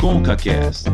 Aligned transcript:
ConcaCast. 0.00 0.88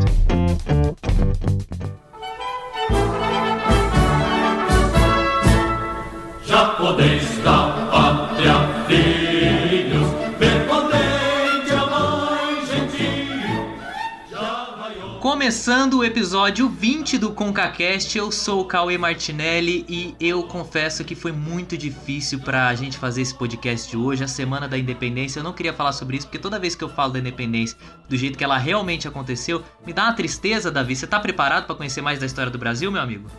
Japonês 6.45 7.37
da 7.41 7.87
pátria, 7.89 8.26
Começando 15.37 15.99
o 15.99 16.03
episódio 16.03 16.67
20 16.67 17.19
do 17.19 17.31
ConcaCast, 17.31 18.17
eu 18.17 18.31
sou 18.31 18.61
o 18.61 18.65
Cauê 18.65 18.97
Martinelli 18.97 19.85
e 19.87 20.15
eu 20.19 20.41
confesso 20.41 21.05
que 21.05 21.13
foi 21.13 21.31
muito 21.31 21.77
difícil 21.77 22.39
pra 22.39 22.73
gente 22.73 22.97
fazer 22.97 23.21
esse 23.21 23.35
podcast 23.35 23.87
de 23.87 23.95
hoje, 23.95 24.23
a 24.23 24.27
Semana 24.27 24.67
da 24.67 24.79
Independência. 24.79 25.39
Eu 25.39 25.43
não 25.43 25.53
queria 25.53 25.73
falar 25.73 25.91
sobre 25.91 26.17
isso, 26.17 26.25
porque 26.25 26.39
toda 26.39 26.57
vez 26.57 26.73
que 26.73 26.83
eu 26.83 26.89
falo 26.89 27.13
da 27.13 27.19
independência 27.19 27.77
do 28.09 28.17
jeito 28.17 28.35
que 28.35 28.43
ela 28.43 28.57
realmente 28.57 29.07
aconteceu, 29.07 29.61
me 29.85 29.93
dá 29.93 30.05
uma 30.05 30.13
tristeza, 30.13 30.71
Davi. 30.71 30.95
Você 30.95 31.05
tá 31.05 31.19
preparado 31.19 31.67
pra 31.67 31.75
conhecer 31.75 32.01
mais 32.01 32.19
da 32.19 32.25
história 32.25 32.51
do 32.51 32.57
Brasil, 32.57 32.91
meu 32.91 32.99
amigo? 32.99 33.29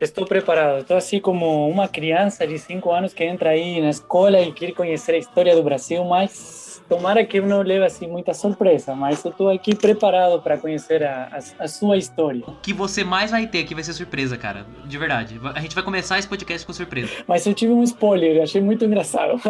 Estou 0.00 0.26
preparado. 0.26 0.80
Estou 0.80 0.96
assim 0.96 1.20
como 1.20 1.70
uma 1.70 1.86
criança 1.86 2.44
de 2.44 2.58
5 2.58 2.90
anos 2.90 3.14
que 3.14 3.22
entra 3.22 3.50
aí 3.50 3.80
na 3.80 3.90
escola 3.90 4.40
e 4.40 4.50
quer 4.50 4.72
conhecer 4.72 5.12
a 5.12 5.18
história 5.18 5.54
do 5.54 5.62
Brasil, 5.62 6.04
mas 6.04 6.65
tomara 6.88 7.24
que 7.24 7.40
não 7.40 7.62
leve 7.62 7.84
assim 7.84 8.06
muita 8.06 8.34
surpresa. 8.34 8.94
Mas 8.94 9.24
eu 9.24 9.30
estou 9.30 9.48
aqui 9.48 9.74
preparado 9.74 10.40
para 10.40 10.56
conhecer 10.58 11.02
a, 11.02 11.28
a, 11.32 11.64
a 11.64 11.68
sua 11.68 11.96
história. 11.96 12.42
O 12.46 12.52
que 12.62 12.72
você 12.72 13.04
mais 13.04 13.30
vai 13.30 13.46
ter 13.46 13.60
aqui 13.60 13.74
vai 13.74 13.84
ser 13.84 13.92
surpresa, 13.92 14.36
cara. 14.36 14.66
De 14.84 14.98
verdade. 14.98 15.40
A 15.54 15.60
gente 15.60 15.74
vai 15.74 15.84
começar 15.84 16.18
esse 16.18 16.28
podcast 16.28 16.66
com 16.66 16.72
surpresa. 16.72 17.10
Mas 17.26 17.46
eu 17.46 17.54
tive 17.54 17.72
um 17.72 17.82
spoiler, 17.82 18.42
achei 18.42 18.60
muito 18.60 18.84
engraçado. 18.84 19.40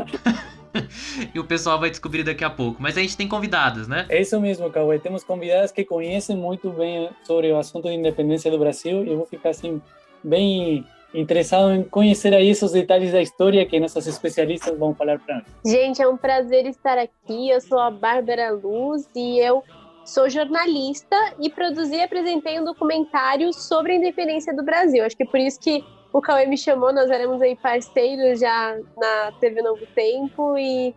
e 1.35 1.39
o 1.39 1.45
pessoal 1.45 1.79
vai 1.79 1.91
descobrir 1.91 2.23
daqui 2.23 2.45
a 2.45 2.51
pouco. 2.51 2.83
Mas 2.83 2.97
a 2.97 3.01
gente 3.01 3.17
tem 3.17 3.29
convidadas, 3.29 3.89
né? 3.89 4.07
É 4.09 4.21
isso 4.21 4.39
mesmo, 4.41 4.71
Cauê. 4.71 4.99
Temos 4.99 5.25
convidadas 5.25 5.73
que 5.73 5.85
conhecem 5.85 6.37
muito 6.37 6.71
bem 6.71 7.11
sobre 7.25 7.51
o 7.53 7.59
assunto 7.59 7.89
de 7.89 7.95
independência 7.95 8.51
do 8.51 8.59
Brasil 8.59 9.05
e 9.05 9.11
eu 9.11 9.17
vou 9.17 9.27
ficar 9.27 9.51
assim 9.51 9.81
bem 10.23 10.85
interessado 11.17 11.73
em 11.73 11.83
conhecer 11.83 12.35
aí 12.35 12.49
esses 12.49 12.73
detalhes 12.73 13.13
da 13.13 13.23
história 13.23 13.65
que 13.67 13.81
nossos 13.81 14.07
especialistas 14.07 14.79
vão 14.79 14.95
falar 14.95 15.19
para 15.19 15.37
nós. 15.37 15.45
Gente, 15.65 16.03
é 16.03 16.09
um 16.09 16.17
prazer 16.17 16.67
estar 16.67 16.99
aqui. 16.99 17.51
Eu 17.51 17.61
sou 17.61 17.79
a 17.79 17.91
Bárbara 17.91 18.51
Luz 18.51 19.09
e 19.15 19.39
eu 19.39 19.63
sou 20.05 20.31
jornalista 20.31 21.17
e 21.41 21.51
produzi 21.51 21.97
e 21.97 22.03
apresentei 22.03 22.61
um 22.61 22.65
documentário 22.65 23.53
sobre 23.53 23.93
a 23.93 23.97
independência 23.97 24.55
do 24.55 24.63
Brasil. 24.63 25.05
Acho 25.05 25.17
que 25.17 25.25
por 25.25 25.41
isso 25.41 25.59
que 25.59 25.85
o 26.13 26.21
Cauê 26.21 26.47
me 26.47 26.57
chamou, 26.57 26.93
nós 26.93 27.11
éramos 27.11 27.43
aí 27.43 27.57
parceiros 27.57 28.41
já 28.41 28.79
na 28.97 29.33
TV 29.41 29.61
Novo 29.63 29.85
Tempo 29.95 30.57
e 30.57 30.95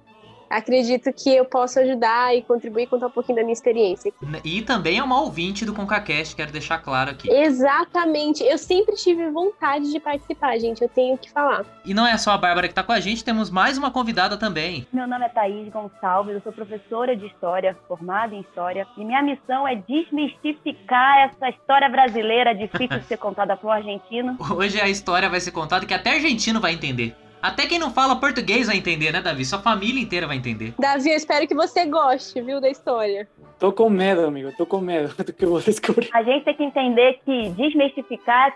acredito 0.49 1.11
que 1.13 1.35
eu 1.35 1.45
posso 1.45 1.79
ajudar 1.79 2.35
e 2.35 2.41
contribuir 2.41 2.87
contar 2.87 3.07
um 3.07 3.11
pouquinho 3.11 3.37
da 3.37 3.43
minha 3.43 3.53
experiência. 3.53 4.11
E 4.43 4.61
também 4.61 4.97
é 4.97 5.03
uma 5.03 5.21
ouvinte 5.21 5.65
do 5.65 5.73
ConcaCast, 5.73 6.35
quero 6.35 6.51
deixar 6.51 6.79
claro 6.79 7.11
aqui. 7.11 7.29
Exatamente. 7.31 8.43
Eu 8.43 8.57
sempre 8.57 8.95
tive 8.95 9.29
vontade 9.29 9.91
de 9.91 9.99
participar, 9.99 10.57
gente. 10.57 10.81
Eu 10.81 10.89
tenho 10.89 11.17
que 11.17 11.29
falar. 11.29 11.65
E 11.85 11.93
não 11.93 12.07
é 12.07 12.17
só 12.17 12.31
a 12.31 12.37
Bárbara 12.37 12.67
que 12.67 12.73
tá 12.73 12.83
com 12.83 12.91
a 12.91 12.99
gente, 12.99 13.23
temos 13.23 13.49
mais 13.49 13.77
uma 13.77 13.91
convidada 13.91 14.37
também. 14.37 14.87
Meu 14.91 15.07
nome 15.07 15.25
é 15.25 15.29
Thaís 15.29 15.69
Gonçalves, 15.71 16.35
eu 16.35 16.41
sou 16.41 16.51
professora 16.51 17.15
de 17.15 17.25
História, 17.27 17.77
formada 17.87 18.33
em 18.33 18.41
História, 18.41 18.87
e 18.97 19.05
minha 19.05 19.21
missão 19.21 19.67
é 19.67 19.75
desmistificar 19.75 21.29
essa 21.29 21.49
história 21.49 21.87
brasileira 21.89 22.55
difícil 22.55 22.99
de 22.99 23.05
ser 23.05 23.17
contada 23.19 23.55
para 23.55 23.67
um 23.67 23.71
argentino. 23.71 24.37
Hoje 24.55 24.79
a 24.81 24.87
história 24.87 25.29
vai 25.29 25.39
ser 25.39 25.51
contada 25.51 25.85
que 25.85 25.93
até 25.93 26.11
argentino 26.11 26.59
vai 26.59 26.73
entender. 26.73 27.15
Até 27.41 27.65
quem 27.65 27.79
não 27.79 27.91
fala 27.91 28.17
português 28.17 28.67
vai 28.67 28.77
entender, 28.77 29.13
né, 29.13 29.21
Davi? 29.21 29.45
Sua 29.45 29.59
família 29.59 30.01
inteira 30.01 30.27
vai 30.27 30.35
entender. 30.35 30.73
Davi, 30.77 31.09
eu 31.09 31.15
espero 31.15 31.47
que 31.47 31.55
você 31.55 31.85
goste, 31.85 32.41
viu, 32.41 32.59
da 32.59 32.69
história. 32.69 33.27
Tô 33.57 33.71
com 33.71 33.89
medo, 33.89 34.25
amigo. 34.25 34.51
Tô 34.57 34.65
com 34.65 34.79
medo 34.81 35.13
do 35.23 35.31
que 35.31 35.45
eu 35.45 35.49
vou 35.49 35.61
descobrir. 35.61 36.09
A 36.13 36.21
gente 36.23 36.43
tem 36.43 36.55
que 36.55 36.63
entender 36.63 37.19
que 37.25 37.49
desmistificar 37.51 38.53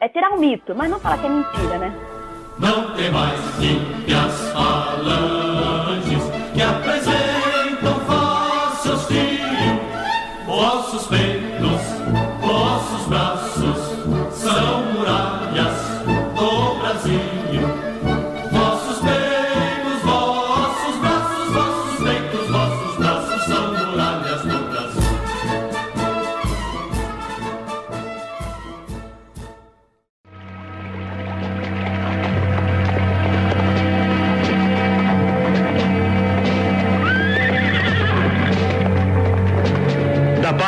é 0.00 0.08
tirar 0.08 0.30
um 0.32 0.38
mito, 0.38 0.74
mas 0.74 0.90
não 0.90 1.00
falar 1.00 1.18
que 1.18 1.26
é 1.26 1.30
mentira, 1.30 1.78
né? 1.78 1.94
Não 2.58 2.94
tem 2.94 3.10
mais 3.10 3.38
ímpias 3.62 4.50
falanges 4.52 6.22
que 6.54 6.62
apresentam 6.62 8.00
falsos 8.06 9.06
fios. 9.06 10.46
Vossos 10.46 11.06
peitos, 11.06 11.35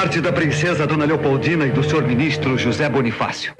Parte 0.08 0.22
da 0.22 0.32
princesa 0.32 0.86
Dona 0.86 1.04
Leopoldina 1.04 1.66
e 1.66 1.70
do 1.70 1.84
senhor 1.84 2.02
ministro 2.02 2.56
José 2.56 2.88
Bonifácio. 2.88 3.52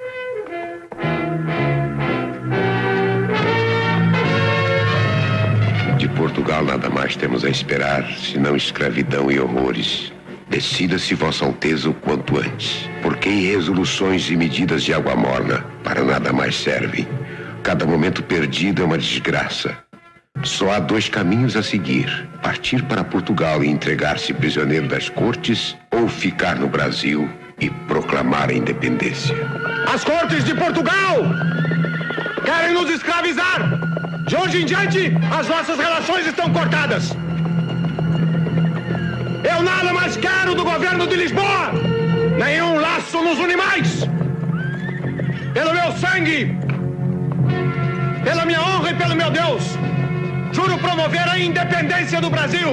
De 5.95 6.07
Portugal 6.07 6.65
nada 6.65 6.89
mais 6.89 7.15
temos 7.15 7.45
a 7.45 7.49
esperar, 7.51 8.03
senão 8.17 8.55
escravidão 8.55 9.29
e 9.29 9.39
horrores. 9.39 10.11
Decida-se, 10.49 11.13
Vossa 11.13 11.45
Alteza, 11.45 11.87
o 11.87 11.93
quanto 11.93 12.39
antes, 12.39 12.89
porque 13.03 13.29
resoluções 13.29 14.31
e 14.31 14.35
medidas 14.35 14.81
de 14.83 14.91
água 14.91 15.15
morna 15.15 15.63
para 15.83 16.03
nada 16.03 16.33
mais 16.33 16.55
servem. 16.55 17.07
Cada 17.61 17.85
momento 17.85 18.23
perdido 18.23 18.81
é 18.81 18.85
uma 18.85 18.97
desgraça. 18.97 19.77
Só 20.43 20.71
há 20.71 20.79
dois 20.79 21.09
caminhos 21.09 21.55
a 21.55 21.63
seguir: 21.63 22.27
partir 22.41 22.83
para 22.83 23.03
Portugal 23.03 23.63
e 23.63 23.67
entregar-se 23.67 24.33
prisioneiro 24.33 24.87
das 24.87 25.09
cortes, 25.09 25.77
ou 25.91 26.07
ficar 26.07 26.55
no 26.55 26.67
Brasil 26.67 27.29
e 27.59 27.69
proclamar 27.69 28.49
a 28.49 28.53
independência. 28.53 29.35
As 29.93 30.03
cortes 30.03 30.43
de 30.45 30.55
Portugal 30.55 31.17
querem 32.45 32.73
nos 32.73 32.89
escravizar. 32.89 33.79
De 34.27 34.35
hoje 34.35 34.61
em 34.61 34.65
diante, 34.65 35.11
as 35.37 35.47
nossas 35.47 35.77
relações 35.77 36.25
estão 36.25 36.51
cortadas. 36.53 37.11
Eu 39.43 39.63
nada 39.63 39.93
mais 39.93 40.15
quero 40.15 40.55
do 40.55 40.63
governo 40.63 41.07
de 41.07 41.15
Lisboa. 41.15 41.73
Nenhum 42.37 42.79
laço 42.79 43.21
nos 43.21 43.39
une 43.39 43.55
mais. 43.55 44.07
Pelo 45.53 45.73
meu 45.73 45.91
sangue, 45.93 46.55
pela 48.23 48.45
minha 48.45 48.61
honra 48.61 48.91
e 48.91 48.95
pelo 48.95 49.15
meu 49.15 49.31
Deus, 49.31 49.77
juro 50.59 50.77
promover 50.77 51.25
a 51.29 51.39
independência 51.39 52.19
do 52.19 52.29
Brasil. 52.29 52.71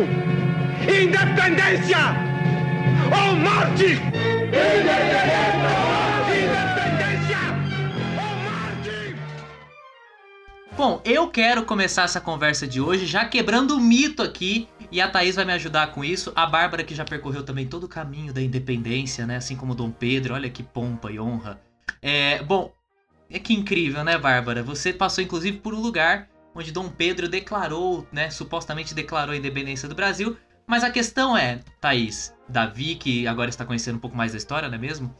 Independência 0.82 1.98
ou 3.04 3.36
morte! 3.36 3.92
Independência! 4.48 5.36
Bom, 10.76 11.00
eu 11.04 11.28
quero 11.28 11.64
começar 11.64 12.02
essa 12.02 12.20
conversa 12.20 12.66
de 12.66 12.80
hoje 12.80 13.06
já 13.06 13.24
quebrando 13.24 13.76
o 13.76 13.80
mito 13.80 14.20
aqui. 14.20 14.68
E 14.90 15.00
a 15.00 15.08
Thaís 15.08 15.36
vai 15.36 15.44
me 15.44 15.52
ajudar 15.52 15.92
com 15.92 16.04
isso. 16.04 16.32
A 16.34 16.44
Bárbara, 16.44 16.82
que 16.82 16.94
já 16.94 17.04
percorreu 17.04 17.44
também 17.44 17.66
todo 17.66 17.84
o 17.84 17.88
caminho 17.88 18.32
da 18.32 18.42
independência, 18.42 19.26
né? 19.26 19.36
Assim 19.36 19.54
como 19.56 19.76
Dom 19.76 19.92
Pedro. 19.92 20.34
Olha 20.34 20.50
que 20.50 20.62
pompa 20.64 21.12
e 21.12 21.20
honra. 21.20 21.60
É, 22.02 22.42
bom, 22.42 22.72
é 23.30 23.38
que 23.38 23.54
incrível, 23.54 24.02
né, 24.02 24.18
Bárbara? 24.18 24.62
Você 24.64 24.92
passou, 24.92 25.22
inclusive, 25.22 25.58
por 25.58 25.72
um 25.72 25.80
lugar 25.80 26.28
onde 26.56 26.72
Dom 26.72 26.88
Pedro 26.88 27.28
declarou, 27.28 28.06
né? 28.10 28.30
Supostamente 28.30 28.94
declarou 28.94 29.34
a 29.34 29.36
independência 29.36 29.88
do 29.88 29.94
Brasil. 29.94 30.36
Mas 30.66 30.82
a 30.82 30.90
questão 30.90 31.36
é, 31.36 31.60
Thaís, 31.80 32.34
Davi, 32.48 32.96
que 32.96 33.26
agora 33.26 33.50
está 33.50 33.64
conhecendo 33.64 33.96
um 33.96 34.00
pouco 34.00 34.16
mais 34.16 34.32
da 34.32 34.38
história, 34.38 34.68
não 34.68 34.74
é 34.74 34.80
mesmo? 34.80 35.14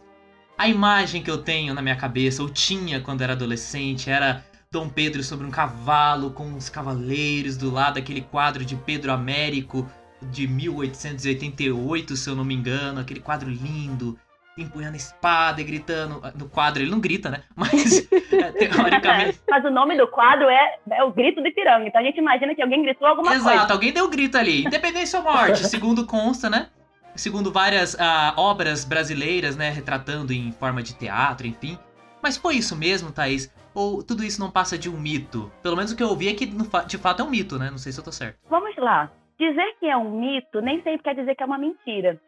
A 0.58 0.66
imagem 0.66 1.22
que 1.22 1.30
eu 1.30 1.38
tenho 1.38 1.74
na 1.74 1.82
minha 1.82 1.94
cabeça, 1.94 2.42
ou 2.42 2.48
tinha 2.48 3.00
quando 3.00 3.20
era 3.20 3.34
adolescente, 3.34 4.10
era 4.10 4.44
Dom 4.72 4.88
Pedro 4.88 5.22
sobre 5.22 5.46
um 5.46 5.50
cavalo 5.50 6.30
com 6.30 6.54
os 6.54 6.68
cavaleiros 6.68 7.56
do 7.56 7.70
lado, 7.70 7.98
aquele 7.98 8.22
quadro 8.22 8.64
de 8.64 8.74
Pedro 8.74 9.12
Américo 9.12 9.88
de 10.22 10.48
1888, 10.48 12.16
se 12.16 12.28
eu 12.28 12.34
não 12.34 12.44
me 12.44 12.54
engano, 12.54 13.00
aquele 13.00 13.20
quadro 13.20 13.50
lindo, 13.50 14.18
empunhando 14.56 14.96
espada 14.96 15.60
e 15.60 15.64
gritando. 15.64 16.22
No 16.34 16.48
quadro 16.48 16.82
ele 16.82 16.90
não 16.90 17.00
grita, 17.00 17.30
né? 17.30 17.42
Mas 17.54 18.08
é, 18.10 18.52
teoricamente. 18.52 19.40
Mas 19.48 19.64
o 19.64 19.70
nome 19.70 19.96
do 19.96 20.08
quadro 20.08 20.48
é, 20.48 20.78
é 20.92 21.04
o 21.04 21.12
grito 21.12 21.42
de 21.42 21.50
piranga. 21.50 21.86
Então 21.86 22.00
a 22.00 22.04
gente 22.04 22.18
imagina 22.18 22.54
que 22.54 22.62
alguém 22.62 22.82
gritou 22.82 23.06
alguma 23.06 23.34
Exato, 23.34 23.58
coisa. 23.58 23.72
alguém 23.72 23.92
deu 23.92 24.08
grito 24.08 24.38
ali. 24.38 24.64
Independência 24.64 25.18
ou 25.18 25.24
morte, 25.24 25.64
segundo 25.68 26.06
consta, 26.06 26.48
né? 26.48 26.68
Segundo 27.14 27.50
várias 27.50 27.98
ah, 27.98 28.34
obras 28.36 28.84
brasileiras, 28.84 29.56
né? 29.56 29.70
Retratando 29.70 30.32
em 30.32 30.52
forma 30.52 30.82
de 30.82 30.94
teatro, 30.94 31.46
enfim. 31.46 31.78
Mas 32.22 32.36
foi 32.36 32.56
isso 32.56 32.76
mesmo, 32.76 33.12
Thaís? 33.12 33.52
Ou 33.74 34.02
tudo 34.02 34.24
isso 34.24 34.40
não 34.40 34.50
passa 34.50 34.78
de 34.78 34.88
um 34.88 34.98
mito? 34.98 35.52
Pelo 35.62 35.76
menos 35.76 35.92
o 35.92 35.96
que 35.96 36.02
eu 36.02 36.08
ouvi 36.08 36.28
é 36.28 36.34
que 36.34 36.46
de 36.46 36.98
fato 36.98 37.22
é 37.22 37.24
um 37.24 37.30
mito, 37.30 37.58
né? 37.58 37.70
Não 37.70 37.78
sei 37.78 37.92
se 37.92 38.00
eu 38.00 38.04
tô 38.04 38.10
certo. 38.10 38.38
Vamos 38.48 38.74
lá. 38.76 39.10
Dizer 39.38 39.76
que 39.78 39.86
é 39.86 39.96
um 39.96 40.18
mito 40.18 40.62
nem 40.62 40.82
sempre 40.82 41.02
quer 41.02 41.14
dizer 41.14 41.34
que 41.34 41.42
é 41.42 41.46
uma 41.46 41.58
mentira. 41.58 42.18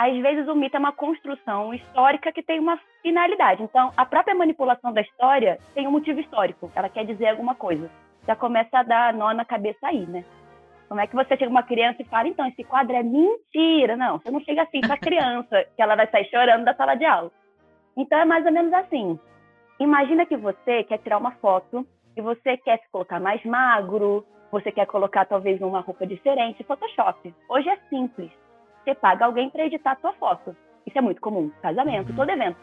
Às 0.00 0.16
vezes 0.16 0.48
o 0.48 0.54
mito 0.54 0.74
é 0.76 0.78
uma 0.78 0.92
construção 0.92 1.74
histórica 1.74 2.32
que 2.32 2.42
tem 2.42 2.58
uma 2.58 2.80
finalidade. 3.02 3.62
Então, 3.62 3.92
a 3.94 4.06
própria 4.06 4.34
manipulação 4.34 4.94
da 4.94 5.02
história 5.02 5.58
tem 5.74 5.86
um 5.86 5.90
motivo 5.90 6.20
histórico. 6.20 6.72
Ela 6.74 6.88
quer 6.88 7.04
dizer 7.04 7.28
alguma 7.28 7.54
coisa. 7.54 7.90
Já 8.26 8.34
começa 8.34 8.78
a 8.78 8.82
dar 8.82 9.12
nó 9.12 9.34
na 9.34 9.44
cabeça 9.44 9.88
aí, 9.88 10.06
né? 10.06 10.24
Como 10.88 11.02
é 11.02 11.06
que 11.06 11.14
você 11.14 11.36
chega 11.36 11.50
uma 11.50 11.62
criança 11.62 12.00
e 12.00 12.06
fala, 12.06 12.28
então, 12.28 12.46
esse 12.46 12.64
quadro 12.64 12.96
é 12.96 13.02
mentira? 13.02 13.94
Não, 13.94 14.18
você 14.18 14.30
não 14.30 14.40
chega 14.40 14.62
assim 14.62 14.80
para 14.80 14.94
a 14.94 14.98
criança, 14.98 15.66
que 15.76 15.82
ela 15.82 15.94
vai 15.94 16.06
sair 16.06 16.30
chorando 16.30 16.64
da 16.64 16.74
sala 16.74 16.94
de 16.94 17.04
aula. 17.04 17.30
Então, 17.94 18.18
é 18.18 18.24
mais 18.24 18.46
ou 18.46 18.52
menos 18.52 18.72
assim. 18.72 19.20
Imagina 19.78 20.24
que 20.24 20.36
você 20.36 20.82
quer 20.84 20.98
tirar 20.98 21.18
uma 21.18 21.32
foto 21.32 21.86
e 22.16 22.22
você 22.22 22.56
quer 22.56 22.78
se 22.78 22.90
colocar 22.90 23.20
mais 23.20 23.44
magro, 23.44 24.24
você 24.50 24.72
quer 24.72 24.86
colocar 24.86 25.26
talvez 25.26 25.60
uma 25.60 25.80
roupa 25.80 26.06
diferente, 26.06 26.64
Photoshop. 26.64 27.34
Hoje 27.50 27.68
é 27.68 27.76
simples. 27.90 28.30
Você 28.82 28.94
paga 28.94 29.24
alguém 29.24 29.50
para 29.50 29.66
editar 29.66 29.92
a 29.92 29.96
sua 29.96 30.12
foto. 30.14 30.56
Isso 30.86 30.96
é 30.96 31.00
muito 31.00 31.20
comum. 31.20 31.50
Casamento, 31.62 32.10
uhum. 32.10 32.16
todo 32.16 32.30
evento. 32.30 32.56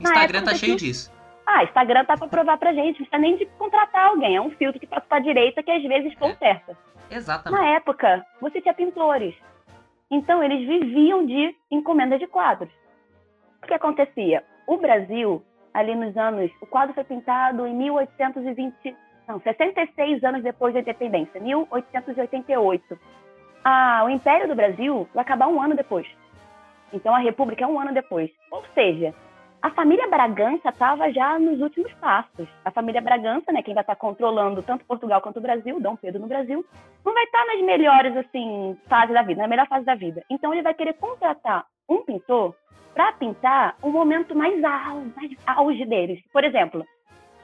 Instagram 0.00 0.44
tá 0.44 0.54
cheio 0.54 0.76
disso. 0.76 1.12
Ah, 1.46 1.64
Instagram 1.64 2.04
tá 2.04 2.16
para 2.16 2.28
provar 2.28 2.58
pra 2.58 2.72
gente. 2.72 3.00
Não 3.00 3.06
precisa 3.06 3.18
nem 3.18 3.36
de 3.36 3.46
contratar 3.58 4.08
alguém. 4.08 4.36
É 4.36 4.40
um 4.40 4.50
filtro 4.50 4.80
que 4.80 4.86
passa 4.86 5.06
pra 5.08 5.18
direita 5.18 5.62
que 5.62 5.70
às 5.70 5.82
vezes 5.82 6.14
conserta. 6.18 6.76
É. 7.10 7.16
Exatamente. 7.16 7.60
Na 7.60 7.70
época, 7.70 8.24
você 8.40 8.60
tinha 8.60 8.74
pintores. 8.74 9.34
Então, 10.10 10.42
eles 10.42 10.66
viviam 10.66 11.24
de 11.24 11.54
encomenda 11.70 12.18
de 12.18 12.26
quadros. 12.26 12.70
O 13.62 13.66
que 13.66 13.74
acontecia? 13.74 14.44
O 14.66 14.76
Brasil, 14.76 15.42
ali 15.72 15.94
nos 15.94 16.16
anos. 16.16 16.50
O 16.60 16.66
quadro 16.66 16.94
foi 16.94 17.04
pintado 17.04 17.66
em 17.66 17.74
1820. 17.74 18.96
Não, 19.26 19.40
66 19.40 20.24
anos 20.24 20.42
depois 20.42 20.72
da 20.74 20.80
independência, 20.80 21.40
1888. 21.40 22.98
Ah, 23.64 24.02
o 24.04 24.10
Império 24.10 24.48
do 24.48 24.54
Brasil 24.54 25.08
vai 25.14 25.22
acabar 25.22 25.48
um 25.48 25.60
ano 25.60 25.74
depois. 25.74 26.06
Então 26.92 27.14
a 27.14 27.18
República 27.18 27.64
é 27.64 27.66
um 27.66 27.78
ano 27.78 27.92
depois. 27.92 28.30
Ou 28.50 28.64
seja, 28.74 29.14
a 29.60 29.70
família 29.70 30.08
Bragança 30.08 30.68
estava 30.68 31.12
já 31.12 31.38
nos 31.38 31.60
últimos 31.60 31.92
passos. 31.94 32.48
A 32.64 32.70
família 32.70 33.00
Bragança, 33.00 33.52
né, 33.52 33.62
quem 33.62 33.74
vai 33.74 33.82
estar 33.82 33.96
controlando 33.96 34.62
tanto 34.62 34.84
Portugal 34.84 35.20
quanto 35.20 35.38
o 35.38 35.42
Brasil, 35.42 35.80
Dom 35.80 35.96
Pedro 35.96 36.20
no 36.20 36.28
Brasil, 36.28 36.64
não 37.04 37.12
vai 37.12 37.24
estar 37.24 37.44
nas 37.44 37.60
melhores 37.62 38.16
assim 38.16 38.78
fases 38.88 39.14
da 39.14 39.22
vida, 39.22 39.42
na 39.42 39.48
melhor 39.48 39.66
fase 39.66 39.84
da 39.84 39.94
vida. 39.94 40.22
Então 40.30 40.52
ele 40.52 40.62
vai 40.62 40.74
querer 40.74 40.94
contratar 40.94 41.66
um 41.88 42.04
pintor 42.04 42.54
para 42.94 43.12
pintar 43.12 43.76
o 43.82 43.90
momento 43.90 44.34
mais 44.34 44.62
auge, 44.62 45.12
mais 45.16 45.30
auge 45.46 45.84
deles. 45.84 46.20
Por 46.32 46.44
exemplo, 46.44 46.84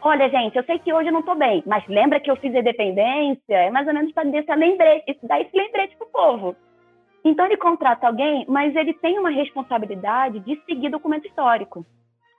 olha, 0.05 0.29
gente, 0.29 0.57
eu 0.57 0.65
sei 0.65 0.79
que 0.79 0.93
hoje 0.93 1.09
eu 1.09 1.13
não 1.13 1.21
estou 1.21 1.35
bem, 1.35 1.63
mas 1.67 1.87
lembra 1.89 2.21
que 2.21 2.31
eu 2.31 2.37
fiz 2.37 2.55
a 2.55 2.61
independência? 2.61 3.55
É 3.55 3.71
mais 3.71 3.87
ou 3.89 3.95
menos 3.95 4.13
para 4.13 4.29
dar 4.31 4.39
esse 4.39 4.55
lembrete, 4.55 5.19
dar 5.23 5.41
esse 5.41 5.57
lembrete 5.57 5.97
pro 5.97 6.07
povo. 6.07 6.55
Então 7.25 7.47
ele 7.47 7.57
contrata 7.57 8.07
alguém, 8.07 8.45
mas 8.47 8.77
ele 8.77 8.93
tem 8.93 9.19
uma 9.19 9.31
responsabilidade 9.31 10.41
de 10.41 10.61
seguir 10.67 10.91
documento 10.91 11.27
histórico. 11.27 11.85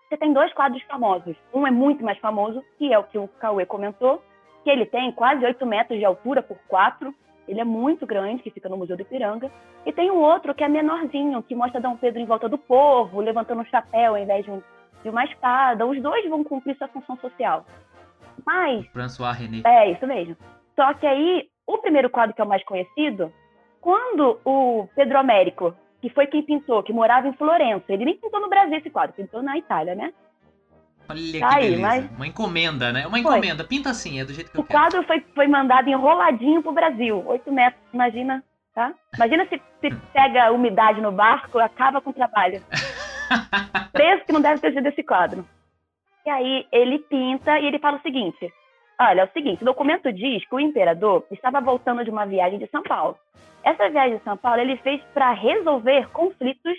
Você 0.08 0.18
tem 0.18 0.32
dois 0.32 0.54
quadros 0.54 0.82
famosos. 0.84 1.36
Um 1.52 1.66
é 1.66 1.72
muito 1.72 2.04
mais 2.06 2.20
famoso, 2.20 2.64
que 2.78 2.94
é 2.94 3.00
o 3.00 3.04
que 3.04 3.18
o 3.18 3.28
Cauê 3.28 3.66
comentou, 3.66 4.22
que 4.64 4.70
ele 4.70 4.86
tem 4.86 5.12
quase 5.12 5.44
8 5.44 5.66
metros 5.66 5.98
de 5.98 6.06
altura 6.06 6.44
por 6.44 6.58
4. 6.68 7.14
Ele 7.48 7.60
é 7.60 7.64
muito 7.64 8.06
grande, 8.06 8.44
que 8.44 8.52
fica 8.52 8.70
no 8.70 8.78
Museu 8.78 8.96
do 8.96 9.02
Ipiranga. 9.02 9.52
E 9.86 9.92
tem 9.92 10.12
um 10.12 10.22
outro 10.22 10.54
que 10.54 10.64
é 10.64 10.68
menorzinho, 10.68 11.42
que 11.42 11.56
mostra 11.56 11.82
Dom 11.82 11.98
Pedro 11.98 12.20
em 12.20 12.26
volta 12.26 12.48
do 12.48 12.58
povo, 12.58 13.22
levantando 13.22 13.62
um 13.62 13.66
chapéu 13.66 14.14
ao 14.14 14.22
invés 14.22 14.46
de, 14.46 14.52
um, 14.52 14.62
de 15.06 15.10
uma 15.10 15.24
espada. 15.24 15.86
Os 15.86 16.02
dois 16.02 16.28
vão 16.30 16.44
cumprir 16.44 16.76
sua 16.78 16.88
função 16.88 17.16
social. 17.18 17.66
Mas. 18.46 18.86
François 18.88 19.38
René. 19.38 19.62
É, 19.66 19.92
isso 19.92 20.06
mesmo. 20.06 20.36
Só 20.76 20.94
que 20.96 21.06
aí, 21.08 21.48
o 21.66 21.78
primeiro 21.78 22.10
quadro 22.10 22.36
que 22.36 22.42
é 22.42 22.44
o 22.44 22.48
mais 22.48 22.64
conhecido, 22.66 23.32
quando 23.80 24.40
o 24.44 24.90
Pedro 24.96 25.18
Américo 25.18 25.74
que 26.06 26.10
foi 26.10 26.28
quem 26.28 26.44
pintou, 26.44 26.84
que 26.84 26.94
morava 26.94 27.28
em 27.28 27.34
Florença. 27.34 27.86
Ele 27.90 28.06
nem 28.06 28.18
pintou 28.18 28.40
no 28.40 28.48
Brasil 28.48 28.78
esse 28.78 28.92
quadro, 28.92 29.16
pintou 29.16 29.42
na 29.42 29.58
Itália, 29.58 29.96
né? 29.96 30.14
Olha 31.10 31.40
tá 31.40 31.50
que 31.50 31.56
aí, 31.56 31.62
beleza. 31.64 31.82
Mas... 31.82 32.12
Uma 32.12 32.28
encomenda, 32.28 32.94
né? 32.94 33.08
Uma 33.08 33.18
encomenda. 33.18 33.64
Foi. 33.64 33.68
Pinta 33.68 33.90
assim, 33.90 34.20
é 34.20 34.26
do 34.26 34.32
jeito 34.32 34.52
que 34.52 34.58
o 34.58 34.62
eu 34.62 34.64
quero. 34.66 34.78
O 34.78 34.82
quadro 34.82 35.04
foi, 35.08 35.26
foi 35.34 35.48
mandado 35.48 35.90
enroladinho 35.90 36.62
pro 36.62 36.74
Brasil. 36.74 37.24
Oito 37.26 37.52
metros, 37.52 37.82
imagina, 37.92 38.44
tá? 38.76 38.94
Imagina 39.16 39.48
se, 39.48 39.60
se 39.82 39.96
pega 40.14 40.52
umidade 40.52 41.02
no 41.02 41.12
barco, 41.12 41.58
acaba 41.58 42.00
com 42.00 42.12
o 42.12 42.14
trabalho. 42.14 42.62
Preço 43.92 44.26
que 44.26 44.34
não 44.34 44.42
deve 44.42 44.62
ter 44.62 44.74
sido 44.74 44.88
esse 44.88 45.04
quadro. 45.04 45.46
E 46.26 46.30
aí 46.30 46.68
ele 46.72 47.00
pinta 47.00 47.60
e 47.60 47.66
ele 47.66 47.80
fala 47.80 47.98
o 47.98 48.02
seguinte: 48.02 48.52
Olha, 49.00 49.22
é 49.22 49.26
o 49.26 49.32
seguinte, 49.32 49.62
o 49.62 49.66
documento 49.66 50.12
diz 50.12 50.48
que 50.48 50.56
o 50.56 50.60
imperador 50.60 51.26
estava 51.30 51.60
voltando 51.60 52.04
de 52.04 52.10
uma 52.10 52.26
viagem 52.26 52.58
de 52.58 52.68
São 52.68 52.82
Paulo. 52.82 53.18
Essa 53.64 53.90
viagem 53.90 54.18
de 54.18 54.24
São 54.24 54.38
Paulo 54.38 54.62
ele 54.62 54.78
fez 54.78 55.02
para 55.14 55.32
resolver 55.34 56.10
conflitos 56.12 56.78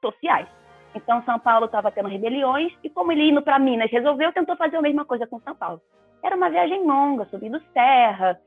sociais. 0.00 0.46
Então, 0.94 1.22
São 1.24 1.38
Paulo 1.38 1.66
estava 1.66 1.90
tendo 1.90 2.08
rebeliões 2.08 2.72
e, 2.82 2.90
como 2.90 3.12
ele 3.12 3.30
indo 3.30 3.42
para 3.42 3.58
Minas 3.58 3.90
resolveu, 3.90 4.32
tentou 4.32 4.56
fazer 4.56 4.76
a 4.76 4.82
mesma 4.82 5.04
coisa 5.04 5.26
com 5.26 5.40
São 5.40 5.54
Paulo. 5.54 5.80
Era 6.22 6.36
uma 6.36 6.50
viagem 6.50 6.86
longa, 6.86 7.26
subindo 7.26 7.62
serra. 7.72 8.38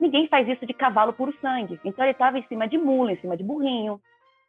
Ninguém 0.00 0.26
faz 0.28 0.48
isso 0.48 0.66
de 0.66 0.74
cavalo 0.74 1.12
puro 1.12 1.32
sangue. 1.40 1.80
Então, 1.84 2.04
ele 2.04 2.12
estava 2.12 2.38
em 2.38 2.46
cima 2.48 2.66
de 2.66 2.76
mula, 2.76 3.12
em 3.12 3.20
cima 3.20 3.36
de 3.36 3.44
burrinho. 3.44 4.00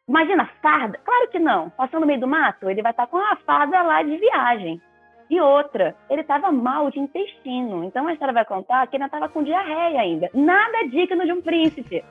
Imagina 0.08 0.50
farda? 0.60 0.98
Claro 1.04 1.28
que 1.30 1.38
não. 1.38 1.70
Passando 1.70 2.00
no 2.00 2.06
meio 2.06 2.20
do 2.20 2.26
mato, 2.26 2.68
ele 2.68 2.82
vai 2.82 2.92
estar 2.92 3.06
tá 3.06 3.10
com 3.10 3.18
a 3.18 3.36
farda 3.36 3.82
lá 3.82 4.02
de 4.02 4.16
viagem. 4.16 4.80
E 5.30 5.40
outra, 5.40 5.96
ele 6.10 6.20
estava 6.20 6.52
mal 6.52 6.90
de 6.90 7.00
intestino. 7.00 7.82
Então, 7.84 8.06
a 8.06 8.12
história 8.12 8.34
vai 8.34 8.44
contar 8.44 8.86
que 8.86 8.96
ele 8.96 9.04
estava 9.04 9.28
com 9.28 9.42
diarreia 9.42 10.00
ainda. 10.00 10.30
Nada 10.34 10.86
digno 10.88 11.24
de 11.24 11.32
um 11.32 11.40
príncipe. 11.40 12.04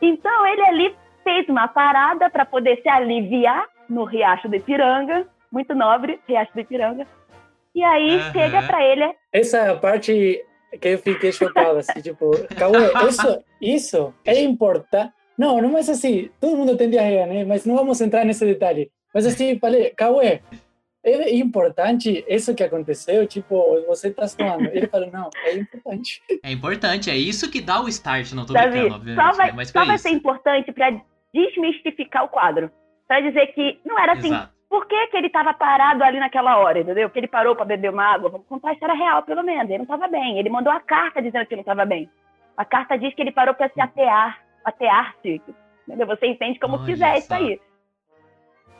Então 0.00 0.46
ele 0.46 0.62
ali 0.62 0.96
fez 1.22 1.48
uma 1.48 1.68
parada 1.68 2.30
para 2.30 2.44
poder 2.44 2.80
se 2.82 2.88
aliviar 2.88 3.66
no 3.88 4.04
Riacho 4.04 4.48
do 4.48 4.56
Ipiranga, 4.56 5.26
muito 5.52 5.74
nobre, 5.74 6.20
Riacho 6.26 6.52
do 6.54 6.60
Ipiranga. 6.60 7.06
E 7.74 7.84
aí 7.84 8.16
uhum. 8.16 8.32
chega 8.32 8.62
para 8.62 8.82
ele. 8.82 9.14
Essa 9.32 9.76
parte 9.76 10.42
que 10.80 10.88
eu 10.88 10.98
fiquei 10.98 11.32
chocada, 11.32 11.80
assim, 11.80 12.00
tipo, 12.00 12.30
Cauê, 12.56 13.08
isso, 13.08 13.44
isso 13.60 14.14
é 14.24 14.40
importante. 14.42 15.12
Não, 15.40 15.58
não 15.58 15.74
é 15.74 15.80
assim, 15.80 16.30
todo 16.38 16.54
mundo 16.54 16.76
tem 16.76 16.90
diarreia, 16.90 17.24
né? 17.24 17.44
Mas 17.46 17.64
não 17.64 17.74
vamos 17.74 17.98
entrar 18.02 18.26
nesse 18.26 18.44
detalhe. 18.44 18.92
Mas 19.14 19.24
assim, 19.24 19.58
falei, 19.58 19.88
Cauê, 19.96 20.42
é 21.02 21.34
importante 21.34 22.22
isso 22.28 22.54
que 22.54 22.62
aconteceu, 22.62 23.26
tipo, 23.26 23.82
você 23.86 24.08
está 24.08 24.28
falando. 24.28 24.66
Ele 24.66 24.86
falou, 24.86 25.10
não, 25.10 25.30
é 25.46 25.54
importante. 25.54 26.22
É 26.44 26.52
importante, 26.52 27.08
é 27.08 27.16
isso 27.16 27.50
que 27.50 27.62
dá 27.62 27.80
o 27.80 27.88
start, 27.88 28.32
não 28.32 28.44
tô 28.44 28.52
Davi, 28.52 28.68
brincando, 28.68 28.96
obviamente. 28.96 29.24
Só 29.24 29.32
vai, 29.38 29.52
né? 29.52 29.64
só 29.64 29.84
vai 29.86 29.96
ser 29.96 30.10
importante 30.10 30.72
para 30.72 31.00
desmistificar 31.32 32.24
o 32.24 32.28
quadro. 32.28 32.70
Para 33.08 33.22
dizer 33.22 33.46
que 33.54 33.80
não 33.82 33.98
era 33.98 34.12
assim. 34.12 34.28
Exato. 34.28 34.52
Por 34.68 34.86
que, 34.86 35.06
que 35.06 35.16
ele 35.16 35.28
estava 35.28 35.54
parado 35.54 36.04
ali 36.04 36.20
naquela 36.20 36.58
hora, 36.58 36.80
entendeu? 36.80 37.08
Que 37.08 37.18
ele 37.18 37.26
parou 37.28 37.56
para 37.56 37.64
beber 37.64 37.90
uma 37.90 38.04
água. 38.04 38.28
Vamos 38.28 38.46
contar 38.46 38.68
a 38.68 38.72
história 38.74 38.94
real, 38.94 39.22
pelo 39.22 39.42
menos. 39.42 39.64
Ele 39.70 39.78
não 39.78 39.84
estava 39.84 40.06
bem. 40.06 40.38
Ele 40.38 40.50
mandou 40.50 40.70
a 40.70 40.80
carta 40.80 41.22
dizendo 41.22 41.46
que 41.46 41.56
não 41.56 41.62
estava 41.62 41.86
bem. 41.86 42.10
A 42.58 42.64
carta 42.66 42.98
diz 42.98 43.14
que 43.14 43.22
ele 43.22 43.32
parou 43.32 43.54
para 43.54 43.70
se 43.70 43.80
atear, 44.64 45.14
atear-se. 45.18 45.42
Você 46.06 46.26
entende 46.26 46.58
como 46.58 46.76
Olha 46.76 46.86
quiser 46.86 47.18
isso 47.18 47.34
aí. 47.34 47.60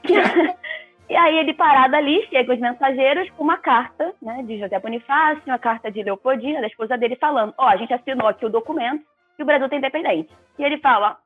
E 1.11 1.17
aí 1.17 1.39
ele 1.39 1.53
parado 1.53 1.97
ali, 1.97 2.25
chega 2.29 2.55
os 2.55 2.61
mensageiros 2.61 3.29
com 3.31 3.43
uma 3.43 3.59
carta, 3.59 4.15
né, 4.23 4.45
de 4.45 4.61
José 4.61 4.79
Bonifácio, 4.79 5.43
uma 5.45 5.59
carta 5.59 5.91
de 5.91 6.05
Leopoldina, 6.05 6.61
da 6.61 6.69
esposa 6.69 6.97
dele, 6.97 7.17
falando, 7.17 7.53
ó, 7.59 7.65
oh, 7.65 7.69
a 7.69 7.77
gente 7.77 7.93
assinou 7.93 8.29
aqui 8.29 8.47
o 8.47 8.49
documento 8.49 9.05
que 9.37 9.43
o 9.43 9.45
Brasil 9.45 9.69
tem 9.69 9.79
independente. 9.79 10.33
E 10.57 10.63
ele 10.63 10.79
fala, 10.79 11.19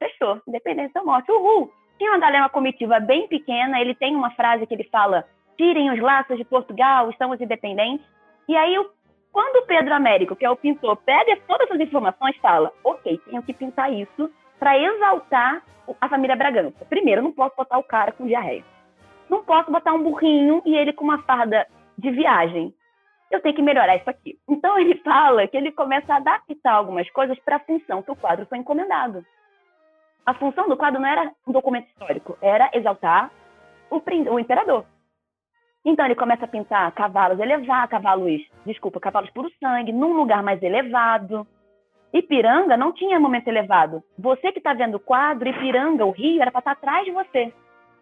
fechou, 0.00 0.42
independência 0.48 0.94
da 0.94 1.04
morte, 1.04 1.30
uhul. 1.30 1.70
Tinha 1.96 2.10
uma 2.10 2.18
galera, 2.18 2.42
uma 2.42 2.48
comitiva 2.48 2.98
bem 2.98 3.28
pequena, 3.28 3.80
ele 3.80 3.94
tem 3.94 4.16
uma 4.16 4.32
frase 4.32 4.66
que 4.66 4.74
ele 4.74 4.88
fala, 4.90 5.24
tirem 5.56 5.92
os 5.92 6.00
laços 6.00 6.36
de 6.36 6.44
Portugal, 6.44 7.08
estamos 7.08 7.40
independentes. 7.40 8.04
E 8.48 8.56
aí, 8.56 8.74
quando 9.32 9.62
o 9.62 9.66
Pedro 9.66 9.94
Américo, 9.94 10.36
que 10.36 10.44
é 10.44 10.50
o 10.50 10.56
pintor, 10.56 10.96
pega 10.96 11.38
todas 11.46 11.68
essas 11.68 11.80
informações, 11.80 12.36
fala, 12.38 12.72
ok, 12.82 13.18
tenho 13.26 13.42
que 13.42 13.52
pintar 13.52 13.92
isso 13.92 14.30
para 14.58 14.78
exaltar 14.78 15.62
a 16.00 16.08
família 16.08 16.36
Bragança. 16.36 16.84
Primeiro, 16.88 17.22
não 17.22 17.32
posso 17.32 17.54
botar 17.56 17.78
o 17.78 17.82
cara 17.82 18.12
com 18.12 18.26
diarreia 18.26 18.64
não 19.30 19.44
posso 19.44 19.70
botar 19.70 19.94
um 19.94 20.02
burrinho 20.02 20.60
e 20.66 20.76
ele 20.76 20.92
com 20.92 21.04
uma 21.04 21.22
farda 21.22 21.66
de 21.96 22.10
viagem. 22.10 22.74
Eu 23.30 23.40
tenho 23.40 23.54
que 23.54 23.62
melhorar 23.62 23.96
isso 23.96 24.10
aqui. 24.10 24.36
Então 24.48 24.76
ele 24.78 24.96
fala 25.04 25.46
que 25.46 25.56
ele 25.56 25.70
começa 25.70 26.12
a 26.12 26.16
adaptar 26.16 26.72
algumas 26.72 27.08
coisas 27.10 27.38
para 27.38 27.56
a 27.56 27.60
função 27.60 28.02
que 28.02 28.10
o 28.10 28.16
quadro 28.16 28.44
foi 28.46 28.58
encomendado. 28.58 29.24
A 30.26 30.34
função 30.34 30.68
do 30.68 30.76
quadro 30.76 31.00
não 31.00 31.08
era 31.08 31.32
um 31.46 31.52
documento 31.52 31.86
histórico, 31.88 32.36
era 32.42 32.70
exaltar 32.74 33.30
o, 33.88 34.02
o 34.32 34.38
imperador. 34.38 34.84
Então 35.84 36.04
ele 36.04 36.14
começa 36.14 36.44
a 36.44 36.48
pintar 36.48 36.92
cavalos 36.92 37.38
elevados, 37.38 37.90
cavalos, 37.90 38.42
desculpa, 38.66 39.00
cavalos 39.00 39.30
puro 39.30 39.50
sangue, 39.58 39.92
num 39.92 40.12
lugar 40.12 40.42
mais 40.42 40.62
elevado. 40.62 41.46
Ipiranga 42.12 42.76
não 42.76 42.92
tinha 42.92 43.20
momento 43.20 43.48
elevado. 43.48 44.02
Você 44.18 44.52
que 44.52 44.58
está 44.58 44.74
vendo 44.74 44.96
o 44.96 45.00
quadro, 45.00 45.48
Ipiranga, 45.48 46.04
o 46.04 46.10
rio, 46.10 46.42
era 46.42 46.50
para 46.50 46.58
estar 46.58 46.74
tá 46.74 46.78
atrás 46.78 47.04
de 47.04 47.12
você. 47.12 47.52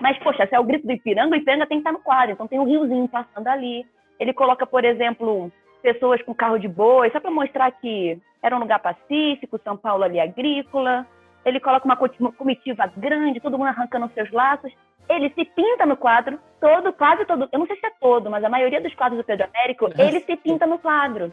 Mas, 0.01 0.19
poxa, 0.19 0.47
se 0.47 0.55
é 0.55 0.61
o 0.61 0.65
grito 0.65 0.87
do 0.87 0.93
Ipiranga, 0.93 1.35
o 1.35 1.39
Ipiranga 1.39 1.67
tem 1.67 1.79
que 1.79 1.81
estar 1.83 1.93
no 1.93 2.03
quadro. 2.03 2.33
Então 2.33 2.49
tem 2.49 2.59
um 2.59 2.65
riozinho 2.65 3.09
passando 3.09 3.47
ali. 3.47 3.87
Ele 4.19 4.33
coloca, 4.33 4.67
por 4.67 4.85
exemplo, 4.85 5.53
pessoas 5.83 6.23
com 6.23 6.35
carro 6.35 6.59
de 6.59 6.69
boi, 6.69 7.11
só 7.11 7.21
para 7.21 7.31
mostrar 7.31 7.71
que 7.71 8.19
era 8.43 8.57
um 8.57 8.61
lugar 8.61 8.81
pacífico, 8.81 9.61
São 9.63 9.77
Paulo 9.77 10.05
ali 10.05 10.19
agrícola. 10.19 11.07
ele 11.45 11.61
coloca 11.61 11.85
uma 11.85 11.97
comitiva 11.97 12.91
grande, 12.97 13.41
todo 13.41 13.57
mundo 13.59 13.69
arrancando 13.69 14.11
seus 14.15 14.31
laços. 14.31 14.73
Ele 15.09 15.31
se 15.31 15.45
pinta 15.45 15.87
no 15.87 15.97
quadro, 15.97 16.39
todo, 16.61 16.93
quase 16.93 17.25
todo, 17.25 17.49
eu 17.51 17.59
não 17.59 17.67
sei 17.67 17.77
se 17.77 17.87
é 17.87 17.91
todo, 18.01 18.31
mas 18.31 18.45
a 18.45 18.49
maioria 18.49 18.81
dos 18.81 18.95
quadros 18.95 19.19
do 19.19 19.25
Pedro 19.25 19.47
Américo, 19.47 19.91
ele 19.99 20.21
se 20.21 20.37
pinta 20.37 20.67
no 20.67 20.79
quadro. 20.79 21.33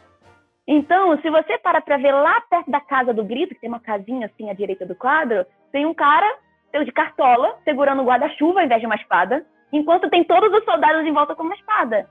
Então, 0.67 1.20
se 1.22 1.29
você 1.29 1.58
para 1.58 1.82
para 1.82 1.98
ver 1.98 2.12
lá 2.12 2.41
perto 2.50 2.72
da 2.72 2.79
casa 2.79 3.13
do 3.13 3.24
grito, 3.24 3.53
que 3.53 3.62
tem 3.62 3.70
uma 3.70 3.79
casinha 3.79 4.27
assim 4.27 4.50
à 4.50 4.53
direita 4.53 4.86
do 4.86 4.96
quadro, 4.96 5.46
tem 5.72 5.86
um 5.86 5.94
cara 5.94 6.38
de 6.84 6.91
cartola 6.91 7.55
segurando 7.63 8.01
um 8.01 8.05
guarda-chuva 8.05 8.60
ao 8.60 8.65
invés 8.65 8.82
de 8.82 8.88
uma 8.88 8.96
espada, 8.96 9.46
enquanto 9.72 10.10
tem 10.10 10.24
todos 10.24 10.51
os 10.51 10.65
soldados 10.65 11.05
em 11.05 11.13
volta 11.13 11.36
com 11.36 11.44
uma 11.44 11.55
espada. 11.55 12.08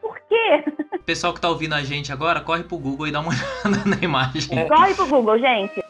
Por 0.00 0.18
quê? 0.28 0.64
Pessoal 1.04 1.34
que 1.34 1.40
tá 1.40 1.48
ouvindo 1.48 1.74
a 1.74 1.82
gente 1.82 2.12
agora, 2.12 2.40
corre 2.40 2.64
pro 2.64 2.78
Google 2.78 3.06
e 3.08 3.12
dá 3.12 3.20
uma 3.20 3.32
olhada 3.64 3.84
na 3.88 3.96
imagem. 4.02 4.66
Corre 4.66 4.94
pro 4.94 5.06
Google, 5.06 5.38
gente. 5.38 5.82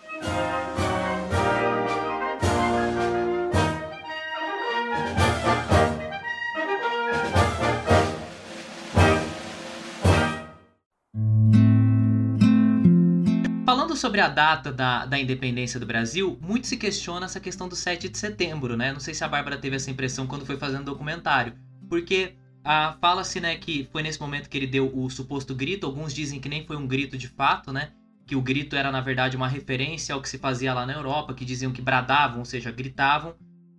Sobre 14.00 14.20
a 14.20 14.28
data 14.28 14.72
da, 14.72 15.04
da 15.04 15.18
independência 15.18 15.78
do 15.78 15.86
Brasil, 15.86 16.38
muito 16.40 16.66
se 16.66 16.76
questiona 16.76 17.26
essa 17.26 17.38
questão 17.38 17.68
do 17.68 17.76
7 17.76 18.08
de 18.08 18.16
setembro, 18.18 18.76
né? 18.76 18.92
Não 18.92 19.00
sei 19.00 19.12
se 19.12 19.22
a 19.22 19.28
Bárbara 19.28 19.58
teve 19.58 19.76
essa 19.76 19.90
impressão 19.90 20.26
quando 20.26 20.46
foi 20.46 20.56
fazendo 20.56 20.82
o 20.82 20.86
documentário. 20.86 21.54
Porque 21.88 22.34
ah, 22.64 22.96
fala-se 23.00 23.40
né, 23.40 23.56
que 23.56 23.88
foi 23.92 24.02
nesse 24.02 24.20
momento 24.20 24.48
que 24.48 24.56
ele 24.56 24.66
deu 24.66 24.90
o 24.96 25.10
suposto 25.10 25.54
grito. 25.54 25.86
Alguns 25.86 26.14
dizem 26.14 26.40
que 26.40 26.48
nem 26.48 26.66
foi 26.66 26.76
um 26.76 26.86
grito 26.86 27.18
de 27.18 27.28
fato, 27.28 27.72
né? 27.72 27.92
Que 28.26 28.34
o 28.34 28.40
grito 28.40 28.74
era, 28.74 28.90
na 28.90 29.00
verdade, 29.00 29.36
uma 29.36 29.48
referência 29.48 30.14
ao 30.14 30.22
que 30.22 30.28
se 30.28 30.38
fazia 30.38 30.72
lá 30.72 30.86
na 30.86 30.94
Europa, 30.94 31.34
que 31.34 31.44
diziam 31.44 31.72
que 31.72 31.82
bradavam, 31.82 32.38
ou 32.38 32.44
seja, 32.44 32.70
gritavam. 32.70 33.34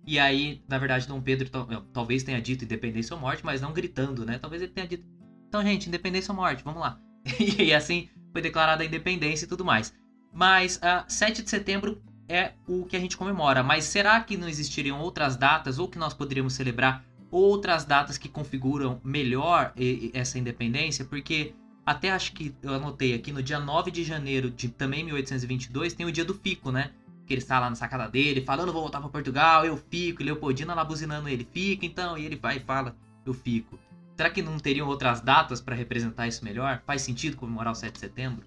E 0.06 0.18
aí, 0.18 0.62
na 0.68 0.78
verdade, 0.78 1.08
Dom 1.08 1.20
Pedro 1.20 1.48
talvez 1.92 2.22
tenha 2.22 2.40
dito 2.40 2.64
independência 2.64 3.14
ou 3.14 3.20
morte, 3.20 3.44
mas 3.44 3.60
não 3.60 3.72
gritando, 3.72 4.24
né? 4.24 4.38
Talvez 4.38 4.62
ele 4.62 4.72
tenha 4.72 4.86
dito. 4.86 5.04
Então, 5.48 5.62
gente, 5.62 5.88
independência 5.88 6.32
ou 6.32 6.36
morte, 6.36 6.62
vamos 6.62 6.80
lá. 6.80 6.98
e 7.58 7.72
assim 7.72 8.08
foi 8.32 8.40
declarada 8.40 8.82
a 8.82 8.86
independência 8.86 9.44
e 9.44 9.48
tudo 9.48 9.64
mais. 9.64 9.92
Mas 10.32 10.76
uh, 10.76 11.04
7 11.06 11.42
de 11.42 11.50
setembro 11.50 12.00
é 12.28 12.52
o 12.66 12.84
que 12.84 12.96
a 12.96 13.00
gente 13.00 13.16
comemora. 13.16 13.62
Mas 13.62 13.84
será 13.84 14.20
que 14.20 14.36
não 14.36 14.48
existiriam 14.48 15.00
outras 15.00 15.36
datas 15.36 15.78
ou 15.78 15.88
que 15.88 15.98
nós 15.98 16.14
poderíamos 16.14 16.54
celebrar 16.54 17.04
outras 17.30 17.84
datas 17.84 18.16
que 18.16 18.28
configuram 18.28 19.00
melhor 19.04 19.72
essa 20.14 20.38
independência? 20.38 21.04
Porque 21.04 21.54
até 21.84 22.10
acho 22.10 22.32
que 22.32 22.54
eu 22.62 22.74
anotei 22.74 23.14
aqui 23.14 23.32
no 23.32 23.42
dia 23.42 23.58
9 23.58 23.90
de 23.90 24.04
janeiro 24.04 24.50
de 24.50 24.68
também 24.68 25.04
1822 25.04 25.94
tem 25.94 26.06
o 26.06 26.12
dia 26.12 26.24
do 26.24 26.34
Fico, 26.34 26.70
né? 26.70 26.92
Que 27.26 27.34
ele 27.34 27.42
está 27.42 27.58
lá 27.60 27.68
na 27.68 27.76
sacada 27.76 28.08
dele, 28.08 28.42
falando 28.42 28.72
vou 28.72 28.82
voltar 28.82 29.00
para 29.00 29.08
Portugal, 29.08 29.64
eu 29.64 29.76
fico, 29.76 30.22
e 30.22 30.24
Leopoldina 30.24 30.74
lá 30.74 30.84
buzinando 30.84 31.28
ele, 31.28 31.46
fica 31.52 31.86
então, 31.86 32.16
e 32.16 32.24
ele 32.24 32.36
vai 32.36 32.56
e 32.56 32.60
fala, 32.60 32.96
eu 33.24 33.34
fico. 33.34 33.78
Será 34.16 34.30
que 34.30 34.42
não 34.42 34.58
teriam 34.58 34.88
outras 34.88 35.20
datas 35.20 35.60
para 35.60 35.74
representar 35.74 36.26
isso 36.28 36.44
melhor? 36.44 36.82
Faz 36.86 37.02
sentido 37.02 37.36
comemorar 37.36 37.72
o 37.72 37.76
7 37.76 37.94
de 37.94 38.00
setembro? 38.00 38.44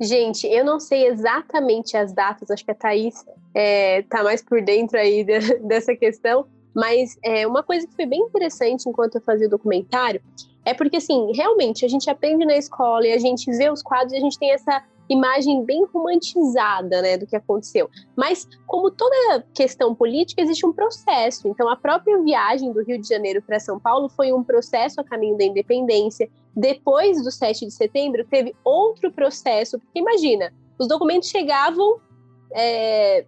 Gente, 0.00 0.46
eu 0.46 0.64
não 0.64 0.80
sei 0.80 1.06
exatamente 1.06 1.96
as 1.96 2.12
datas, 2.12 2.50
acho 2.50 2.64
que 2.64 2.70
a 2.70 2.74
Thaís 2.74 3.24
é, 3.54 4.02
tá 4.02 4.22
mais 4.22 4.42
por 4.42 4.60
dentro 4.60 4.98
aí 4.98 5.22
de, 5.22 5.38
dessa 5.62 5.94
questão, 5.94 6.46
mas 6.74 7.16
é, 7.22 7.46
uma 7.46 7.62
coisa 7.62 7.86
que 7.86 7.94
foi 7.94 8.06
bem 8.06 8.20
interessante 8.20 8.88
enquanto 8.88 9.16
eu 9.16 9.20
fazia 9.20 9.46
o 9.46 9.50
documentário 9.50 10.20
é 10.64 10.72
porque, 10.72 10.96
assim, 10.96 11.30
realmente 11.34 11.84
a 11.84 11.88
gente 11.88 12.08
aprende 12.08 12.44
na 12.44 12.56
escola 12.56 13.06
e 13.06 13.12
a 13.12 13.18
gente 13.18 13.50
vê 13.50 13.70
os 13.70 13.82
quadros 13.82 14.12
e 14.14 14.16
a 14.16 14.20
gente 14.20 14.38
tem 14.38 14.50
essa 14.50 14.82
imagem 15.08 15.64
bem 15.64 15.84
romantizada, 15.92 17.02
né, 17.02 17.16
do 17.16 17.26
que 17.26 17.36
aconteceu. 17.36 17.90
Mas, 18.16 18.48
como 18.66 18.90
toda 18.90 19.44
questão 19.54 19.94
política, 19.94 20.42
existe 20.42 20.64
um 20.64 20.72
processo. 20.72 21.48
Então, 21.48 21.68
a 21.68 21.76
própria 21.76 22.20
viagem 22.22 22.72
do 22.72 22.82
Rio 22.82 23.00
de 23.00 23.08
Janeiro 23.08 23.42
para 23.42 23.60
São 23.60 23.78
Paulo 23.78 24.08
foi 24.08 24.32
um 24.32 24.42
processo 24.42 25.00
a 25.00 25.04
caminho 25.04 25.36
da 25.36 25.44
independência. 25.44 26.28
Depois 26.56 27.22
do 27.22 27.30
7 27.30 27.66
de 27.66 27.72
setembro, 27.72 28.24
teve 28.24 28.54
outro 28.64 29.12
processo, 29.12 29.78
porque 29.78 29.98
imagina, 29.98 30.52
os 30.78 30.88
documentos 30.88 31.28
chegavam 31.28 32.00
é, 32.52 33.26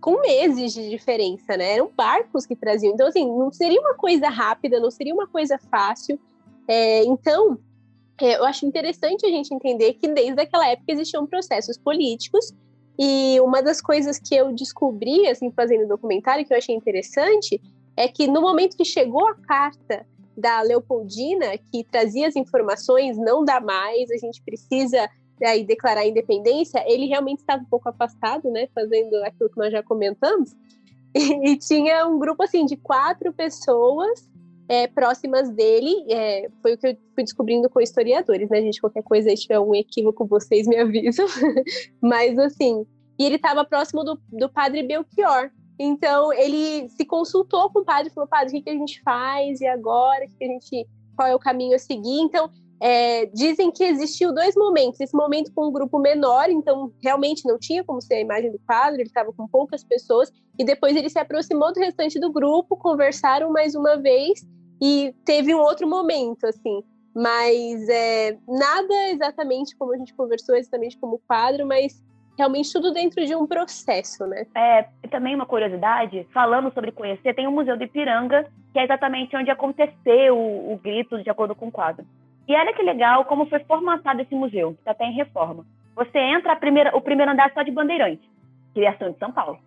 com 0.00 0.20
meses 0.20 0.72
de 0.72 0.88
diferença, 0.88 1.56
né? 1.56 1.74
Eram 1.74 1.90
barcos 1.94 2.46
que 2.46 2.54
traziam. 2.54 2.94
Então, 2.94 3.06
assim, 3.06 3.26
não 3.26 3.52
seria 3.52 3.80
uma 3.80 3.94
coisa 3.94 4.28
rápida, 4.28 4.80
não 4.80 4.90
seria 4.90 5.14
uma 5.14 5.26
coisa 5.26 5.58
fácil. 5.70 6.18
É, 6.66 7.02
então, 7.04 7.58
eu 8.24 8.44
acho 8.44 8.66
interessante 8.66 9.24
a 9.24 9.28
gente 9.28 9.52
entender 9.52 9.94
que 9.94 10.08
desde 10.08 10.40
aquela 10.40 10.68
época 10.68 10.92
existiam 10.92 11.26
processos 11.26 11.78
políticos 11.78 12.52
e 12.98 13.40
uma 13.40 13.62
das 13.62 13.80
coisas 13.80 14.18
que 14.18 14.34
eu 14.34 14.52
descobri, 14.52 15.28
assim, 15.28 15.52
fazendo 15.52 15.84
o 15.84 15.88
documentário, 15.88 16.44
que 16.44 16.52
eu 16.52 16.58
achei 16.58 16.74
interessante, 16.74 17.60
é 17.96 18.08
que 18.08 18.26
no 18.26 18.40
momento 18.40 18.76
que 18.76 18.84
chegou 18.84 19.26
a 19.28 19.34
carta 19.34 20.04
da 20.36 20.60
Leopoldina, 20.62 21.56
que 21.70 21.84
trazia 21.84 22.26
as 22.26 22.34
informações, 22.34 23.16
não 23.16 23.44
dá 23.44 23.60
mais, 23.60 24.10
a 24.10 24.16
gente 24.16 24.42
precisa 24.42 25.08
aí 25.44 25.64
declarar 25.64 26.00
a 26.00 26.06
independência, 26.06 26.82
ele 26.86 27.06
realmente 27.06 27.38
estava 27.38 27.62
um 27.62 27.66
pouco 27.66 27.88
afastado, 27.88 28.50
né, 28.50 28.68
fazendo 28.74 29.14
aquilo 29.24 29.48
que 29.48 29.58
nós 29.58 29.70
já 29.70 29.82
comentamos, 29.82 30.56
e, 31.14 31.50
e 31.50 31.56
tinha 31.56 32.06
um 32.06 32.18
grupo 32.18 32.42
assim 32.42 32.66
de 32.66 32.76
quatro 32.76 33.32
pessoas 33.32 34.28
é, 34.68 34.86
próximas 34.86 35.50
dele, 35.50 36.04
é, 36.10 36.48
foi 36.60 36.74
o 36.74 36.78
que 36.78 36.86
eu 36.88 36.96
fui 37.14 37.24
descobrindo 37.24 37.70
com 37.70 37.80
historiadores, 37.80 38.50
né, 38.50 38.60
gente, 38.60 38.80
qualquer 38.80 39.02
coisa 39.02 39.30
aí 39.30 39.34
tiver 39.34 39.54
algum 39.54 39.74
equívoco, 39.74 40.26
vocês 40.26 40.66
me 40.66 40.76
avisam, 40.78 41.26
mas 42.00 42.38
assim, 42.38 42.86
e 43.18 43.24
ele 43.24 43.36
estava 43.36 43.64
próximo 43.64 44.04
do, 44.04 44.20
do 44.28 44.48
padre 44.48 44.82
Belchior, 44.82 45.50
então 45.78 46.32
ele 46.32 46.88
se 46.90 47.04
consultou 47.04 47.70
com 47.70 47.80
o 47.80 47.84
padre, 47.84 48.10
falou, 48.10 48.28
padre, 48.28 48.48
o 48.48 48.52
que, 48.52 48.62
que 48.62 48.70
a 48.70 48.74
gente 48.74 49.00
faz, 49.02 49.60
e 49.60 49.66
agora, 49.66 50.24
o 50.24 50.28
que, 50.28 50.36
que 50.36 50.44
a 50.44 50.48
gente, 50.48 50.86
qual 51.16 51.28
é 51.28 51.34
o 51.34 51.38
caminho 51.38 51.74
a 51.74 51.78
seguir, 51.78 52.20
então 52.20 52.50
é, 52.80 53.26
dizem 53.26 53.72
que 53.72 53.82
existiu 53.82 54.32
dois 54.32 54.54
momentos. 54.54 55.00
Esse 55.00 55.16
momento 55.16 55.52
com 55.52 55.68
um 55.68 55.72
grupo 55.72 55.98
menor, 55.98 56.48
então 56.48 56.92
realmente 57.02 57.46
não 57.46 57.58
tinha 57.58 57.82
como 57.82 58.00
ser 58.00 58.14
a 58.14 58.20
imagem 58.20 58.52
do 58.52 58.58
quadro, 58.60 59.00
ele 59.00 59.08
estava 59.08 59.32
com 59.32 59.48
poucas 59.48 59.82
pessoas, 59.82 60.30
e 60.58 60.64
depois 60.64 60.96
ele 60.96 61.08
se 61.08 61.18
aproximou 61.18 61.72
do 61.72 61.80
restante 61.80 62.20
do 62.20 62.30
grupo, 62.32 62.76
conversaram 62.76 63.50
mais 63.50 63.74
uma 63.74 63.96
vez 63.96 64.46
e 64.80 65.14
teve 65.24 65.54
um 65.54 65.58
outro 65.58 65.88
momento, 65.88 66.46
assim. 66.46 66.82
Mas 67.14 67.88
é, 67.88 68.36
nada 68.46 69.08
exatamente 69.10 69.76
como 69.76 69.92
a 69.92 69.96
gente 69.96 70.14
conversou, 70.14 70.54
exatamente 70.54 70.96
como 70.98 71.16
o 71.16 71.20
quadro, 71.26 71.66
mas 71.66 72.02
realmente 72.38 72.72
tudo 72.72 72.92
dentro 72.92 73.26
de 73.26 73.34
um 73.34 73.46
processo, 73.46 74.24
né? 74.26 74.46
É, 74.54 74.86
também 75.10 75.34
uma 75.34 75.44
curiosidade, 75.44 76.26
falando 76.32 76.72
sobre 76.72 76.92
conhecer, 76.92 77.34
tem 77.34 77.48
o 77.48 77.52
Museu 77.52 77.76
do 77.76 77.82
Ipiranga, 77.82 78.48
que 78.72 78.78
é 78.78 78.84
exatamente 78.84 79.36
onde 79.36 79.50
aconteceu 79.50 80.38
o, 80.38 80.72
o 80.72 80.78
grito 80.78 81.20
de 81.20 81.28
acordo 81.28 81.56
com 81.56 81.66
o 81.66 81.72
quadro. 81.72 82.06
E 82.46 82.54
olha 82.54 82.72
que 82.72 82.82
legal 82.82 83.24
como 83.24 83.46
foi 83.46 83.58
formatado 83.64 84.22
esse 84.22 84.34
museu, 84.34 84.72
que 84.74 84.78
está 84.78 84.92
até 84.92 85.04
em 85.04 85.14
reforma. 85.14 85.66
Você 85.96 86.18
entra, 86.18 86.54
primeira, 86.54 86.96
o 86.96 87.00
primeiro 87.00 87.32
andar 87.32 87.50
é 87.50 87.52
só 87.52 87.62
de 87.62 87.72
Bandeirante, 87.72 88.30
criação 88.72 89.10
de 89.10 89.18
São 89.18 89.32
Paulo. 89.32 89.58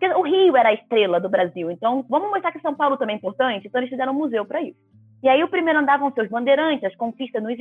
Porque 0.00 0.14
o 0.14 0.22
Rio 0.22 0.56
era 0.56 0.70
a 0.70 0.72
estrela 0.72 1.20
do 1.20 1.28
Brasil, 1.28 1.70
então 1.70 2.02
vamos 2.08 2.30
mostrar 2.30 2.50
que 2.52 2.60
São 2.60 2.74
Paulo 2.74 2.96
também 2.96 3.16
é 3.16 3.18
importante, 3.18 3.68
então 3.68 3.78
eles 3.78 3.90
fizeram 3.90 4.14
um 4.14 4.18
museu 4.18 4.46
para 4.46 4.62
isso. 4.62 4.78
E 5.22 5.28
aí 5.28 5.44
o 5.44 5.48
primeiro 5.48 5.78
ser 6.14 6.22
os 6.22 6.30
bandeirantes, 6.30 6.84
as 6.84 6.96
conquistas 6.96 7.42
nos 7.42 7.58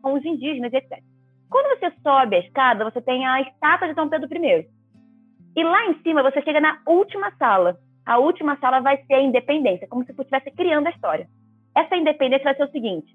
com 0.00 0.12
os 0.12 0.24
indígenas, 0.24 0.72
etc. 0.72 1.02
Quando 1.50 1.76
você 1.76 1.92
sobe 2.00 2.36
a 2.36 2.38
escada, 2.38 2.84
você 2.84 3.00
tem 3.00 3.26
a 3.26 3.40
estátua 3.40 3.88
de 3.88 3.94
São 3.94 4.08
Pedro 4.08 4.28
I. 4.32 4.68
E 5.56 5.64
lá 5.64 5.86
em 5.86 6.00
cima 6.02 6.22
você 6.22 6.40
chega 6.42 6.60
na 6.60 6.80
última 6.86 7.32
sala. 7.32 7.76
A 8.06 8.18
última 8.18 8.56
sala 8.58 8.78
vai 8.78 9.02
ser 9.04 9.14
a 9.14 9.22
independência, 9.22 9.88
como 9.88 10.04
se 10.04 10.12
você 10.12 10.22
estivesse 10.22 10.52
criando 10.52 10.86
a 10.86 10.90
história. 10.90 11.26
Essa 11.76 11.96
independência 11.96 12.44
vai 12.44 12.54
ser 12.54 12.64
o 12.64 12.70
seguinte: 12.70 13.12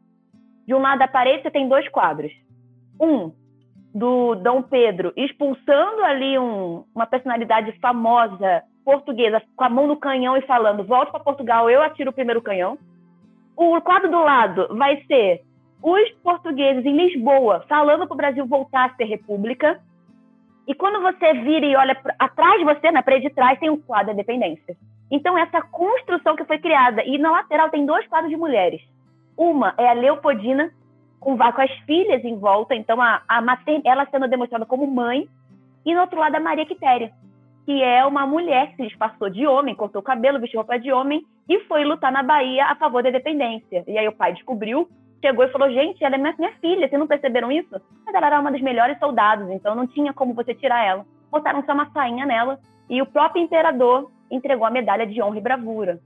de 0.67 0.73
um 0.73 0.79
lado 0.79 0.99
da 0.99 1.07
parede 1.07 1.43
você 1.43 1.51
tem 1.51 1.69
dois 1.69 1.87
quadros. 1.87 2.33
Um 2.99 3.31
do 3.95 4.35
Dom 4.35 4.61
Pedro 4.61 5.13
expulsando 5.15 6.03
ali 6.03 6.37
um, 6.37 6.83
uma 6.93 7.07
personalidade 7.07 7.71
famosa 7.79 8.61
portuguesa 8.83 9.41
com 9.55 9.63
a 9.63 9.69
mão 9.69 9.87
no 9.87 9.95
canhão 9.95 10.35
e 10.35 10.41
falando: 10.41 10.83
"Volte 10.83 11.11
para 11.11 11.21
Portugal, 11.21 11.69
eu 11.69 11.81
atiro 11.81 12.09
o 12.09 12.13
primeiro 12.13 12.41
canhão". 12.41 12.77
O 13.55 13.79
quadro 13.79 14.11
do 14.11 14.19
lado 14.19 14.67
vai 14.75 15.01
ser 15.05 15.43
os 15.81 16.11
portugueses 16.21 16.85
em 16.85 16.97
Lisboa 16.97 17.63
falando 17.69 18.05
para 18.05 18.13
o 18.13 18.17
Brasil 18.17 18.45
voltar 18.45 18.89
a 18.89 18.95
ser 18.95 19.05
república. 19.05 19.79
E 20.67 20.73
quando 20.73 21.01
você 21.01 21.33
vira 21.35 21.65
e 21.65 21.75
olha 21.75 21.95
atrás 22.19 22.59
de 22.59 22.65
você, 22.65 22.91
na 22.91 23.03
parede 23.03 23.29
de 23.29 23.33
trás, 23.33 23.57
tem 23.59 23.69
um 23.69 23.79
quadro 23.79 24.07
da 24.07 24.13
independência. 24.13 24.75
Então, 25.11 25.37
essa 25.37 25.61
construção 25.61 26.35
que 26.35 26.43
foi 26.43 26.57
criada, 26.57 27.03
e 27.05 27.19
na 27.19 27.29
lateral 27.29 27.69
tem 27.69 27.85
dois 27.85 28.07
quadros 28.07 28.31
de 28.31 28.35
mulheres. 28.35 28.81
Uma 29.37 29.75
é 29.77 29.87
a 29.87 29.93
Leopoldina, 29.93 30.71
com, 31.25 31.35
com 31.35 31.61
as 31.61 31.71
filhas 31.87 32.23
em 32.23 32.37
volta, 32.37 32.75
então 32.75 33.01
a, 33.01 33.19
a 33.27 33.43
ela 33.83 34.07
sendo 34.11 34.27
demonstrada 34.27 34.63
como 34.63 34.85
mãe, 34.85 35.27
e 35.83 35.91
no 35.91 36.01
outro 36.01 36.19
lado 36.19 36.35
a 36.35 36.39
Maria 36.39 36.67
Quitéria, 36.67 37.11
que 37.65 37.81
é 37.81 38.05
uma 38.05 38.27
mulher 38.27 38.69
que 38.69 38.75
se 38.75 38.83
disfarçou 38.89 39.27
de 39.27 39.47
homem, 39.47 39.73
cortou 39.73 40.01
o 40.01 40.05
cabelo, 40.05 40.39
vestiu 40.39 40.59
roupa 40.59 40.77
de 40.77 40.91
homem 40.91 41.25
e 41.49 41.59
foi 41.61 41.83
lutar 41.83 42.11
na 42.11 42.21
Bahia 42.21 42.67
a 42.67 42.75
favor 42.75 43.01
da 43.01 43.09
independência. 43.09 43.83
E 43.87 43.97
aí 43.97 44.07
o 44.07 44.11
pai 44.11 44.33
descobriu, 44.33 44.87
chegou 45.19 45.43
e 45.43 45.51
falou: 45.51 45.71
Gente, 45.71 46.03
ela 46.03 46.13
é 46.13 46.17
minha, 46.19 46.35
minha 46.37 46.51
filha, 46.61 46.87
vocês 46.87 46.99
não 46.99 47.07
perceberam 47.07 47.51
isso? 47.51 47.81
Mas 48.05 48.13
ela 48.13 48.27
era 48.27 48.39
uma 48.39 48.51
das 48.51 48.61
melhores 48.61 48.99
soldados, 48.99 49.49
então 49.49 49.73
não 49.73 49.87
tinha 49.87 50.13
como 50.13 50.35
você 50.35 50.53
tirar 50.53 50.85
ela. 50.85 51.03
Botaram 51.31 51.63
só 51.65 51.73
uma 51.73 51.89
sainha 51.89 52.23
nela 52.23 52.59
E 52.87 53.01
o 53.01 53.05
próprio 53.07 53.41
imperador 53.41 54.11
entregou 54.29 54.67
a 54.67 54.69
medalha 54.69 55.07
de 55.07 55.19
honra 55.23 55.39
e 55.39 55.41
bravura. 55.41 55.99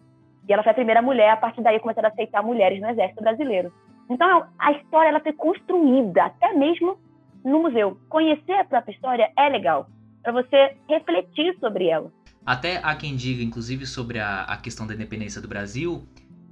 E 0.48 0.54
ela 0.54 0.64
foi 0.64 0.72
a 0.72 0.76
primeira 0.76 1.02
mulher, 1.02 1.32
a 1.32 1.38
partir 1.38 1.62
daí 1.62 1.78
começaram 1.78 2.08
a 2.08 2.12
aceitar 2.12 2.42
mulheres 2.42 2.80
no 2.80 2.90
exército 2.90 3.22
brasileiro. 3.22 3.70
Então 4.10 4.48
a 4.58 4.72
história 4.72 5.10
ela 5.10 5.20
foi 5.20 5.34
construída 5.34 6.26
até 6.26 6.54
mesmo 6.54 6.98
no 7.44 7.62
museu. 7.62 7.98
Conhecer 8.10 8.54
a 8.54 8.66
própria 8.66 8.94
história 8.94 9.32
é 9.38 9.50
legal, 9.50 9.88
para 10.24 10.34
você 10.34 10.76
refletir 10.88 11.58
sobre 11.60 11.88
ela. 11.88 12.12
Até 12.46 12.78
há 12.84 12.96
quem 12.96 13.16
diga, 13.16 13.44
inclusive, 13.44 13.86
sobre 13.86 14.20
a, 14.20 14.44
a 14.44 14.58
questão 14.58 14.88
da 14.88 14.94
independência 14.96 15.42
do 15.42 15.48
Brasil. 15.48 16.04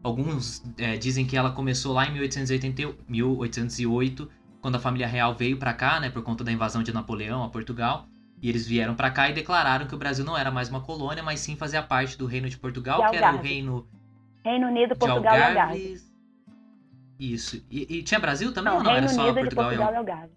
Alguns 0.03 0.63
é, 0.77 0.95
dizem 0.95 1.25
que 1.25 1.35
ela 1.35 1.51
começou 1.51 1.93
lá 1.93 2.05
em 2.05 2.11
1880, 2.11 2.95
1808, 3.09 4.29
quando 4.61 4.75
a 4.75 4.79
família 4.79 5.07
real 5.07 5.33
veio 5.33 5.57
para 5.57 5.73
cá, 5.73 5.99
né, 5.99 6.09
por 6.09 6.21
conta 6.23 6.43
da 6.43 6.51
invasão 6.51 6.83
de 6.83 6.93
Napoleão 6.93 7.43
a 7.43 7.49
Portugal. 7.49 8.05
E 8.41 8.47
eles 8.47 8.67
vieram 8.67 8.93
para 8.93 9.09
cá 9.09 9.29
e 9.29 9.33
declararam 9.33 9.87
que 9.87 9.95
o 9.95 9.97
Brasil 9.97 10.23
não 10.23 10.37
era 10.37 10.51
mais 10.51 10.69
uma 10.69 10.81
colônia, 10.81 11.23
mas 11.23 11.39
sim 11.39 11.55
fazia 11.55 11.81
parte 11.81 12.15
do 12.15 12.27
reino 12.27 12.47
de 12.47 12.57
Portugal, 12.57 13.09
que 13.09 13.15
era 13.15 13.33
o 13.33 13.41
reino. 13.41 13.87
Reino 14.45 14.67
Unido, 14.67 14.95
Portugal 14.95 15.35
e 15.35 15.41
Algarve. 15.41 15.97
Isso. 17.19 17.63
E, 17.71 17.97
e, 17.97 18.03
tinha 18.03 18.19
Brasil 18.19 18.53
também 18.53 18.71
não, 18.71 18.79
ou 18.79 18.83
não? 18.83 18.91
Reino 18.91 19.07
era 19.07 19.13
só 19.13 19.23
Unido 19.23 19.35
Portugal, 19.35 19.65
Portugal 19.65 19.93
e 19.93 19.97
Algarve. 19.97 20.33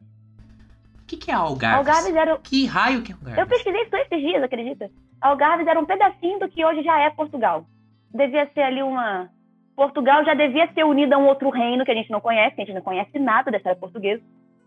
O 1.02 1.06
que, 1.06 1.16
que 1.16 1.30
é 1.30 1.34
Algarve? 1.34 1.76
Algarves 1.78 2.14
era. 2.14 2.38
Que 2.38 2.66
raio 2.66 3.02
que 3.02 3.12
é 3.12 3.14
Algarve? 3.14 3.40
Eu 3.40 3.46
pesquisei 3.46 3.82
isso 3.82 3.96
esses 3.96 4.20
dias, 4.20 4.42
acredita? 4.42 4.90
Algarves 5.20 5.66
era 5.66 5.78
um 5.78 5.84
pedacinho 5.84 6.38
do 6.38 6.48
que 6.48 6.64
hoje 6.64 6.82
já 6.82 6.98
é 7.00 7.10
Portugal. 7.10 7.66
Devia 8.14 8.48
ser 8.54 8.62
ali 8.62 8.82
uma. 8.82 9.28
Portugal 9.76 10.24
já 10.24 10.34
devia 10.34 10.70
ser 10.72 10.84
unida 10.84 11.16
a 11.16 11.18
um 11.18 11.26
outro 11.26 11.50
reino 11.50 11.84
que 11.84 11.90
a 11.90 11.94
gente 11.94 12.10
não 12.10 12.20
conhece, 12.20 12.60
a 12.60 12.64
gente 12.64 12.74
não 12.74 12.82
conhece 12.82 13.18
nada 13.18 13.50
dessa 13.50 13.70
área 13.70 13.80
portuguesa. 13.80 14.22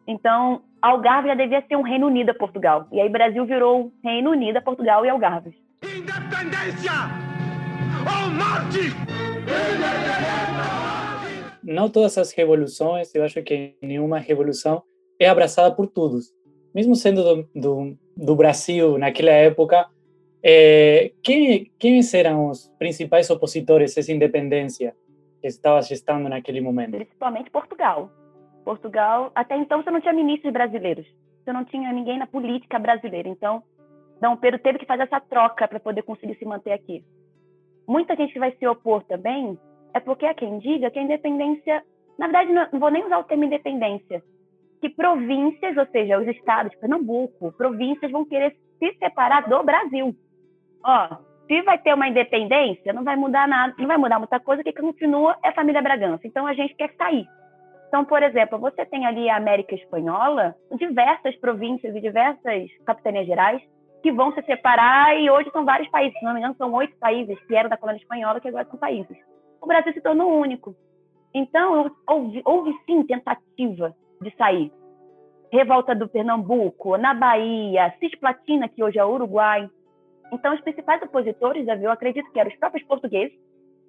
Então, 0.07 0.61
Algarve 0.81 1.29
já 1.29 1.35
devia 1.35 1.63
ser 1.65 1.75
um 1.77 1.81
Reino 1.81 2.07
Unido 2.07 2.31
a 2.31 2.33
Portugal. 2.33 2.87
E 2.91 2.99
aí 2.99 3.09
Brasil 3.09 3.45
virou 3.45 3.91
Reino 4.03 4.31
Unido 4.31 4.57
a 4.57 4.61
Portugal 4.61 5.05
e 5.05 5.09
Algarve. 5.09 5.55
Independência 5.81 6.91
ou 7.99 8.29
morte! 8.31 8.91
Não 11.63 11.89
todas 11.89 12.17
as 12.17 12.31
revoluções, 12.33 13.13
eu 13.15 13.23
acho 13.23 13.41
que 13.41 13.75
nenhuma 13.81 14.19
revolução 14.19 14.83
é 15.19 15.27
abraçada 15.27 15.73
por 15.73 15.87
todos. 15.87 16.33
Mesmo 16.73 16.95
sendo 16.95 17.23
do, 17.23 17.49
do, 17.55 17.97
do 18.15 18.35
Brasil 18.35 18.97
naquela 18.97 19.31
época, 19.31 19.87
é, 20.43 21.11
quem, 21.21 21.71
quem 21.79 22.01
eram 22.13 22.49
os 22.49 22.67
principais 22.77 23.29
opositores 23.29 23.95
a 23.95 24.01
essa 24.01 24.11
independência 24.11 24.93
que 25.39 25.47
estava 25.47 25.81
gestando 25.81 26.27
naquele 26.27 26.59
momento? 26.59 26.91
Principalmente 26.91 27.49
Portugal. 27.49 28.11
Portugal, 28.65 29.31
até 29.35 29.55
então 29.57 29.81
você 29.81 29.91
não 29.91 30.01
tinha 30.01 30.13
ministros 30.13 30.51
brasileiros, 30.51 31.05
você 31.43 31.51
não 31.51 31.65
tinha 31.65 31.91
ninguém 31.91 32.17
na 32.17 32.27
política 32.27 32.79
brasileira. 32.79 33.27
Então, 33.27 33.61
Dom 34.21 34.37
Pedro 34.37 34.59
teve 34.59 34.79
que 34.79 34.85
fazer 34.85 35.03
essa 35.03 35.19
troca 35.19 35.67
para 35.67 35.79
poder 35.79 36.01
conseguir 36.03 36.35
se 36.35 36.45
manter 36.45 36.71
aqui. 36.71 37.03
Muita 37.87 38.15
gente 38.15 38.31
que 38.31 38.39
vai 38.39 38.53
se 38.57 38.65
opor 38.65 39.03
também 39.03 39.57
é 39.93 39.99
porque 39.99 40.25
há 40.25 40.33
quem 40.33 40.59
diga 40.59 40.89
que 40.89 40.99
a 40.99 41.03
independência, 41.03 41.83
na 42.17 42.27
verdade, 42.27 42.51
não 42.71 42.79
vou 42.79 42.89
nem 42.89 43.05
usar 43.05 43.19
o 43.19 43.23
termo 43.23 43.43
independência, 43.43 44.21
que 44.81 44.89
províncias, 44.89 45.77
ou 45.77 45.85
seja, 45.87 46.19
os 46.19 46.27
estados, 46.27 46.75
Pernambuco, 46.75 47.51
províncias 47.53 48.11
vão 48.11 48.25
querer 48.25 48.55
se 48.79 48.93
separar 48.97 49.47
do 49.47 49.63
Brasil. 49.63 50.15
Ó, 50.83 51.17
se 51.47 51.61
vai 51.61 51.77
ter 51.77 51.93
uma 51.93 52.07
independência, 52.07 52.93
não 52.93 53.03
vai 53.03 53.15
mudar 53.15 53.47
nada, 53.47 53.73
não 53.77 53.87
vai 53.87 53.97
mudar 53.97 54.19
muita 54.19 54.39
coisa, 54.39 54.63
que 54.63 54.73
continua 54.73 55.37
é 55.43 55.49
a 55.49 55.53
família 55.53 55.81
Bragança. 55.81 56.27
Então 56.27 56.45
a 56.45 56.53
gente 56.53 56.75
quer 56.75 56.93
sair. 56.97 57.25
Então, 57.87 58.03
por 58.03 58.23
exemplo, 58.23 58.57
você 58.57 58.85
tem 58.85 59.05
ali 59.05 59.29
a 59.29 59.37
América 59.37 59.75
Espanhola, 59.75 60.55
diversas 60.77 61.35
províncias 61.37 61.95
e 61.95 62.01
diversas 62.01 62.69
capitanias 62.85 63.27
gerais 63.27 63.61
que 64.01 64.11
vão 64.11 64.33
se 64.33 64.41
separar 64.41 65.15
e 65.15 65.29
hoje 65.29 65.49
são 65.51 65.63
vários 65.63 65.87
países, 65.89 66.17
se 66.17 66.25
não 66.25 66.33
me 66.33 66.39
engano, 66.39 66.55
são 66.57 66.73
oito 66.73 66.97
países 66.97 67.39
que 67.45 67.55
eram 67.55 67.69
da 67.69 67.77
colônia 67.77 68.01
espanhola 68.01 68.41
que 68.41 68.49
agora 68.49 68.65
são 68.65 68.77
países. 68.77 69.17
O 69.63 69.65
Brasil 69.65 69.93
se 69.93 70.01
tornou 70.01 70.29
único. 70.29 70.75
Então, 71.33 71.89
houve, 72.05 72.41
houve 72.43 72.73
sim 72.85 73.01
tentativa 73.03 73.95
de 74.21 74.35
sair. 74.35 74.69
Revolta 75.49 75.95
do 75.95 76.09
Pernambuco, 76.09 76.97
na 76.97 77.13
Bahia, 77.13 77.95
Cisplatina, 77.97 78.67
que 78.67 78.83
hoje 78.83 78.99
é 78.99 79.05
Uruguai. 79.05 79.69
Então, 80.33 80.53
os 80.53 80.59
principais 80.59 81.01
opositores, 81.01 81.65
eu 81.81 81.89
acredito 81.89 82.29
que 82.31 82.39
eram 82.39 82.51
os 82.51 82.57
próprios 82.57 82.85
portugueses, 82.85 83.37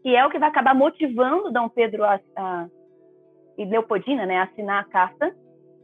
que 0.01 0.14
é 0.14 0.25
o 0.25 0.31
que 0.31 0.38
vai 0.38 0.48
acabar 0.48 0.77
motivando 0.77 1.51
Dom 1.51 1.68
Pedro 1.68 2.05
a, 2.05 2.20
a 2.37 2.68
e 3.59 3.64
Leopoldina, 3.64 4.27
né, 4.27 4.42
assinar 4.42 4.81
a 4.81 4.85
carta. 4.88 5.35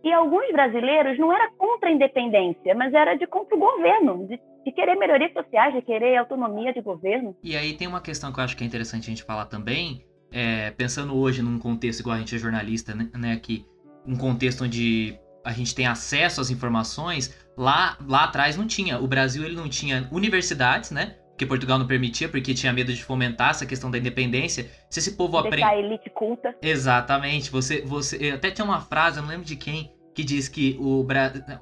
E 0.04 0.12
alguns 0.12 0.52
brasileiros 0.52 1.18
não 1.18 1.32
era 1.32 1.50
contra 1.58 1.88
a 1.88 1.92
independência, 1.92 2.76
mas 2.76 2.94
era 2.94 3.14
de 3.14 3.26
contra 3.26 3.56
o 3.56 3.58
governo, 3.58 4.26
de, 4.28 4.40
de 4.64 4.72
querer 4.72 4.94
melhorias 4.96 5.32
sociais, 5.32 5.74
de 5.74 5.82
querer 5.82 6.16
autonomia 6.16 6.72
de 6.72 6.80
governo. 6.80 7.36
E 7.42 7.56
aí 7.56 7.74
tem 7.74 7.88
uma 7.88 8.00
questão 8.00 8.32
que 8.32 8.40
eu 8.40 8.44
acho 8.44 8.56
que 8.56 8.64
é 8.64 8.66
interessante 8.66 9.04
a 9.04 9.10
gente 9.10 9.22
falar 9.22 9.46
também, 9.46 10.04
é, 10.32 10.70
pensando 10.72 11.16
hoje 11.16 11.42
num 11.42 11.58
contexto 11.58 12.00
igual 12.00 12.16
a 12.16 12.18
gente 12.18 12.34
é 12.34 12.38
jornalista, 12.38 12.94
né, 12.94 13.08
né 13.16 13.36
que 13.36 13.64
um 14.06 14.16
contexto 14.16 14.64
onde 14.64 15.18
a 15.44 15.52
gente 15.52 15.74
tem 15.74 15.86
acesso 15.86 16.40
às 16.40 16.50
informações, 16.50 17.34
lá, 17.56 17.96
lá 18.06 18.24
atrás 18.24 18.56
não 18.56 18.66
tinha. 18.66 18.98
O 18.98 19.06
Brasil 19.06 19.44
ele 19.44 19.56
não 19.56 19.68
tinha 19.68 20.08
universidades, 20.12 20.90
né? 20.90 21.16
que 21.40 21.46
Portugal 21.46 21.78
não 21.78 21.86
permitia, 21.86 22.28
porque 22.28 22.52
tinha 22.52 22.70
medo 22.70 22.92
de 22.92 23.02
fomentar 23.02 23.48
essa 23.48 23.64
questão 23.64 23.90
da 23.90 23.96
independência. 23.96 24.70
Se 24.90 24.98
esse 24.98 25.16
povo 25.16 25.38
aprende. 25.38 25.64
elite 25.74 26.10
culta. 26.10 26.54
Exatamente. 26.60 27.50
Você, 27.50 27.80
você. 27.80 28.32
Até 28.32 28.50
tinha 28.50 28.62
uma 28.62 28.78
frase, 28.78 29.18
eu 29.18 29.22
não 29.22 29.30
lembro 29.30 29.46
de 29.46 29.56
quem, 29.56 29.90
que 30.14 30.24
diz 30.24 30.48
que 30.48 30.76
o, 30.80 31.06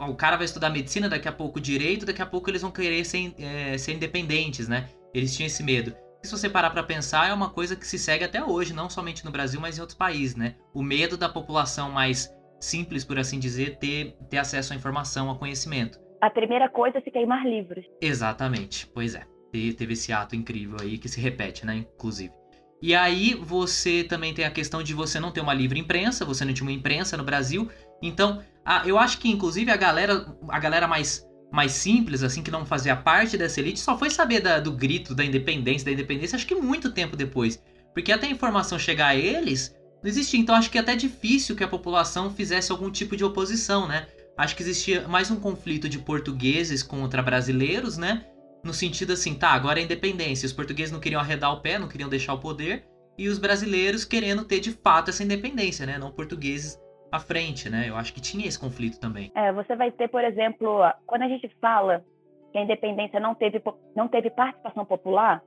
o 0.09 0.15
cara 0.15 0.37
vai 0.37 0.45
estudar 0.45 0.71
medicina, 0.71 1.09
daqui 1.09 1.29
a 1.29 1.33
pouco 1.33 1.61
direito, 1.61 2.07
daqui 2.07 2.23
a 2.23 2.27
pouco 2.27 2.51
eles 2.51 2.63
vão 2.63 2.71
querer 2.71 3.05
ser, 3.05 3.35
é, 3.39 3.77
ser 3.77 3.95
independentes, 3.95 4.69
né? 4.69 4.89
Eles 5.15 5.35
tinham 5.37 5.47
esse 5.47 5.63
medo. 5.63 5.95
Se 6.23 6.33
você 6.33 6.49
parar 6.49 6.71
para 6.71 6.83
pensar, 6.83 7.29
é 7.29 7.33
uma 7.33 7.51
coisa 7.51 7.77
que 7.77 7.87
se 7.87 7.99
segue 7.99 8.25
até 8.25 8.43
hoje, 8.43 8.75
não 8.75 8.91
somente 8.91 9.25
no 9.25 9.31
Brasil, 9.31 9.61
mas 9.61 9.79
em 9.79 9.81
outros 9.81 9.97
países, 9.97 10.35
né? 10.35 10.57
O 10.75 10.83
medo 10.83 11.17
da 11.17 11.29
população 11.29 11.91
mais 11.91 12.35
simples, 12.61 13.05
por 13.05 13.19
assim 13.19 13.39
dizer, 13.39 13.79
ter, 13.79 14.17
ter 14.29 14.39
acesso 14.39 14.73
à 14.73 14.77
informação, 14.77 15.29
ao 15.29 15.39
conhecimento. 15.39 15.99
A 16.21 16.29
primeira 16.29 16.69
coisa 16.69 16.99
é 16.99 17.01
se 17.01 17.11
queimar 17.11 17.47
livros. 17.47 17.85
Exatamente, 18.01 18.87
pois 18.89 19.15
é 19.15 19.25
teve 19.51 19.93
esse 19.93 20.13
ato 20.13 20.37
incrível 20.37 20.77
aí 20.81 20.99
que 20.99 21.09
se 21.09 21.21
repete, 21.21 21.65
né? 21.65 21.77
Inclusive. 21.77 22.33
E 22.81 22.95
aí 22.95 23.35
você 23.35 24.05
também 24.05 24.33
tem 24.33 24.45
a 24.45 24.51
questão 24.51 24.83
de 24.83 24.95
você 24.95 25.19
não 25.19 25.33
ter 25.33 25.41
uma 25.41 25.55
livre 25.55 25.81
imprensa, 25.81 26.25
você 26.25 26.45
não 26.45 26.53
tinha 26.53 26.69
uma 26.69 26.73
imprensa 26.73 27.17
no 27.17 27.25
Brasil. 27.25 27.69
Então, 28.03 28.43
a, 28.65 28.87
eu 28.87 28.99
acho 28.99 29.19
que 29.19 29.29
inclusive 29.29 29.71
a 29.71 29.77
galera, 29.77 30.27
a 30.49 30.59
galera 30.59 30.87
mais 30.87 31.27
mais 31.51 31.73
simples, 31.73 32.23
assim, 32.23 32.43
que 32.43 32.51
não 32.51 32.67
fazia 32.67 32.95
parte 32.95 33.39
dessa 33.39 33.59
elite, 33.61 33.81
só 33.81 33.97
foi 33.99 34.11
saber 34.11 34.41
da, 34.41 34.61
do 34.61 34.71
grito 34.71 35.15
da 35.15 35.25
independência, 35.25 35.87
da 35.87 35.93
independência, 35.93 36.37
acho 36.37 36.47
que 36.47 36.55
muito 36.55 36.93
tempo 36.93 37.17
depois. 37.17 37.63
Porque 37.95 38.13
até 38.13 38.27
a 38.27 38.31
informação 38.31 38.79
chegar 38.79 39.09
a 39.09 39.17
eles, 39.17 39.75
não 40.03 40.11
existia. 40.11 40.39
Então 40.39 40.55
acho 40.55 40.71
que 40.71 40.79
é 40.79 40.81
até 40.81 40.95
difícil 40.95 41.57
que 41.57 41.65
a 41.65 41.69
população 41.69 42.31
fizesse 42.31 42.71
algum 42.71 42.91
tipo 42.91 43.17
de 43.17 43.25
oposição, 43.25 43.89
né? 43.89 44.07
Acho 44.37 44.55
que 44.55 44.63
existia 44.63 45.09
mais 45.09 45.31
um 45.31 45.41
conflito 45.41 45.89
de 45.89 45.99
portugueses 45.99 46.83
contra 46.83 47.23
brasileiros, 47.23 47.97
né? 47.97 48.25
No 48.63 48.73
sentido 48.73 49.13
assim, 49.13 49.35
tá, 49.35 49.49
agora 49.49 49.81
é 49.81 49.83
independência. 49.83 50.47
Os 50.47 50.53
portugueses 50.53 50.93
não 50.93 51.01
queriam 51.01 51.21
arredar 51.21 51.53
o 51.53 51.61
pé, 51.61 51.79
não 51.79 51.89
queriam 51.89 52.09
deixar 52.09 52.35
o 52.35 52.39
poder, 52.39 52.85
e 53.17 53.29
os 53.29 53.39
brasileiros 53.39 54.05
querendo 54.05 54.45
ter 54.45 54.61
de 54.61 54.71
fato 54.71 55.09
essa 55.11 55.25
independência, 55.25 55.87
né? 55.87 55.99
Não 55.99 56.13
portugueses 56.13 56.79
à 57.11 57.19
frente, 57.19 57.71
né? 57.71 57.89
Eu 57.89 57.97
acho 57.97 58.13
que 58.13 58.21
tinha 58.21 58.47
esse 58.47 58.59
conflito 58.59 59.01
também. 59.01 59.31
É, 59.35 59.53
você 59.53 59.75
vai 59.77 59.91
ter, 59.91 60.09
por 60.09 60.23
exemplo, 60.23 60.81
quando 61.07 61.23
a 61.23 61.29
gente 61.29 61.49
fala 61.61 62.05
que 62.53 62.59
a 62.59 62.63
independência 62.63 63.21
não 63.21 63.35
teve, 63.35 63.63
não 63.95 64.09
teve 64.09 64.31
participação 64.31 64.85
popular, 64.85 65.43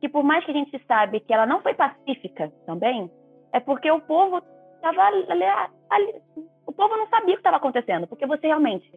que 0.00 0.08
por 0.08 0.22
mais 0.22 0.44
que 0.44 0.50
a 0.50 0.54
gente 0.54 0.82
sabe 0.86 1.20
que 1.20 1.32
ela 1.32 1.46
não 1.46 1.62
foi 1.62 1.74
pacífica 1.74 2.52
também, 2.66 3.10
é 3.52 3.60
porque 3.60 3.90
o 3.90 4.00
povo 4.00 4.42
estava 4.74 5.02
ali, 5.02 6.14
o 6.66 6.72
povo 6.72 6.96
não 6.96 7.08
sabia 7.08 7.34
o 7.34 7.36
que 7.36 7.40
estava 7.40 7.56
acontecendo, 7.56 8.06
porque 8.06 8.26
você 8.26 8.46
realmente 8.46 8.90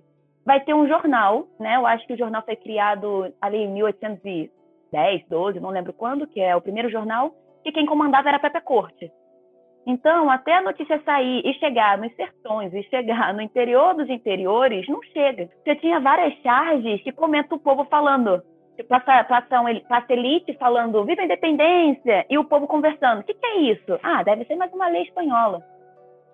vai 0.45 0.59
ter 0.61 0.73
um 0.73 0.87
jornal, 0.87 1.47
né? 1.59 1.75
Eu 1.75 1.85
acho 1.85 2.05
que 2.05 2.13
o 2.13 2.17
jornal 2.17 2.43
foi 2.43 2.55
criado 2.55 3.33
ali 3.39 3.57
em 3.57 3.71
1810, 3.73 5.27
12, 5.29 5.59
não 5.59 5.69
lembro 5.69 5.93
quando, 5.93 6.27
que 6.27 6.41
é 6.41 6.55
o 6.55 6.61
primeiro 6.61 6.89
jornal, 6.89 7.33
e 7.63 7.71
quem 7.71 7.85
comandava 7.85 8.27
era 8.27 8.37
a 8.37 8.39
Pepe 8.39 8.61
Corte. 8.61 9.11
Então, 9.89 10.29
até 10.29 10.53
a 10.53 10.61
notícia 10.61 11.01
sair 11.03 11.41
e 11.43 11.51
chegar 11.55 11.97
nos 11.97 12.15
sertões 12.15 12.71
e 12.75 12.83
chegar 12.83 13.33
no 13.33 13.41
interior 13.41 13.95
dos 13.95 14.07
interiores, 14.07 14.87
não 14.87 15.01
chega. 15.01 15.49
Você 15.63 15.75
tinha 15.77 15.99
várias 15.99 16.35
charges 16.43 17.01
que 17.01 17.11
comenta 17.11 17.55
o 17.55 17.59
povo 17.59 17.83
falando, 17.85 18.39
passa, 18.87 19.23
passa, 19.23 19.59
um, 19.59 19.79
passa 19.87 20.13
elite 20.13 20.53
falando 20.59 21.03
viva 21.03 21.23
a 21.23 21.25
independência 21.25 22.23
e 22.29 22.37
o 22.37 22.43
povo 22.43 22.67
conversando. 22.67 23.21
O 23.21 23.23
que, 23.23 23.33
que 23.33 23.45
é 23.47 23.61
isso? 23.61 23.99
Ah, 24.03 24.21
deve 24.21 24.45
ser 24.45 24.57
mais 24.57 24.71
uma 24.71 24.87
lei 24.89 25.01
espanhola 25.01 25.65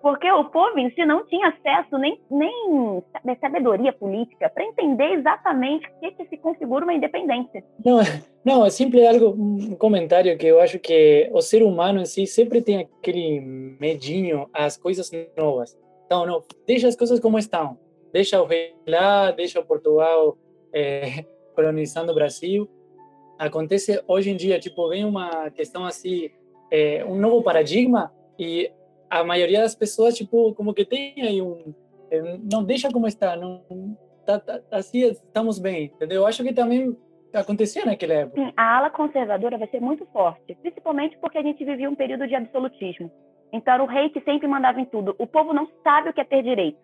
porque 0.02 0.30
o 0.30 0.44
povo 0.44 0.78
em 0.78 0.90
si 0.90 1.04
não 1.04 1.26
tinha 1.26 1.48
acesso 1.48 1.98
nem, 1.98 2.20
nem 2.30 2.52
sabedoria 3.40 3.92
política 3.92 4.48
para 4.48 4.64
entender 4.64 5.14
exatamente 5.14 5.86
o 5.86 6.00
que, 6.00 6.12
que 6.12 6.28
se 6.28 6.36
configura 6.36 6.84
uma 6.84 6.94
independência. 6.94 7.64
Não, 7.84 7.98
não, 8.44 8.64
é 8.64 8.70
simples 8.70 9.06
algo, 9.06 9.30
um 9.30 9.74
comentário 9.74 10.36
que 10.38 10.46
eu 10.46 10.60
acho 10.60 10.78
que 10.78 11.28
o 11.32 11.40
ser 11.40 11.62
humano 11.62 12.00
em 12.00 12.04
si 12.04 12.26
sempre 12.26 12.62
tem 12.62 12.88
aquele 13.00 13.40
medinho 13.80 14.48
às 14.52 14.76
coisas 14.76 15.10
novas. 15.36 15.76
Então, 16.06 16.24
não, 16.24 16.42
deixa 16.66 16.86
as 16.86 16.96
coisas 16.96 17.18
como 17.18 17.38
estão. 17.38 17.78
Deixa 18.12 18.40
o 18.40 18.46
rei 18.46 18.74
lá, 18.86 19.30
deixa 19.32 19.60
o 19.60 19.66
Portugal 19.66 20.38
é, 20.72 21.24
colonizando 21.54 22.12
o 22.12 22.14
Brasil. 22.14 22.68
Acontece 23.38 24.02
hoje 24.06 24.30
em 24.30 24.36
dia, 24.36 24.58
tipo, 24.58 24.88
vem 24.88 25.04
uma 25.04 25.50
questão 25.50 25.84
assim, 25.84 26.30
é, 26.70 27.04
um 27.04 27.16
novo 27.16 27.42
paradigma 27.42 28.12
e 28.38 28.70
a 29.10 29.24
maioria 29.24 29.60
das 29.60 29.74
pessoas, 29.74 30.16
tipo, 30.16 30.54
como 30.54 30.74
que 30.74 30.84
tem 30.84 31.14
aí 31.22 31.42
um... 31.42 31.74
É, 32.10 32.38
não 32.38 32.64
deixa 32.64 32.90
como 32.90 33.06
está, 33.06 33.36
não... 33.36 33.62
Tá, 34.24 34.40
tá, 34.40 34.60
assim 34.72 35.04
estamos 35.04 35.58
bem, 35.58 35.84
entendeu? 35.84 36.22
Eu 36.22 36.26
acho 36.26 36.42
que 36.42 36.52
também 36.52 36.96
acontecia 37.32 37.84
naquela 37.84 38.14
época. 38.14 38.40
Sim, 38.40 38.52
a 38.56 38.76
ala 38.76 38.90
conservadora 38.90 39.58
vai 39.58 39.68
ser 39.68 39.80
muito 39.80 40.04
forte, 40.06 40.56
principalmente 40.62 41.16
porque 41.18 41.38
a 41.38 41.42
gente 41.42 41.64
vivia 41.64 41.88
um 41.88 41.94
período 41.94 42.26
de 42.26 42.34
absolutismo. 42.34 43.10
Então 43.52 43.74
era 43.74 43.82
o 43.82 43.86
rei 43.86 44.10
que 44.10 44.20
sempre 44.20 44.48
mandava 44.48 44.80
em 44.80 44.84
tudo. 44.84 45.14
O 45.18 45.26
povo 45.26 45.52
não 45.52 45.68
sabe 45.84 46.10
o 46.10 46.12
que 46.12 46.20
é 46.20 46.24
ter 46.24 46.42
direito. 46.42 46.78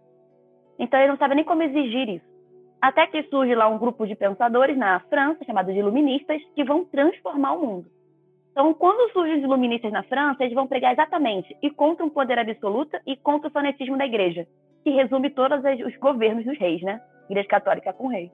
Então 0.79 0.99
ele 1.01 1.11
não 1.11 1.19
sabe 1.19 1.35
nem 1.35 1.45
como 1.45 1.63
exigir 1.63 2.09
isso. 2.09 2.33
Até 2.81 3.07
que 3.07 3.23
surge 3.25 3.55
lá 3.55 3.69
um 3.69 3.79
grupo 3.79 4.07
de 4.07 4.15
pensadores 4.15 4.77
na 4.77 5.01
França, 5.09 5.45
chamado 5.45 5.73
de 5.73 5.79
iluministas, 5.79 6.43
que 6.55 6.65
vão 6.65 6.85
transformar 6.85 7.53
o 7.53 7.67
mundo. 7.67 7.87
Então, 8.53 8.75
quando 8.75 9.11
surgem 9.13 9.39
os 9.39 9.43
iluministas 9.43 9.91
na 9.91 10.03
França, 10.03 10.45
eles 10.45 10.55
vão 10.55 10.67
pregar 10.67 10.93
exatamente 10.93 11.57
e 11.63 11.71
contra 11.71 12.05
um 12.05 12.11
poder 12.11 12.39
absoluto 12.39 12.99
e 13.07 13.17
contra 13.17 13.49
o 13.49 13.51
fanatismo 13.51 13.97
da 13.97 14.05
igreja, 14.05 14.47
que 14.85 14.91
resume 14.91 15.31
todos 15.31 15.59
os 15.87 15.97
governos 15.97 16.45
dos 16.45 16.59
reis, 16.59 16.83
né? 16.83 17.01
Igreja 17.31 17.49
católica 17.49 17.95
com 17.95 18.09
rei. 18.09 18.31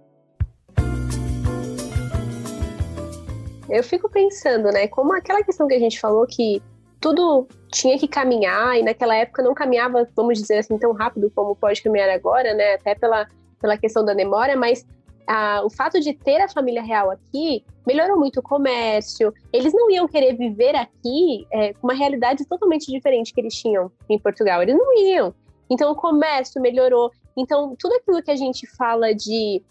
Eu 3.70 3.85
fico 3.85 4.11
pensando, 4.11 4.72
né, 4.72 4.88
como 4.88 5.12
aquela 5.12 5.44
questão 5.44 5.68
que 5.68 5.74
a 5.74 5.78
gente 5.78 6.00
falou 6.00 6.26
que 6.26 6.61
tudo 7.00 7.46
tinha 7.70 7.96
que 7.96 8.09
caminhar 8.09 8.76
e 8.76 8.83
naquela 8.83 9.14
época 9.14 9.40
não 9.40 9.54
caminhava, 9.54 10.09
vamos 10.16 10.40
dizer 10.40 10.59
assim, 10.59 10.76
tão 10.78 10.92
rápido 10.92 11.31
como 11.33 11.54
pode 11.54 11.81
caminhar 11.81 12.11
agora, 12.11 12.54
né? 12.54 12.74
Até 12.74 12.96
pela, 12.96 13.28
pela 13.61 13.78
questão 13.78 14.04
da 14.04 14.14
demora, 14.14 14.57
mas 14.57 14.85
ah, 15.28 15.60
o 15.62 15.68
fato 15.68 16.00
de 16.00 16.14
ter 16.14 16.40
a 16.40 16.48
família 16.48 16.82
real 16.82 17.10
aqui 17.10 17.62
melhorou 17.86 18.18
muito 18.18 18.40
o 18.40 18.42
comércio. 18.42 19.32
Eles 19.52 19.74
não 19.74 19.90
iam 19.90 20.08
querer 20.08 20.34
viver 20.34 20.74
aqui 20.74 21.46
é, 21.52 21.74
com 21.74 21.86
uma 21.86 21.94
realidade 21.94 22.46
totalmente 22.46 22.90
diferente 22.90 23.34
que 23.34 23.40
eles 23.40 23.54
tinham 23.54 23.92
em 24.08 24.18
Portugal. 24.18 24.62
Eles 24.62 24.74
não 24.74 24.96
iam. 24.98 25.34
Então 25.68 25.92
o 25.92 25.94
comércio 25.94 26.62
melhorou. 26.62 27.12
Então 27.36 27.76
tudo 27.78 27.94
aquilo 27.96 28.22
que 28.22 28.30
a 28.30 28.36
gente 28.36 28.66
fala 28.66 29.14
de 29.14 29.62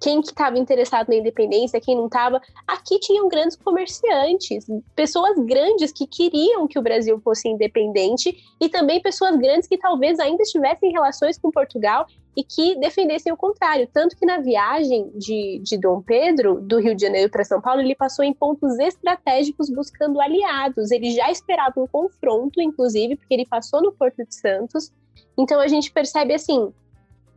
quem 0.00 0.20
que 0.20 0.28
estava 0.28 0.58
interessado 0.58 1.08
na 1.08 1.14
independência, 1.14 1.80
quem 1.80 1.94
não 1.94 2.06
estava. 2.06 2.40
Aqui 2.66 2.98
tinham 2.98 3.28
grandes 3.28 3.56
comerciantes, 3.56 4.66
pessoas 4.96 5.38
grandes 5.44 5.92
que 5.92 6.06
queriam 6.06 6.66
que 6.66 6.78
o 6.78 6.82
Brasil 6.82 7.20
fosse 7.20 7.48
independente 7.48 8.36
e 8.60 8.68
também 8.68 9.00
pessoas 9.00 9.36
grandes 9.36 9.68
que 9.68 9.78
talvez 9.78 10.18
ainda 10.18 10.42
estivessem 10.42 10.90
em 10.90 10.92
relações 10.92 11.38
com 11.38 11.50
Portugal 11.50 12.06
e 12.36 12.42
que 12.42 12.76
defendessem 12.78 13.32
o 13.32 13.36
contrário. 13.36 13.88
Tanto 13.92 14.16
que 14.16 14.26
na 14.26 14.38
viagem 14.38 15.10
de, 15.14 15.60
de 15.62 15.78
Dom 15.78 16.02
Pedro, 16.02 16.60
do 16.60 16.80
Rio 16.80 16.94
de 16.94 17.02
Janeiro 17.02 17.30
para 17.30 17.44
São 17.44 17.60
Paulo, 17.60 17.80
ele 17.80 17.94
passou 17.94 18.24
em 18.24 18.32
pontos 18.32 18.78
estratégicos 18.78 19.70
buscando 19.70 20.20
aliados. 20.20 20.90
Ele 20.90 21.12
já 21.12 21.30
esperava 21.30 21.80
um 21.80 21.86
confronto, 21.86 22.60
inclusive, 22.60 23.16
porque 23.16 23.34
ele 23.34 23.46
passou 23.46 23.82
no 23.82 23.92
Porto 23.92 24.24
de 24.24 24.34
Santos. 24.34 24.92
Então 25.38 25.60
a 25.60 25.68
gente 25.68 25.92
percebe 25.92 26.34
assim 26.34 26.72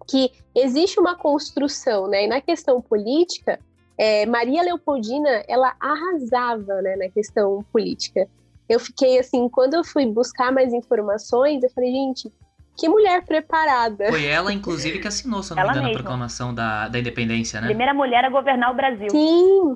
que 0.08 0.32
existe 0.56 1.00
uma 1.00 1.16
construção, 1.16 2.08
né? 2.08 2.24
E 2.24 2.28
na 2.28 2.40
questão 2.40 2.82
política, 2.82 3.60
é, 3.98 4.26
Maria 4.26 4.62
Leopoldina, 4.62 5.44
ela 5.48 5.76
arrasava, 5.80 6.82
né, 6.82 6.96
na 6.96 7.10
questão 7.10 7.66
política. 7.74 8.28
Eu 8.70 8.80
fiquei 8.80 9.20
assim, 9.20 9.50
quando 9.50 9.74
eu 9.74 9.84
fui 9.84 10.06
buscar 10.06 10.52
mais 10.52 10.74
informações, 10.74 11.64
eu 11.64 11.70
falei, 11.70 11.92
gente, 11.92 12.32
que 12.78 12.88
mulher 12.88 13.26
preparada. 13.26 14.10
Foi 14.10 14.26
ela, 14.26 14.54
inclusive, 14.54 15.00
que 15.00 15.08
assinou, 15.08 15.42
se 15.42 15.52
eu 15.52 15.56
não 15.56 15.64
me 15.64 15.70
engano, 15.72 15.88
a 15.88 15.94
proclamação 15.94 16.54
da, 16.54 16.88
da 16.88 17.00
independência, 17.00 17.60
né? 17.60 17.68
Primeira 17.68 17.94
mulher 17.94 18.24
a 18.24 18.30
governar 18.30 18.72
o 18.72 18.76
Brasil. 18.76 19.10
Sim. 19.10 19.76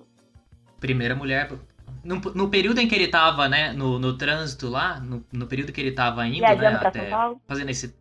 Primeira 0.80 1.16
mulher. 1.16 1.52
No, 2.04 2.16
no 2.16 2.50
período 2.50 2.80
em 2.80 2.88
que 2.88 2.96
ele 2.96 3.06
estava, 3.06 3.48
né, 3.48 3.74
no, 3.74 4.00
no 4.00 4.18
trânsito 4.18 4.70
lá, 4.70 5.00
no, 5.00 5.24
no 5.32 5.46
período 5.46 5.72
que 5.72 5.80
ele 5.80 5.90
estava 5.90 6.26
indo, 6.26 6.42
né, 6.42 6.80
até 6.82 7.12
fazendo 7.48 7.70
esse 7.70 7.94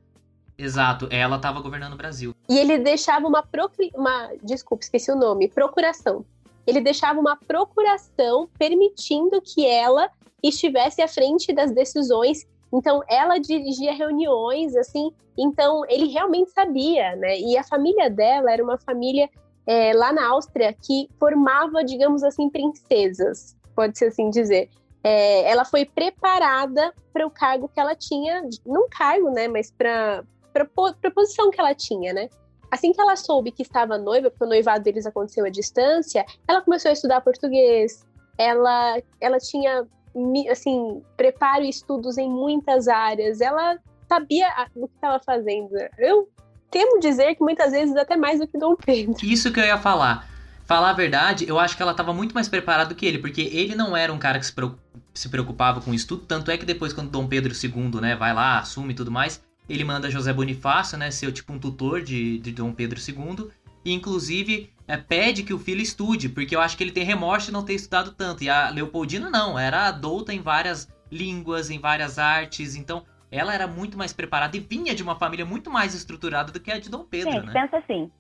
Exato, 0.61 1.09
ela 1.11 1.37
estava 1.37 1.59
governando 1.61 1.95
o 1.95 1.97
Brasil. 1.97 2.35
E 2.47 2.59
ele 2.59 2.79
deixava 2.79 3.27
uma, 3.27 3.43
procri... 3.43 3.91
uma. 3.95 4.31
Desculpa, 4.43 4.85
esqueci 4.85 5.11
o 5.11 5.17
nome. 5.17 5.49
Procuração. 5.49 6.23
Ele 6.67 6.83
deixava 6.83 7.19
uma 7.19 7.35
procuração 7.35 8.47
permitindo 8.59 9.41
que 9.41 9.67
ela 9.67 10.11
estivesse 10.43 11.01
à 11.01 11.09
frente 11.09 11.51
das 11.53 11.73
decisões. 11.73 12.47
Então, 12.73 13.03
ela 13.09 13.39
dirigia 13.39 13.93
reuniões, 13.93 14.77
assim. 14.77 15.11
Então, 15.37 15.83
ele 15.89 16.07
realmente 16.07 16.51
sabia, 16.51 17.17
né? 17.17 17.39
E 17.39 17.57
a 17.57 17.65
família 17.65 18.09
dela 18.09 18.53
era 18.53 18.63
uma 18.63 18.79
família 18.79 19.29
é, 19.67 19.93
lá 19.93 20.13
na 20.13 20.29
Áustria 20.29 20.73
que 20.73 21.09
formava, 21.19 21.85
digamos 21.85 22.23
assim, 22.23 22.49
princesas, 22.49 23.57
pode-se 23.75 24.05
assim 24.05 24.31
dizer. 24.31 24.69
É, 25.03 25.51
ela 25.51 25.65
foi 25.65 25.85
preparada 25.85 26.93
para 27.13 27.27
o 27.27 27.31
cargo 27.31 27.69
que 27.69 27.81
ela 27.81 27.95
tinha, 27.95 28.43
não 28.67 28.89
cargo, 28.89 29.31
né, 29.31 29.49
mas 29.49 29.71
para 29.71 30.25
para 30.53 31.11
posição 31.13 31.51
que 31.51 31.61
ela 31.61 31.75
tinha, 31.75 32.13
né? 32.13 32.29
Assim 32.71 32.93
que 32.93 33.01
ela 33.01 33.17
soube 33.17 33.51
que 33.51 33.63
estava 33.63 33.97
noiva, 33.99 34.31
porque 34.31 34.45
o 34.45 34.49
noivado 34.49 34.83
deles 34.83 35.07
aconteceu 35.07 35.45
à 35.45 35.49
distância, 35.49 36.25
ela 36.47 36.61
começou 36.61 36.89
a 36.89 36.93
estudar 36.93 37.21
português. 37.21 38.05
Ela, 38.39 39.01
ela 39.21 39.39
tinha, 39.39 39.87
assim, 40.51 41.03
preparo 41.17 41.65
estudos 41.65 42.19
em 42.19 42.29
muitas 42.29 42.89
áreas. 42.89 43.41
Ela 43.41 43.79
sabia 44.09 44.49
o 44.75 44.89
que 44.89 44.95
estava 44.95 45.21
fazendo. 45.25 45.71
Eu 45.99 46.29
temo 46.71 47.01
dizer 47.01 47.35
que 47.35 47.43
muitas 47.43 47.73
vezes 47.73 47.95
até 47.97 48.17
mais 48.17 48.39
do 48.41 48.47
que 48.47 48.59
Dom 48.59 48.77
Pedro. 48.77 49.15
Isso 49.23 49.53
que 49.53 49.61
eu 49.61 49.65
ia 49.65 49.79
falar. 49.79 50.29
Falar 50.65 50.91
a 50.91 50.95
verdade, 50.95 51.49
eu 51.49 51.59
acho 51.59 51.77
que 51.77 51.83
ela 51.83 51.91
estava 51.91 52.13
muito 52.13 52.33
mais 52.33 52.49
preparada 52.49 52.91
do 52.91 52.95
que 52.95 53.05
ele, 53.05 53.19
porque 53.19 53.43
ele 53.43 53.75
não 53.75 53.97
era 53.97 54.13
um 54.13 54.19
cara 54.21 54.39
que 54.39 54.47
se 54.47 55.29
preocupava 55.29 55.81
com 55.81 55.93
estudo, 55.93 56.25
tanto 56.25 56.49
é 56.49 56.57
que 56.57 56.65
depois, 56.65 56.93
quando 56.93 57.11
Dom 57.11 57.27
Pedro 57.27 57.53
II, 57.53 58.01
né, 58.01 58.15
vai 58.15 58.33
lá, 58.33 58.61
assume 58.61 58.93
e 58.93 58.95
tudo 58.95 59.11
mais, 59.11 59.43
ele 59.69 59.83
manda 59.83 60.09
José 60.09 60.33
Bonifácio, 60.33 60.97
né, 60.97 61.11
ser 61.11 61.33
tipo 61.33 61.53
um 61.53 61.59
tutor 61.59 62.03
de, 62.03 62.39
de 62.39 62.53
Dom 62.53 62.73
Pedro 62.73 63.01
II, 63.01 63.49
e 63.85 63.93
inclusive 63.93 64.71
é, 64.91 64.97
pede 64.97 65.45
que 65.45 65.55
o 65.55 65.59
filho 65.59 65.81
estude, 65.81 66.29
porque 66.29 66.55
eu 66.57 66.61
acho 66.61 66.77
que 66.77 66.83
ele 66.83 66.91
tem 66.91 67.05
remorso 67.05 67.47
de 67.47 67.53
não 67.53 67.65
ter 67.65 67.75
estudado 67.75 68.13
tanto. 68.13 68.43
E 68.43 68.51
a 68.51 68.71
Leopoldina 68.71 69.31
não, 69.31 69.59
era 69.59 69.87
adulta 69.87 70.35
em 70.35 70.41
várias 70.41 70.89
línguas, 71.11 71.71
em 71.71 71.79
várias 71.79 72.19
artes, 72.19 72.75
então 72.75 73.05
ela 73.31 73.55
era 73.55 73.67
muito 73.67 73.97
mais 73.97 74.13
preparada 74.13 74.57
e 74.57 74.61
vinha 74.61 74.95
de 74.95 75.03
uma 75.03 75.15
família 75.15 75.45
muito 75.45 75.71
mais 75.71 75.95
estruturada 75.95 76.51
do 76.51 76.59
que 76.59 76.73
a 76.73 76.79
de 76.81 76.91
Dom 76.91 77.05
Pedro, 77.05 77.33
Gente, 77.33 77.47
né? 77.47 77.53
pensa 77.53 77.79
assim, 77.79 78.11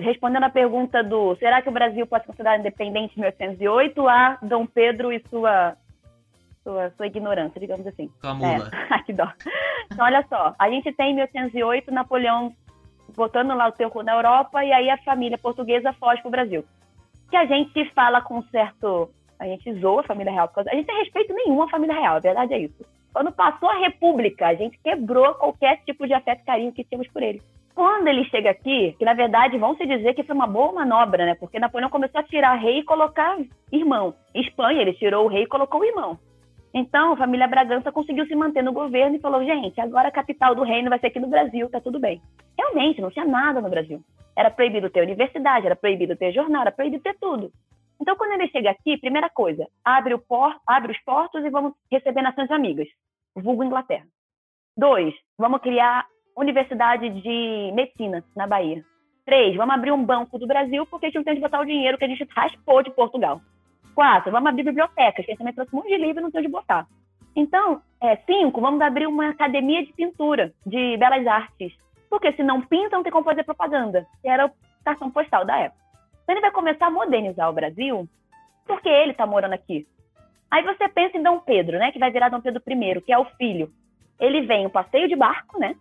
respondendo 0.00 0.42
a 0.42 0.50
pergunta 0.50 1.02
do 1.04 1.36
será 1.36 1.62
que 1.62 1.68
o 1.68 1.72
Brasil 1.72 2.04
pode 2.06 2.24
ser 2.24 2.32
considerado 2.32 2.60
independente 2.60 3.16
em 3.16 3.20
1808 3.20 4.08
a 4.08 4.38
Dom 4.42 4.66
Pedro 4.66 5.12
e 5.12 5.22
sua 5.30 5.76
sua, 6.64 6.90
sua 6.96 7.06
ignorância, 7.06 7.60
digamos 7.60 7.86
assim. 7.86 8.10
Sua 8.20 8.34
mula. 8.34 8.70
É. 8.90 9.02
que 9.06 9.12
dó. 9.12 9.32
Então, 9.90 10.04
olha 10.04 10.24
só, 10.28 10.54
a 10.58 10.68
gente 10.68 10.92
tem 10.92 11.12
em 11.12 11.14
1808 11.14 11.90
Napoleão 11.92 12.52
botando 13.18 13.54
lá 13.54 13.68
o 13.68 13.72
terror 13.72 14.02
na 14.02 14.14
Europa 14.14 14.64
e 14.64 14.72
aí 14.72 14.88
a 14.88 14.96
família 14.98 15.36
portuguesa 15.36 15.92
foge 15.92 16.22
para 16.22 16.28
o 16.28 16.32
Brasil. 16.32 16.64
Que 17.28 17.36
a 17.36 17.44
gente 17.44 17.84
fala 17.90 18.22
com 18.22 18.42
certo... 18.44 19.10
A 19.38 19.44
gente 19.44 19.72
zoa 19.74 20.00
a 20.00 20.04
família 20.04 20.32
real, 20.32 20.48
porque 20.48 20.68
a 20.68 20.74
gente 20.74 20.86
tem 20.86 20.98
respeito 20.98 21.32
nenhum 21.32 21.62
à 21.62 21.68
família 21.68 21.94
real, 21.94 22.16
a 22.16 22.20
verdade 22.20 22.54
é 22.54 22.58
isso. 22.58 22.84
Quando 23.12 23.30
passou 23.30 23.68
a 23.68 23.78
República, 23.78 24.48
a 24.48 24.54
gente 24.54 24.78
quebrou 24.82 25.34
qualquer 25.34 25.78
tipo 25.84 26.06
de 26.06 26.14
afeto 26.14 26.42
e 26.42 26.44
carinho 26.44 26.72
que 26.72 26.82
tínhamos 26.82 27.08
por 27.08 27.22
ele. 27.22 27.40
Quando 27.74 28.08
ele 28.08 28.24
chega 28.24 28.50
aqui, 28.50 28.96
que 28.98 29.04
na 29.04 29.14
verdade 29.14 29.56
vão 29.56 29.76
se 29.76 29.86
dizer 29.86 30.14
que 30.14 30.24
foi 30.24 30.34
uma 30.34 30.48
boa 30.48 30.72
manobra, 30.72 31.24
né? 31.24 31.36
Porque 31.36 31.60
Napoleão 31.60 31.88
começou 31.88 32.20
a 32.20 32.24
tirar 32.24 32.54
rei 32.54 32.80
e 32.80 32.84
colocar 32.84 33.38
irmão. 33.70 34.14
Espanha, 34.34 34.80
ele 34.82 34.94
tirou 34.94 35.26
o 35.26 35.28
rei 35.28 35.44
e 35.44 35.46
colocou 35.46 35.80
o 35.80 35.84
irmão. 35.84 36.18
Então, 36.72 37.12
a 37.12 37.16
família 37.16 37.48
Bragança 37.48 37.90
conseguiu 37.90 38.26
se 38.26 38.34
manter 38.34 38.62
no 38.62 38.72
governo 38.72 39.16
e 39.16 39.20
falou: 39.20 39.44
gente, 39.44 39.80
agora 39.80 40.08
a 40.08 40.12
capital 40.12 40.54
do 40.54 40.62
reino 40.62 40.90
vai 40.90 40.98
ser 40.98 41.08
aqui 41.08 41.20
no 41.20 41.28
Brasil, 41.28 41.68
tá 41.70 41.80
tudo 41.80 41.98
bem. 41.98 42.20
Realmente, 42.58 43.00
não 43.00 43.10
tinha 43.10 43.24
nada 43.24 43.60
no 43.60 43.70
Brasil. 43.70 44.02
Era 44.36 44.50
proibido 44.50 44.90
ter 44.90 45.02
universidade, 45.02 45.66
era 45.66 45.74
proibido 45.76 46.16
ter 46.16 46.32
jornal, 46.32 46.62
era 46.62 46.72
proibido 46.72 47.02
ter 47.02 47.16
tudo. 47.18 47.50
Então, 48.00 48.16
quando 48.16 48.32
ele 48.32 48.48
chega 48.48 48.70
aqui, 48.70 48.96
primeira 48.96 49.28
coisa, 49.28 49.66
abre, 49.84 50.16
por, 50.18 50.54
abre 50.66 50.92
os 50.92 51.00
portos 51.02 51.44
e 51.44 51.50
vamos 51.50 51.72
receber 51.90 52.22
nações 52.22 52.50
amigas, 52.50 52.86
vulgo 53.34 53.64
Inglaterra. 53.64 54.06
Dois, 54.76 55.12
vamos 55.36 55.60
criar 55.60 56.06
universidade 56.36 57.10
de 57.10 57.72
medicina 57.74 58.24
na 58.36 58.46
Bahia. 58.46 58.84
Três, 59.24 59.56
vamos 59.56 59.74
abrir 59.74 59.90
um 59.90 60.04
banco 60.04 60.38
do 60.38 60.46
Brasil 60.46 60.86
porque 60.86 61.06
a 61.06 61.08
gente 61.08 61.16
não 61.16 61.24
tem 61.24 61.32
onde 61.32 61.42
botar 61.42 61.60
o 61.60 61.66
dinheiro 61.66 61.98
que 61.98 62.04
a 62.04 62.08
gente 62.08 62.26
raspou 62.30 62.82
de 62.82 62.90
Portugal. 62.92 63.40
Quatro, 63.98 64.30
vamos 64.30 64.48
abrir 64.48 64.62
bibliotecas, 64.62 65.26
que 65.26 65.34
também 65.34 65.52
trouxe 65.52 65.74
um 65.74 65.78
monte 65.78 65.88
de 65.88 65.96
livro 65.96 66.20
e 66.20 66.22
não 66.22 66.30
tem 66.30 66.38
onde 66.38 66.48
botar. 66.48 66.86
Então, 67.34 67.82
é, 68.00 68.14
cinco, 68.18 68.60
vamos 68.60 68.80
abrir 68.80 69.08
uma 69.08 69.30
academia 69.30 69.84
de 69.84 69.92
pintura, 69.92 70.52
de 70.64 70.96
belas 70.96 71.26
artes. 71.26 71.72
Porque 72.08 72.32
se 72.34 72.44
não 72.44 72.60
pinta, 72.60 72.94
não 72.94 73.02
tem 73.02 73.10
como 73.10 73.24
fazer 73.24 73.42
propaganda, 73.42 74.06
que 74.22 74.28
era 74.28 74.46
o 74.46 74.50
cartão 74.84 75.10
postal 75.10 75.44
da 75.44 75.58
época. 75.58 75.82
Então 76.22 76.32
ele 76.32 76.40
vai 76.40 76.52
começar 76.52 76.86
a 76.86 76.90
modernizar 76.92 77.50
o 77.50 77.52
Brasil, 77.52 78.08
porque 78.68 78.88
ele 78.88 79.10
está 79.10 79.26
morando 79.26 79.54
aqui. 79.54 79.84
Aí 80.48 80.62
você 80.62 80.88
pensa 80.88 81.18
em 81.18 81.22
Dom 81.24 81.40
Pedro, 81.40 81.76
né, 81.76 81.90
que 81.90 81.98
vai 81.98 82.12
virar 82.12 82.28
Dom 82.28 82.40
Pedro 82.40 82.62
I, 82.64 83.00
que 83.00 83.12
é 83.12 83.18
o 83.18 83.24
filho. 83.24 83.68
Ele 84.20 84.42
vem 84.42 84.64
o 84.64 84.70
passeio 84.70 85.08
de 85.08 85.16
barco, 85.16 85.58
né? 85.58 85.74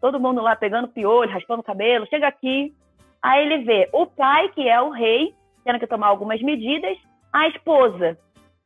Todo 0.00 0.20
mundo 0.20 0.40
lá 0.40 0.54
pegando 0.54 0.86
piolho, 0.86 1.32
raspando 1.32 1.62
o 1.62 1.64
cabelo, 1.64 2.06
chega 2.06 2.28
aqui. 2.28 2.72
Aí 3.20 3.44
ele 3.44 3.64
vê 3.64 3.88
o 3.92 4.06
pai, 4.06 4.50
que 4.50 4.68
é 4.68 4.80
o 4.80 4.90
rei, 4.90 5.34
tendo 5.64 5.80
que 5.80 5.86
tomar 5.88 6.06
algumas 6.06 6.40
medidas. 6.40 6.96
A 7.36 7.48
esposa, 7.48 8.16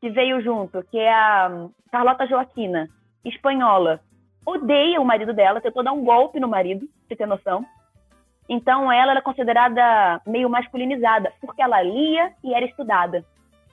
que 0.00 0.08
veio 0.10 0.40
junto, 0.42 0.80
que 0.92 0.96
é 0.96 1.12
a 1.12 1.66
Carlota 1.90 2.24
Joaquina, 2.24 2.88
espanhola, 3.24 3.98
odeia 4.46 5.00
o 5.00 5.04
marido 5.04 5.34
dela, 5.34 5.60
tentou 5.60 5.82
dar 5.82 5.90
um 5.90 6.04
golpe 6.04 6.38
no 6.38 6.46
marido, 6.46 6.88
você 7.02 7.16
tem 7.16 7.26
noção. 7.26 7.66
Então 8.48 8.92
ela 8.92 9.10
era 9.10 9.22
considerada 9.22 10.22
meio 10.24 10.48
masculinizada, 10.48 11.32
porque 11.40 11.60
ela 11.60 11.82
lia 11.82 12.32
e 12.44 12.54
era 12.54 12.64
estudada. 12.64 13.24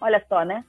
Olha 0.01 0.19
só, 0.27 0.43
né? 0.43 0.65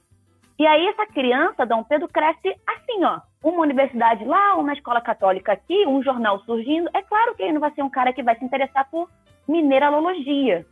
E 0.59 0.67
aí 0.67 0.85
essa 0.85 1.07
criança, 1.07 1.65
Dom 1.65 1.83
Pedro, 1.83 2.07
cresce 2.07 2.55
assim, 2.67 3.03
ó. 3.03 3.21
Uma 3.43 3.63
universidade 3.63 4.23
lá, 4.25 4.53
uma 4.57 4.73
escola 4.73 5.01
católica 5.01 5.53
aqui, 5.53 5.87
um 5.87 6.03
jornal 6.03 6.39
surgindo. 6.41 6.87
É 6.93 7.01
claro 7.01 7.33
que 7.33 7.41
ele 7.41 7.53
não 7.53 7.61
vai 7.61 7.71
ser 7.71 7.81
um 7.81 7.89
cara 7.89 8.13
que 8.13 8.21
vai 8.21 8.37
se 8.37 8.45
interessar 8.45 8.87
por 8.91 9.09
mineralogia. 9.47 10.67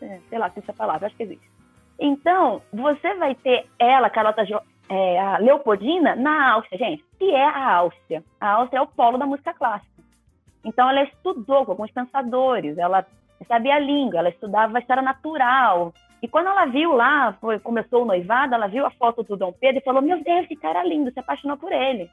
É, 0.00 0.20
sei 0.28 0.38
lá 0.38 0.48
se 0.50 0.60
essa 0.60 0.72
palavra, 0.72 1.08
acho 1.08 1.16
que 1.16 1.24
existe. 1.24 1.55
Então, 1.98 2.62
você 2.72 3.14
vai 3.14 3.34
ter 3.34 3.66
ela, 3.78 4.10
Carlota 4.10 4.44
jo 4.44 4.60
é, 4.88 5.18
a 5.18 5.38
Leopoldina, 5.38 6.14
na 6.14 6.52
Áustria, 6.52 6.78
gente. 6.78 7.04
Que 7.18 7.30
é 7.34 7.44
a 7.44 7.74
Áustria? 7.76 8.22
A 8.40 8.52
Áustria 8.52 8.78
é 8.78 8.82
o 8.82 8.86
polo 8.86 9.18
da 9.18 9.26
música 9.26 9.52
clássica. 9.52 9.90
Então, 10.64 10.88
ela 10.88 11.02
estudou 11.02 11.64
com 11.64 11.72
alguns 11.72 11.90
pensadores, 11.90 12.76
ela 12.78 13.06
sabia 13.48 13.76
a 13.76 13.80
língua, 13.80 14.18
ela 14.18 14.28
estudava 14.28 14.76
a 14.76 14.80
história 14.80 15.02
natural. 15.02 15.92
E 16.22 16.28
quando 16.28 16.48
ela 16.48 16.66
viu 16.66 16.92
lá, 16.92 17.34
foi, 17.40 17.58
começou 17.58 18.02
o 18.02 18.06
noivado, 18.06 18.54
ela 18.54 18.66
viu 18.66 18.86
a 18.86 18.90
foto 18.90 19.22
do 19.22 19.36
Dom 19.36 19.52
Pedro 19.52 19.80
e 19.80 19.84
falou: 19.84 20.02
Meu 20.02 20.22
Deus, 20.22 20.44
esse 20.44 20.56
cara 20.56 20.80
é 20.80 20.88
lindo, 20.88 21.12
se 21.12 21.20
apaixonou 21.20 21.56
por 21.56 21.72
ele. 21.72 22.10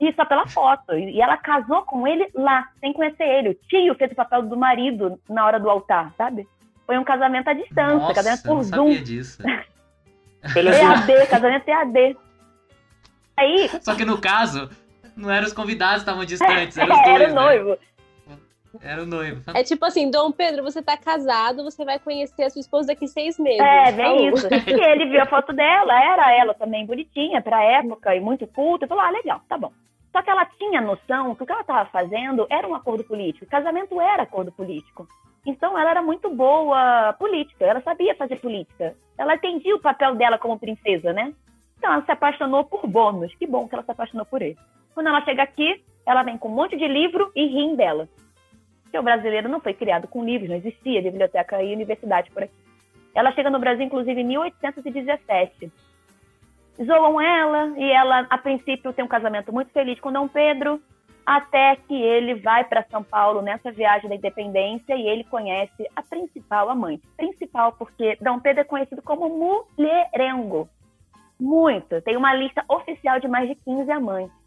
E 0.00 0.12
só 0.14 0.24
pela 0.24 0.46
foto. 0.46 0.94
E 0.94 1.20
ela 1.20 1.36
casou 1.36 1.82
com 1.82 2.06
ele 2.06 2.28
lá, 2.34 2.68
sem 2.80 2.92
conhecer 2.92 3.24
ele. 3.24 3.50
O 3.50 3.54
tio 3.68 3.94
fez 3.94 4.10
o 4.10 4.16
papel 4.16 4.42
do 4.42 4.56
marido 4.56 5.18
na 5.28 5.44
hora 5.46 5.60
do 5.60 5.70
altar, 5.70 6.12
sabe? 6.16 6.46
Foi 6.86 6.98
um 6.98 7.04
casamento 7.04 7.48
à 7.48 7.52
distância, 7.54 7.98
Nossa, 7.98 8.14
casamento 8.14 8.42
por 8.42 8.54
não 8.56 8.62
Zoom. 8.62 8.88
sabia 8.88 9.02
disso. 9.02 9.42
EAD, 10.56 11.26
casamento 11.28 11.68
EAD. 11.68 12.16
Aí. 13.36 13.70
Só 13.80 13.94
que 13.94 14.04
no 14.04 14.20
caso, 14.20 14.68
não 15.16 15.30
eram 15.30 15.46
os 15.46 15.52
convidados 15.52 15.96
que 15.96 16.10
estavam 16.10 16.24
distantes, 16.24 16.76
eram 16.78 16.94
os 16.94 17.02
dois. 17.02 17.20
era 17.20 17.24
o 17.24 17.34
né? 17.34 17.40
noivo. 17.40 17.78
Era 18.80 19.02
o 19.02 19.06
noivo. 19.06 19.42
É 19.54 19.62
tipo 19.62 19.84
assim, 19.84 20.10
Dom 20.10 20.32
Pedro, 20.32 20.62
você 20.62 20.80
tá 20.82 20.96
casado, 20.96 21.62
você 21.62 21.84
vai 21.84 21.98
conhecer 21.98 22.44
a 22.44 22.50
sua 22.50 22.60
esposa 22.60 22.88
daqui 22.88 23.06
seis 23.06 23.38
meses. 23.38 23.60
É, 23.60 23.92
bem 23.92 24.30
Falou. 24.30 24.34
isso. 24.34 24.48
E 24.66 24.80
ele 24.80 25.10
viu 25.10 25.20
a 25.22 25.26
foto 25.26 25.52
dela, 25.52 25.92
era 26.02 26.32
ela 26.32 26.54
também 26.54 26.86
bonitinha 26.86 27.42
pra 27.42 27.62
época 27.62 28.16
e 28.16 28.20
muito 28.20 28.46
culta. 28.46 28.86
e 28.86 28.88
Falou: 28.88 29.04
ah, 29.04 29.10
legal, 29.10 29.42
tá 29.46 29.58
bom. 29.58 29.72
Só 30.12 30.22
que 30.22 30.30
ela 30.30 30.44
tinha 30.44 30.80
noção 30.80 31.34
que 31.34 31.42
o 31.42 31.46
que 31.46 31.52
ela 31.52 31.62
estava 31.62 31.88
fazendo 31.88 32.46
era 32.50 32.68
um 32.68 32.74
acordo 32.74 33.02
político. 33.02 33.46
Casamento 33.46 33.98
era 34.00 34.24
acordo 34.24 34.52
político. 34.52 35.08
Então 35.44 35.76
ela 35.76 35.90
era 35.90 36.02
muito 36.02 36.30
boa 36.30 37.14
política, 37.18 37.64
ela 37.64 37.80
sabia 37.80 38.14
fazer 38.14 38.36
política. 38.36 38.94
Ela 39.18 39.34
entendia 39.34 39.74
o 39.74 39.80
papel 39.80 40.14
dela 40.14 40.38
como 40.38 40.58
princesa, 40.58 41.12
né? 41.12 41.32
Então 41.78 41.92
ela 41.92 42.04
se 42.04 42.12
apaixonou 42.12 42.64
por 42.64 42.86
bônus. 42.86 43.34
Que 43.34 43.46
bom 43.46 43.66
que 43.66 43.74
ela 43.74 43.82
se 43.82 43.90
apaixonou 43.90 44.26
por 44.26 44.42
ele. 44.42 44.56
Quando 44.94 45.08
ela 45.08 45.24
chega 45.24 45.42
aqui, 45.42 45.82
ela 46.06 46.22
vem 46.22 46.36
com 46.36 46.48
um 46.48 46.54
monte 46.54 46.76
de 46.76 46.86
livro 46.86 47.32
e 47.34 47.46
riem 47.46 47.74
dela. 47.74 48.08
Porque 48.82 48.98
o 48.98 49.02
brasileiro 49.02 49.48
não 49.48 49.60
foi 49.60 49.72
criado 49.72 50.06
com 50.06 50.24
livros, 50.24 50.50
não 50.50 50.56
existia 50.56 51.02
biblioteca 51.02 51.62
e 51.62 51.72
universidade 51.72 52.30
por 52.30 52.42
aqui. 52.42 52.52
Ela 53.14 53.32
chega 53.32 53.50
no 53.50 53.58
Brasil, 53.58 53.84
inclusive, 53.84 54.20
em 54.20 54.24
1817. 54.24 55.72
Zoam 56.84 57.20
ela 57.20 57.78
e 57.78 57.90
ela, 57.90 58.26
a 58.30 58.38
princípio, 58.38 58.92
tem 58.92 59.04
um 59.04 59.08
casamento 59.08 59.52
muito 59.52 59.70
feliz 59.72 59.98
com 60.00 60.12
Dom 60.12 60.28
Pedro, 60.28 60.80
até 61.24 61.76
que 61.76 61.94
ele 61.94 62.34
vai 62.34 62.64
para 62.64 62.84
São 62.90 63.02
Paulo 63.02 63.42
nessa 63.42 63.70
viagem 63.70 64.08
da 64.08 64.16
independência 64.16 64.94
e 64.94 65.06
ele 65.06 65.24
conhece 65.24 65.88
a 65.94 66.02
principal 66.02 66.68
amante. 66.68 67.02
Principal 67.16 67.72
porque 67.72 68.16
Dom 68.20 68.40
Pedro 68.40 68.62
é 68.62 68.64
conhecido 68.64 69.02
como 69.02 69.28
mulherengo. 69.76 70.68
Muito. 71.38 72.00
Tem 72.02 72.16
uma 72.16 72.34
lista 72.34 72.64
oficial 72.68 73.20
de 73.20 73.28
mais 73.28 73.48
de 73.48 73.54
15 73.54 73.90
amantes. 73.90 74.42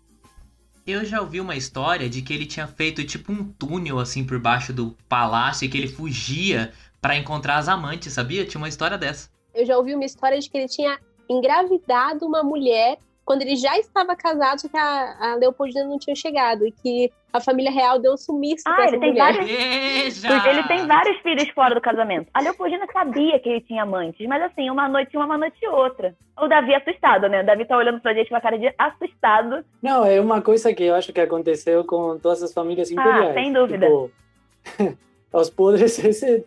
Eu 0.86 1.04
já 1.04 1.20
ouvi 1.20 1.42
uma 1.42 1.56
história 1.56 2.08
de 2.08 2.22
que 2.22 2.34
ele 2.34 2.46
tinha 2.46 2.68
feito 2.68 3.04
tipo 3.04 3.32
um 3.32 3.44
túnel 3.44 3.98
assim 3.98 4.24
por 4.24 4.40
baixo 4.40 4.72
do 4.72 4.96
palácio 5.10 5.66
e 5.66 5.70
que 5.70 5.78
ele 5.78 5.88
fugia 5.88 6.72
pra 7.02 7.18
encontrar 7.18 7.58
as 7.58 7.68
amantes, 7.68 8.14
sabia? 8.14 8.46
Tinha 8.46 8.62
uma 8.62 8.70
história 8.70 8.98
dessa. 8.98 9.30
Eu 9.54 9.66
já 9.66 9.78
ouvi 9.78 9.96
uma 9.96 10.06
história 10.06 10.40
de 10.40 10.50
que 10.50 10.58
ele 10.58 10.68
tinha 10.68 11.00
engravidado 11.30 12.26
uma 12.26 12.44
mulher 12.44 12.98
quando 13.26 13.42
ele 13.42 13.56
já 13.56 13.76
estava 13.80 14.16
casado, 14.16 14.62
só 14.62 14.68
que 14.70 14.78
a, 14.78 15.32
a 15.32 15.36
Leopoldina 15.36 15.84
não 15.86 15.98
tinha 15.98 16.16
chegado. 16.16 16.66
E 16.68 16.72
que 16.72 17.12
a 17.34 17.42
família 17.42 17.72
real 17.72 17.98
deu 17.98 18.14
um 18.14 18.18
sumiço 18.18 18.64
com 18.64 18.70
Ah, 18.70 18.84
essa 18.84 18.96
ele 18.96 19.00
tem 19.00 19.10
mulher. 19.10 19.34
vários 19.34 19.50
Veja! 20.22 20.50
Ele 20.50 20.64
tem 20.64 20.86
vários 20.86 21.18
filhos 21.22 21.50
fora 21.50 21.74
do 21.74 21.82
casamento. 21.82 22.30
A 22.34 22.40
Leopoldina 22.42 22.86
sabia 22.94 23.40
que 23.40 23.50
ele 23.50 23.62
tinha 23.62 23.82
amantes, 23.82 24.28
mas 24.28 24.44
assim, 24.44 24.70
uma 24.70 24.88
noite 24.88 25.18
uma, 25.18 25.26
uma 25.26 25.38
noite 25.40 25.66
outra. 25.68 26.16
O 26.40 26.48
Davi 26.48 26.76
assustado, 26.76 27.28
né? 27.28 27.42
O 27.42 27.46
Davi 27.46 27.66
tá 27.66 27.76
olhando 27.76 28.00
pra 28.00 28.14
gente 28.14 28.30
com 28.30 28.36
a 28.36 28.42
cara 28.42 28.60
de 28.60 28.72
assustado. 28.78 29.66
Não, 29.82 30.06
é 30.06 30.22
uma 30.22 30.40
coisa 30.42 30.72
que 30.72 30.84
eu 30.84 30.94
acho 30.94 31.12
que 31.12 31.20
aconteceu 31.20 31.84
com 31.84 32.20
todas 32.20 32.44
as 32.44 32.54
famílias 32.54 32.92
imperiais. 32.92 33.32
Ah, 33.32 33.34
sem 33.34 33.52
dúvida. 33.52 33.88
Tipo, 33.88 34.12
aos 35.34 35.50
podres, 35.50 35.98
esse, 36.06 36.46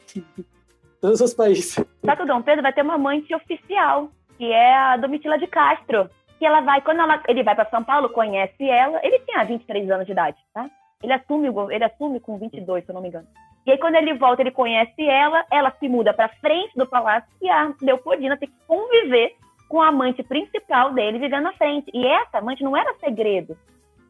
todos 1.00 1.20
os 1.20 1.34
países. 1.34 1.74
Só 1.74 2.14
que 2.16 2.22
o 2.22 2.26
Dom 2.26 2.40
Pedro 2.42 2.62
vai 2.62 2.72
ter 2.72 2.82
uma 2.82 2.94
amante 2.94 3.34
oficial, 3.34 4.10
que 4.38 4.50
é 4.50 4.74
a 4.74 4.96
Domitila 4.96 5.38
de 5.38 5.46
Castro. 5.46 6.08
Que 6.38 6.46
ela 6.46 6.60
vai, 6.60 6.80
quando 6.80 7.00
ela- 7.00 7.20
ele 7.28 7.42
vai 7.42 7.54
pra 7.54 7.66
São 7.66 7.82
Paulo, 7.82 8.08
conhece 8.10 8.70
ela. 8.70 9.00
Ele 9.02 9.18
tinha 9.20 9.44
23 9.44 9.90
anos 9.90 10.06
de 10.06 10.12
idade, 10.12 10.38
tá? 10.54 10.70
Ele 11.02 11.12
assume, 11.12 11.48
ele 11.70 11.84
assume 11.84 12.20
com 12.20 12.38
22, 12.38 12.84
se 12.84 12.90
eu 12.90 12.94
não 12.94 13.02
me 13.02 13.08
engano. 13.08 13.26
E 13.66 13.72
aí, 13.72 13.78
quando 13.78 13.96
ele 13.96 14.14
volta, 14.14 14.40
ele 14.40 14.50
conhece 14.50 15.02
ela, 15.06 15.44
ela 15.50 15.70
se 15.78 15.88
muda 15.88 16.14
pra 16.14 16.28
frente 16.28 16.76
do 16.76 16.86
palácio 16.86 17.28
e 17.42 17.50
a 17.50 17.72
Leopoldina 17.82 18.36
tem 18.36 18.48
que 18.48 18.54
conviver 18.66 19.34
com 19.68 19.82
a 19.82 19.88
amante 19.88 20.22
principal 20.22 20.92
dele 20.92 21.18
vivendo 21.18 21.42
na 21.42 21.52
frente. 21.52 21.90
E 21.92 22.06
essa 22.06 22.38
amante 22.38 22.64
não 22.64 22.76
era 22.76 22.94
segredo. 23.00 23.56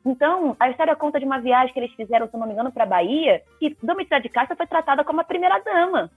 Então, 0.07 0.57
a 0.61 0.71
história 0.71 0.95
conta 0.95 1.19
de 1.19 1.27
uma 1.27 1.41
viagem 1.41 1.73
que 1.73 1.81
eles 1.81 1.93
fizeram, 1.95 2.29
se 2.29 2.35
eu 2.35 2.41
não 2.41 2.47
me 2.47 2.53
engano, 2.53 2.71
pra 2.71 2.87
Bahia, 2.87 3.43
que 3.59 3.77
Domitila 3.83 4.21
de 4.21 4.29
Castro 4.29 4.57
foi 4.57 4.67
tratada 4.67 5.03
como 5.05 5.21
a 5.21 5.25
primeira 5.25 5.59
dama. 5.59 6.11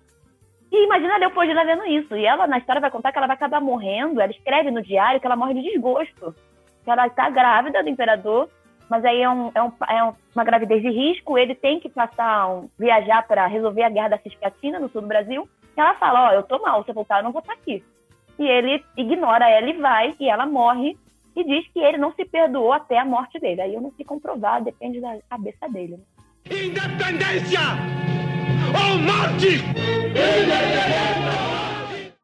E 0.72 0.86
imagina 0.86 1.16
a 1.16 1.18
Leopoldina 1.18 1.66
vendo 1.66 1.86
isso. 1.86 2.16
E 2.16 2.26
ela, 2.26 2.48
na 2.48 2.58
história, 2.58 2.80
vai 2.82 2.90
contar 2.92 3.12
que 3.12 3.18
ela 3.18 3.28
vai 3.28 3.36
acabar 3.36 3.60
morrendo. 3.60 4.22
Ela 4.22 4.32
escreve 4.32 4.72
no 4.72 4.82
diário 4.82 5.20
que 5.20 5.26
ela 5.26 5.36
morre 5.36 5.54
de 5.56 5.64
desgosto. 5.64 6.34
Que 6.84 6.90
ela 6.90 7.08
está 7.08 7.30
grávida 7.30 7.84
do 7.84 7.90
imperador, 7.90 8.50
mas 8.90 9.04
aí 9.04 9.22
é, 9.22 9.30
um- 9.30 9.52
é 9.54 9.62
um- 9.62 9.72
é 9.90 10.04
um- 10.04 10.14
uma 10.34 10.44
gravidez 10.44 10.82
de 10.82 10.90
risco. 10.90 11.38
Ele 11.38 11.54
tem 11.54 11.80
que 11.80 11.90
passar, 11.90 12.48
um- 12.48 12.70
viajar 12.80 13.28
para 13.28 13.46
resolver 13.48 13.84
a 13.84 13.90
guerra 13.90 14.10
da 14.10 14.18
Cisplatina 14.20 14.80
no 14.80 14.90
sul 14.90 15.02
do 15.02 15.08
Brasil. 15.08 15.48
E 15.76 15.80
ela 15.80 15.94
fala: 15.96 16.30
Ó, 16.30 16.32
eu 16.34 16.44
tô 16.44 16.58
mal, 16.60 16.84
se 16.84 16.90
eu 16.92 16.96
voltar, 16.96 17.20
eu 17.20 17.24
não 17.24 17.32
vou 17.34 17.42
estar 17.42 17.54
aqui. 17.54 17.84
E 18.40 18.48
ele 18.48 18.84
ignora 18.98 19.50
ela 19.50 19.70
e 19.70 19.74
vai, 19.74 20.16
e 20.20 20.30
ela 20.30 20.46
morre. 20.46 20.98
E 21.36 21.44
diz 21.44 21.66
que 21.72 21.80
ele 21.80 21.98
não 21.98 22.12
se 22.14 22.26
perdoou 22.26 22.74
até 22.74 22.98
a 22.98 23.06
morte 23.06 23.40
dele. 23.40 23.62
Aí 23.62 23.74
eu 23.74 23.82
não 23.82 23.92
sei 23.92 24.06
comprovar, 24.06 24.62
depende 24.64 25.00
da 25.00 25.18
cabeça 25.30 25.68
dele. 25.70 25.98
né? 25.98 26.04
Independência 26.66 27.60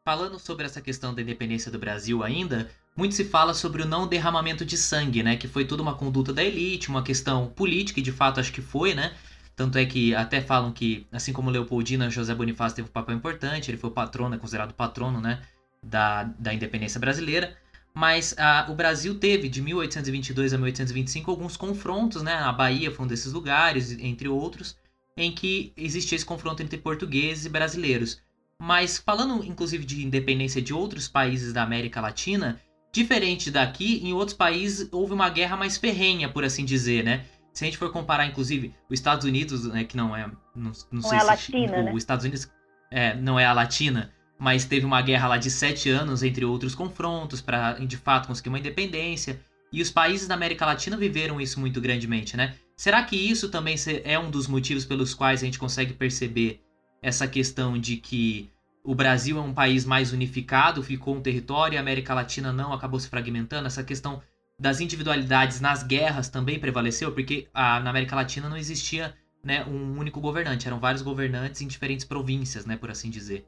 Falando 0.03 0.39
sobre 0.39 0.65
essa 0.65 0.82
questão 0.82 1.13
da 1.13 1.21
independência 1.21 1.71
do 1.71 1.77
Brasil 1.77 2.23
ainda, 2.23 2.69
muito 2.95 3.13
se 3.13 3.25
fala 3.25 3.53
sobre 3.53 3.84
o 3.84 3.86
não 3.86 4.08
derramamento 4.08 4.65
de 4.65 4.77
sangue, 4.77 5.21
né? 5.21 5.36
Que 5.36 5.47
foi 5.47 5.65
toda 5.65 5.82
uma 5.82 5.95
conduta 5.95 6.34
da 6.34 6.43
elite, 6.43 6.89
uma 6.89 7.03
questão 7.03 7.47
política, 7.47 7.99
e 7.99 8.03
de 8.03 8.12
fato 8.12 8.39
acho 8.39 8.51
que 8.51 8.62
foi, 8.62 8.93
né? 8.93 9.13
Tanto 9.56 9.77
é 9.77 9.86
que 9.86 10.13
até 10.13 10.41
falam 10.41 10.71
que, 10.71 11.08
assim 11.12 11.34
como 11.34 11.49
Leopoldina, 11.49 12.10
José 12.10 12.34
Bonifácio 12.36 12.75
teve 12.75 12.89
um 12.89 12.91
papel 12.91 13.15
importante, 13.15 13.71
ele 13.71 13.77
foi 13.77 13.89
o 13.89 13.93
patrono, 13.93 14.36
é 14.36 14.38
considerado 14.38 14.73
patrono, 14.73 15.19
né? 15.19 15.41
Da, 15.84 16.23
da 16.23 16.53
independência 16.53 16.99
brasileira. 16.99 17.56
Mas 17.93 18.36
ah, 18.38 18.67
o 18.69 18.75
Brasil 18.75 19.15
teve, 19.19 19.49
de 19.49 19.62
1822 19.62 20.53
a 20.53 20.58
1825, 20.58 21.32
alguns 21.32 21.58
confrontos, 21.58 22.21
né? 22.21 22.34
A 22.34 22.51
Bahia 22.51 22.91
foi 22.91 23.06
um 23.06 23.08
desses 23.08 23.34
lugares, 23.34 23.91
entre 23.91 24.27
outros, 24.27 24.77
em 25.17 25.32
que 25.32 25.73
existia 25.75 26.15
esse 26.15 26.25
confronto 26.25 26.62
entre 26.62 26.77
portugueses 26.77 27.45
e 27.45 27.49
brasileiros. 27.49 28.21
Mas 28.62 28.97
falando 28.97 29.43
inclusive 29.43 29.84
de 29.84 30.06
independência 30.06 30.62
de 30.62 30.73
outros 30.73 31.08
países 31.08 31.51
da 31.51 31.63
América 31.63 31.99
Latina, 31.99 32.62
diferente 32.93 33.51
daqui, 33.51 33.99
em 34.03 34.13
outros 34.13 34.38
países 34.38 34.88
houve 34.91 35.13
uma 35.13 35.30
guerra 35.30 35.58
mais 35.58 35.77
ferrenha, 35.77 36.30
por 36.30 36.43
assim 36.43 36.63
dizer, 36.63 37.03
né? 37.03 37.25
Se 37.51 37.63
a 37.63 37.65
gente 37.65 37.77
for 37.77 37.91
comparar, 37.91 38.27
inclusive, 38.27 38.73
os 38.88 38.99
Estados 38.99 39.25
Unidos, 39.25 39.65
né, 39.65 39.84
que 39.84 39.97
não 39.97 40.15
é. 40.15 40.30
Não, 40.56 40.71
não 40.91 41.01
sei 41.01 41.17
é 41.17 41.21
a 41.21 41.21
se. 41.21 41.27
latina, 41.27 41.77
o, 41.77 41.84
né? 41.84 41.91
Os 41.91 41.97
Estados 41.97 42.23
Unidos 42.23 42.47
é, 42.91 43.15
não 43.15 43.39
é 43.39 43.45
a 43.45 43.53
latina, 43.53 44.13
mas 44.38 44.65
teve 44.65 44.86
uma 44.86 45.01
guerra 45.01 45.27
lá 45.27 45.38
de 45.38 45.49
sete 45.49 45.89
anos, 45.89 46.21
entre 46.21 46.45
outros 46.45 46.75
confrontos, 46.75 47.41
para 47.41 47.73
de 47.73 47.97
fato 47.97 48.27
conseguir 48.27 48.49
uma 48.49 48.60
independência. 48.60 49.41
E 49.71 49.82
os 49.82 49.89
países 49.89 50.27
da 50.27 50.36
América 50.36 50.65
Latina 50.65 50.95
viveram 50.95 51.41
isso 51.41 51.60
muito 51.60 51.82
grandemente, 51.82 52.38
né? 52.38 52.56
Será 52.77 53.03
que 53.03 53.15
isso 53.15 53.49
também 53.49 53.75
é 54.03 54.19
um 54.19 54.29
dos 54.29 54.47
motivos 54.47 54.85
pelos 54.85 55.15
quais 55.15 55.41
a 55.41 55.45
gente 55.45 55.57
consegue 55.57 55.93
perceber 55.93 56.61
essa 57.01 57.27
questão 57.27 57.77
de 57.77 57.97
que 57.97 58.51
o 58.83 58.93
Brasil 58.93 59.39
é 59.39 59.41
um 59.41 59.53
país 59.53 59.83
mais 59.83 60.13
unificado, 60.13 60.83
ficou 60.83 61.15
um 61.15 61.21
território, 61.21 61.77
a 61.77 61.81
América 61.81 62.13
Latina 62.13 62.53
não, 62.53 62.71
acabou 62.71 62.99
se 62.99 63.09
fragmentando? 63.09 63.65
Essa 63.65 63.83
questão 63.83 64.21
das 64.59 64.79
individualidades 64.79 65.59
nas 65.59 65.81
guerras 65.81 66.29
também 66.29 66.59
prevaleceu, 66.59 67.11
porque 67.11 67.47
ah, 67.51 67.79
na 67.79 67.89
América 67.89 68.15
Latina 68.15 68.47
não 68.47 68.55
existia 68.55 69.13
né, 69.43 69.65
um 69.65 69.97
único 69.99 70.21
governante, 70.21 70.67
eram 70.67 70.79
vários 70.79 71.01
governantes 71.01 71.61
em 71.61 71.67
diferentes 71.67 72.05
províncias, 72.05 72.65
né, 72.65 72.77
por 72.77 72.91
assim 72.91 73.09
dizer. 73.09 73.47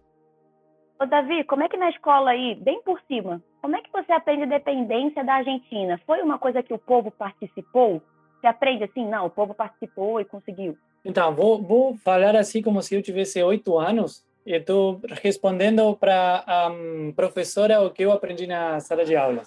Ô, 0.99 1.05
Davi, 1.05 1.43
como 1.43 1.63
é 1.63 1.69
que 1.69 1.77
na 1.77 1.89
escola 1.89 2.31
aí, 2.31 2.55
bem 2.55 2.81
por 2.83 2.99
cima, 3.07 3.41
como 3.61 3.75
é 3.75 3.81
que 3.81 3.91
você 3.91 4.11
aprende 4.11 4.43
a 4.43 4.57
dependência 4.57 5.23
da 5.23 5.35
Argentina? 5.35 5.99
Foi 6.05 6.21
uma 6.21 6.39
coisa 6.39 6.63
que 6.63 6.73
o 6.73 6.79
povo 6.79 7.11
participou? 7.11 8.01
Você 8.39 8.47
aprende 8.47 8.83
assim, 8.83 9.05
não, 9.07 9.25
o 9.25 9.29
povo 9.29 9.53
participou 9.53 10.21
e 10.21 10.25
conseguiu. 10.25 10.77
Então, 11.03 11.33
vou, 11.33 11.61
vou 11.61 11.95
falar 11.97 12.35
assim 12.35 12.61
como 12.61 12.81
se 12.81 12.95
eu 12.95 13.01
tivesse 13.01 13.41
oito 13.43 13.77
anos 13.77 14.25
e 14.45 14.53
estou 14.53 15.01
respondendo 15.21 15.95
para 15.95 16.43
a 16.45 16.69
um, 16.69 17.11
professora 17.15 17.81
o 17.81 17.91
que 17.91 18.03
eu 18.03 18.11
aprendi 18.11 18.47
na 18.47 18.79
sala 18.79 19.05
de 19.05 19.15
aula. 19.15 19.43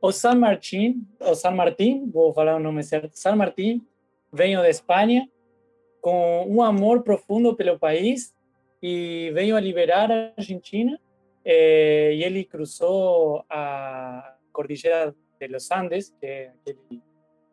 O 0.00 0.12
San 0.12 0.36
Martín, 0.36 1.06
o 1.20 1.34
San 1.34 1.50
Martín, 1.52 2.08
vou 2.10 2.32
falar 2.32 2.56
o 2.56 2.60
nome 2.60 2.82
certo, 2.82 3.10
San 3.14 3.34
Martín, 3.34 3.84
veio 4.32 4.60
da 4.60 4.68
Espanha 4.68 5.28
com 6.00 6.46
um 6.48 6.62
amor 6.62 7.02
profundo 7.02 7.56
pelo 7.56 7.78
país 7.78 8.34
e 8.80 9.30
veio 9.34 9.56
a 9.56 9.60
liberar 9.60 10.10
a 10.10 10.32
Argentina 10.36 10.98
e 11.44 12.22
ele 12.22 12.44
cruzou 12.44 13.44
a 13.48 14.36
cordilheira 14.52 15.14
de 15.40 15.48
los 15.48 15.70
Andes, 15.70 16.14
que 16.20 16.26
é 16.26 16.52
aquele, 16.60 17.02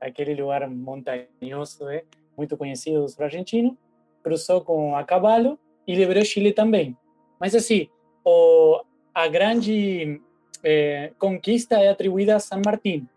aquele 0.05 0.35
lugar 0.35 0.69
montanhoso, 0.69 1.89
eh, 1.89 2.03
muito 2.37 2.55
conhecido 2.55 3.01
do 3.01 3.09
sul 3.09 3.23
argentino, 3.23 3.77
cruzou 4.23 4.61
com 4.61 4.95
a 4.95 5.03
cavalo 5.03 5.59
e 5.87 5.95
liberou 5.95 6.23
Chile 6.23 6.53
também. 6.53 6.97
Mas 7.39 7.55
assim, 7.55 7.89
o, 8.23 8.81
a 9.13 9.27
grande 9.27 10.21
eh, 10.63 11.11
conquista 11.17 11.75
é 11.75 11.89
atribuída 11.89 12.35
a 12.35 12.39
San 12.39 12.61
Martín, 12.63 13.07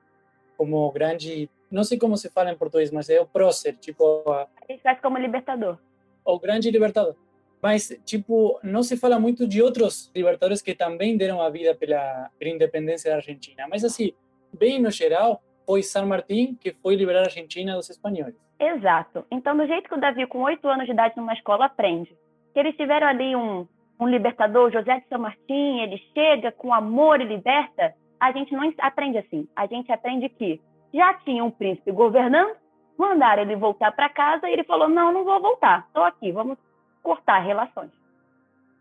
como 0.57 0.91
grande, 0.91 1.49
não 1.71 1.85
sei 1.85 1.99
como 1.99 2.17
se 2.17 2.31
fala 2.31 2.53
em 2.53 2.57
português, 2.57 2.91
mas 2.91 3.09
é 3.09 3.21
o 3.21 3.27
prócer, 3.27 3.77
tipo... 3.77 4.23
A, 4.31 4.43
a 4.43 4.73
gente 4.73 4.83
faz 4.83 5.01
como 5.01 5.19
libertador. 5.19 5.79
O 6.25 6.39
grande 6.39 6.71
libertador. 6.71 7.15
Mas, 7.61 7.93
tipo, 8.05 8.59
não 8.63 8.83
se 8.83 8.97
fala 8.97 9.19
muito 9.19 9.47
de 9.47 9.61
outros 9.61 10.11
libertadores 10.15 10.63
que 10.63 10.75
também 10.75 11.17
deram 11.17 11.43
a 11.43 11.51
vida 11.51 11.75
pela, 11.75 12.31
pela 12.39 12.55
independência 12.55 13.11
da 13.11 13.17
Argentina. 13.17 13.67
Mas, 13.69 13.85
assim, 13.85 14.13
bem 14.53 14.81
no 14.81 14.91
geral, 14.91 15.43
foi 15.69 15.83
San 15.83 16.07
Martín 16.07 16.55
que 16.55 16.73
foi 16.73 16.97
liberar 16.97 17.19
a 17.19 17.25
Argentina 17.25 17.75
dos 17.75 17.91
espanhóis. 17.91 18.35
Exato. 18.59 19.27
Então, 19.31 19.55
do 19.55 19.67
jeito 19.67 19.87
que 19.87 19.95
o 19.95 20.01
Davi, 20.01 20.27
com 20.27 20.41
oito 20.41 20.67
anos 20.67 20.87
de 20.87 20.93
idade 20.93 21.15
numa 21.15 21.35
escola, 21.35 21.67
aprende, 21.67 22.17
que 22.55 22.59
eles 22.59 22.75
tiveram 22.75 23.07
ali 23.07 23.37
um, 23.37 23.69
um 24.01 24.09
libertador, 24.09 24.73
José 24.73 25.01
de 25.01 25.09
São 25.09 25.19
Martim, 25.19 25.81
ele 25.81 26.03
chega 26.15 26.51
com 26.53 26.73
amor 26.73 27.21
e 27.21 27.25
liberta, 27.25 27.95
a 28.19 28.33
gente 28.33 28.55
não 28.55 28.73
aprende 28.79 29.19
assim. 29.19 29.47
A 29.55 29.67
gente 29.67 29.93
aprende 29.93 30.31
que 30.31 30.59
já 30.93 31.13
tinha 31.19 31.45
um 31.45 31.51
príncipe 31.51 31.93
governando, 31.93 32.57
mandaram 32.97 33.43
ele 33.43 33.55
voltar 33.55 33.93
para 33.93 34.09
casa 34.09 34.49
e 34.49 34.53
ele 34.55 34.65
falou: 34.65 34.89
Não, 34.89 35.13
não 35.13 35.23
vou 35.23 35.39
voltar, 35.39 35.85
estou 35.87 36.03
aqui, 36.03 36.33
vamos 36.33 36.57
cortar 37.03 37.41
relações. 37.41 37.91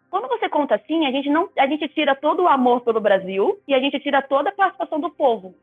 Quando 0.10 0.30
você 0.30 0.47
conta 0.47 0.76
assim, 0.76 1.06
a 1.06 1.12
gente 1.12 1.30
não, 1.30 1.50
a 1.60 1.67
gente 1.67 1.86
tira 1.89 2.15
todo 2.15 2.43
o 2.43 2.47
amor 2.47 2.80
pelo 2.80 3.02
Brasil 3.02 3.60
e 3.67 3.73
a 3.73 3.80
gente 3.80 4.00
tira 4.00 4.21
toda 4.21 4.50
a 4.50 4.54
participação 4.54 5.02
do 5.02 5.10
povo. 5.10 5.54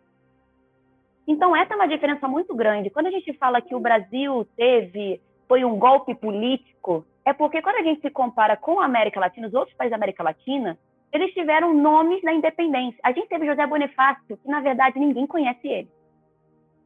Então 1.27 1.57
essa 1.57 1.73
é 1.73 1.77
uma 1.77 1.89
diferença 1.89 2.29
muito 2.29 2.55
grande. 2.55 2.91
Quando 2.91 3.07
a 3.07 3.11
gente 3.11 3.33
fala 3.35 3.61
que 3.61 3.75
o 3.75 3.81
Brasil 3.81 4.47
teve 4.57 5.21
foi 5.49 5.65
um 5.65 5.79
golpe 5.79 6.15
político, 6.15 7.05
é 7.25 7.33
porque 7.33 7.63
quando 7.63 7.77
a 7.77 7.83
gente 7.83 8.01
se 8.01 8.11
compara 8.11 8.57
com 8.57 8.81
a 8.81 8.85
América 8.85 9.21
Latina, 9.21 9.47
os 9.47 9.55
outros 9.55 9.77
países 9.77 9.91
da 9.91 9.97
América 9.97 10.23
Latina, 10.23 10.79
eles 11.13 11.33
tiveram 11.33 11.73
nomes 11.73 12.23
na 12.23 12.35
independência. 12.35 12.99
A 13.03 13.13
gente 13.13 13.29
teve 13.29 13.47
José 13.47 13.67
Bonifácio, 13.67 14.37
que 14.37 14.49
na 14.49 14.61
verdade 14.61 14.99
ninguém 14.99 15.27
conhece 15.27 15.67
ele. 15.67 15.89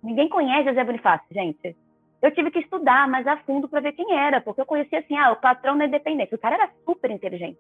Ninguém 0.03 0.29
conhece 0.29 0.69
José 0.69 0.85
Bonifácio, 0.85 1.27
gente. 1.31 1.77
Eu 2.21 2.31
tive 2.33 2.51
que 2.51 2.59
estudar 2.59 3.09
mais 3.09 3.27
a 3.27 3.37
fundo 3.39 3.69
para 3.69 3.81
ver 3.81 3.93
quem 3.93 4.17
era, 4.17 4.41
porque 4.41 4.61
eu 4.61 4.67
conhecia 4.67 4.99
assim, 4.99 5.17
ah, 5.17 5.33
o 5.33 5.37
patrão 5.37 5.79
da 5.79 5.87
independência. 5.87 6.35
O 6.35 6.41
cara 6.41 6.57
era 6.57 6.71
super 6.85 7.11
inteligente. 7.11 7.59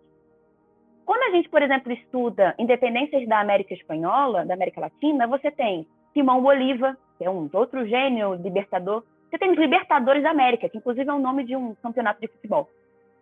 Quando 1.05 1.23
a 1.23 1.31
gente, 1.31 1.49
por 1.49 1.63
exemplo, 1.63 1.93
estuda 1.93 2.55
independências 2.59 3.27
da 3.27 3.41
América 3.41 3.73
Espanhola, 3.73 4.45
da 4.45 4.55
América 4.55 4.81
Latina, 4.81 5.27
você 5.27 5.51
tem 5.51 5.87
Simão 6.13 6.43
Bolívar, 6.43 6.97
que 7.17 7.25
é 7.25 7.31
um 7.31 7.49
outro 7.53 7.87
gênio 7.87 8.35
libertador. 8.35 9.03
Você 9.29 9.39
tem 9.39 9.51
os 9.51 9.59
Libertadores 9.59 10.23
da 10.23 10.31
América, 10.31 10.69
que 10.69 10.79
inclusive 10.79 11.09
é 11.09 11.13
o 11.13 11.19
nome 11.19 11.45
de 11.45 11.55
um 11.55 11.75
campeonato 11.77 12.21
de 12.21 12.29
futebol. 12.29 12.69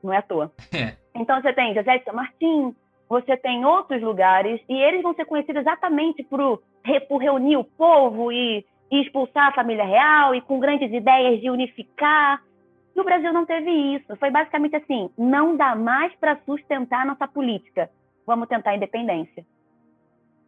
Não 0.02 0.12
é 0.12 0.18
à 0.18 0.22
toa. 0.22 0.52
É. 0.72 0.96
Então 1.14 1.40
você 1.40 1.52
tem 1.52 1.74
José 1.74 1.98
de 1.98 2.04
São 2.04 2.14
Martim, 2.14 2.76
você 3.08 3.36
tem 3.36 3.64
outros 3.64 4.02
lugares, 4.02 4.60
e 4.68 4.74
eles 4.74 5.02
vão 5.02 5.14
ser 5.14 5.24
conhecidos 5.24 5.62
exatamente 5.62 6.22
por, 6.24 6.62
por 7.08 7.18
reunir 7.18 7.56
o 7.56 7.64
povo 7.64 8.30
e, 8.30 8.64
e 8.90 9.02
expulsar 9.02 9.48
a 9.48 9.54
família 9.54 9.84
real, 9.84 10.34
e 10.34 10.40
com 10.42 10.60
grandes 10.60 10.92
ideias 10.92 11.40
de 11.40 11.48
unificar. 11.48 12.42
E 12.94 13.00
o 13.00 13.04
Brasil 13.04 13.32
não 13.32 13.46
teve 13.46 13.70
isso. 13.70 14.14
Foi 14.16 14.30
basicamente 14.30 14.76
assim: 14.76 15.08
não 15.16 15.56
dá 15.56 15.74
mais 15.74 16.14
para 16.16 16.38
sustentar 16.44 17.02
a 17.02 17.06
nossa 17.06 17.26
política. 17.26 17.90
Vamos 18.26 18.48
tentar 18.48 18.70
a 18.70 18.76
independência. 18.76 19.44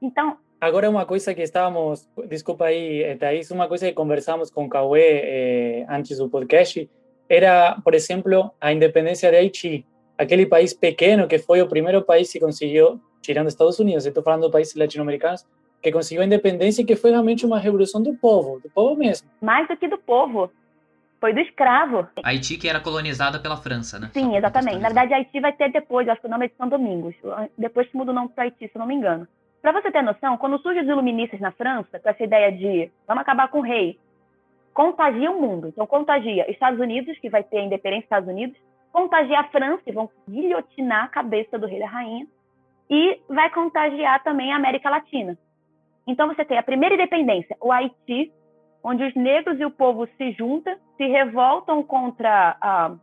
Então, 0.03 0.37
Agora, 0.61 0.91
uma 0.91 1.07
coisa 1.07 1.33
que 1.35 1.43
estávamos, 1.43 2.09
desculpa 2.27 2.65
aí, 2.65 3.03
eh, 3.03 3.15
Thaís, 3.15 3.49
uma 3.53 3.69
coisa 3.69 3.87
que 3.87 3.93
conversamos 3.93 4.51
com 4.51 4.69
Cauê 4.69 5.21
eh, 5.23 5.87
antes 5.89 6.19
do 6.19 6.29
podcast 6.29 6.91
era, 7.29 7.79
por 7.85 7.95
exemplo, 7.95 8.51
a 8.61 8.73
independência 8.73 9.31
de 9.31 9.37
Haiti, 9.37 9.87
aquele 10.17 10.47
país 10.47 10.75
pequeno 10.75 11.29
que 11.29 11.39
foi 11.39 11.63
o 11.63 11.69
primeiro 11.69 12.03
país 12.03 12.33
que 12.33 12.41
conseguiu, 12.41 13.01
tirando 13.23 13.47
Estados 13.47 13.79
Unidos, 13.79 14.05
estou 14.05 14.23
falando 14.23 14.47
de 14.47 14.51
países 14.51 14.75
latino-americanos, 14.75 15.47
que 15.81 15.93
conseguiu 15.93 16.23
a 16.23 16.27
independência 16.27 16.83
e 16.83 16.85
que 16.85 16.97
foi 16.97 17.11
realmente 17.11 17.47
uma 17.47 17.61
revolução 17.61 18.03
do 18.03 18.15
povo, 18.17 18.59
do 18.59 18.69
povo 18.69 18.97
mesmo. 18.97 19.29
Mais 19.41 19.69
do 19.69 19.77
que 19.77 19.87
do 19.87 19.99
povo. 19.99 20.51
Foi 21.21 21.33
do 21.33 21.41
escravo. 21.41 22.09
Haiti 22.25 22.57
que 22.57 22.69
era 22.69 22.81
colonizada 22.81 23.39
pela 23.39 23.57
França, 23.57 23.99
né? 23.99 24.11
Sim, 24.13 24.37
exatamente. 24.37 24.79
Na 24.79 24.89
verdade, 24.89 25.15
Haiti 25.15 25.41
vai 25.41 25.53
ter 25.53 25.71
depois, 25.71 26.09
acho 26.09 26.21
que 26.21 26.27
o 26.27 26.31
nome 26.31 26.47
é 26.47 26.49
de 26.49 26.55
São 26.57 26.69
Domingos. 26.69 27.15
Depois 27.57 27.89
que 27.89 27.97
muda 27.97 28.11
o 28.11 28.15
nome 28.15 28.29
para 28.31 28.45
Haiti, 28.45 28.69
se 28.73 28.79
não 28.79 28.87
me 28.87 28.95
engano. 28.95 29.27
Para 29.61 29.73
você 29.73 29.91
ter 29.91 30.03
noção, 30.03 30.37
quando 30.37 30.59
surgem 30.59 30.83
os 30.83 30.89
iluministas 30.89 31.41
na 31.41 31.51
França, 31.51 31.99
com 31.99 32.09
essa 32.09 32.23
ideia 32.23 32.53
de 32.53 32.91
vamos 33.07 33.23
acabar 33.23 33.49
com 33.49 33.59
o 33.59 33.63
rei, 33.63 33.99
contagia 34.73 35.31
o 35.31 35.41
mundo. 35.41 35.69
Então, 35.69 35.87
contagia 35.87 36.49
Estados 36.51 36.79
Unidos, 36.79 37.19
que 37.19 37.29
vai 37.29 37.43
ter 37.43 37.59
a 37.59 37.65
independência 37.65 38.03
dos 38.03 38.05
Estados 38.05 38.29
Unidos, 38.29 38.57
contagia 38.93 39.41
a 39.41 39.49
França, 39.49 39.83
e 39.87 39.93
vão 39.93 40.09
guilhotinar 40.29 41.05
a 41.05 41.09
cabeça 41.09 41.59
do 41.59 41.67
rei 41.67 41.79
e 41.79 41.81
da 41.81 41.89
rainha, 41.89 42.27
e 42.89 43.21
vai 43.29 43.51
contagiar 43.51 44.23
também 44.23 44.53
a 44.53 44.57
América 44.57 44.89
Latina. 44.89 45.37
Então, 46.07 46.29
você 46.29 46.45
tem 46.45 46.57
a 46.57 46.63
primeira 46.63 46.95
independência, 46.95 47.57
o 47.61 47.73
Haiti, 47.73 48.33
onde 48.83 49.03
os 49.03 49.15
negros 49.15 49.59
e 49.59 49.65
o 49.65 49.71
povo 49.71 50.07
se 50.17 50.31
juntam, 50.33 50.77
se 50.97 51.07
revoltam 51.07 51.83
contra 51.83 52.57
a, 52.61 52.95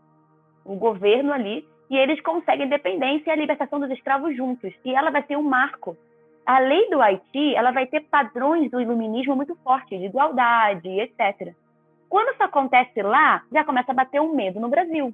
o 0.64 0.76
governo 0.76 1.34
ali, 1.34 1.68
e 1.90 1.98
eles 1.98 2.20
conseguem 2.22 2.66
independência 2.66 3.30
e 3.30 3.34
a 3.34 3.36
libertação 3.36 3.80
dos 3.80 3.92
escravos 3.92 4.36
juntos. 4.36 4.74
E 4.84 4.96
ela 4.96 5.12
vai 5.12 5.24
ser 5.24 5.38
um 5.38 5.44
marco 5.44 5.96
a 6.46 6.60
lei 6.60 6.90
do 6.90 7.02
Haiti 7.02 7.56
ela 7.56 7.72
vai 7.72 7.88
ter 7.88 8.02
padrões 8.02 8.70
do 8.70 8.80
iluminismo 8.80 9.36
muito 9.36 9.56
fortes, 9.64 10.00
de 10.00 10.06
igualdade, 10.06 10.88
etc. 10.88 11.54
Quando 12.08 12.32
isso 12.34 12.44
acontece 12.44 13.02
lá, 13.02 13.44
já 13.52 13.64
começa 13.64 13.92
a 13.92 13.96
bater 13.96 14.22
um 14.22 14.34
medo 14.34 14.60
no 14.60 14.70
Brasil. 14.70 15.14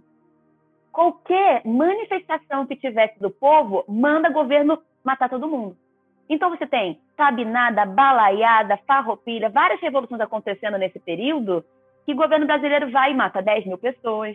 Qualquer 0.91 1.65
manifestação 1.65 2.65
que 2.65 2.75
tivesse 2.75 3.17
do 3.19 3.31
povo, 3.31 3.85
manda 3.87 4.29
governo 4.29 4.81
matar 5.03 5.29
todo 5.29 5.47
mundo. 5.47 5.77
Então 6.29 6.49
você 6.49 6.67
tem 6.67 6.99
cabinada, 7.15 7.85
balaiada, 7.85 8.77
farroupilha, 8.87 9.49
várias 9.49 9.81
revoluções 9.81 10.21
acontecendo 10.21 10.77
nesse 10.77 10.99
período, 10.99 11.63
que 12.05 12.13
o 12.13 12.15
governo 12.15 12.45
brasileiro 12.45 12.91
vai 12.91 13.11
e 13.11 13.15
mata 13.15 13.41
10 13.41 13.65
mil 13.65 13.77
pessoas, 13.77 14.33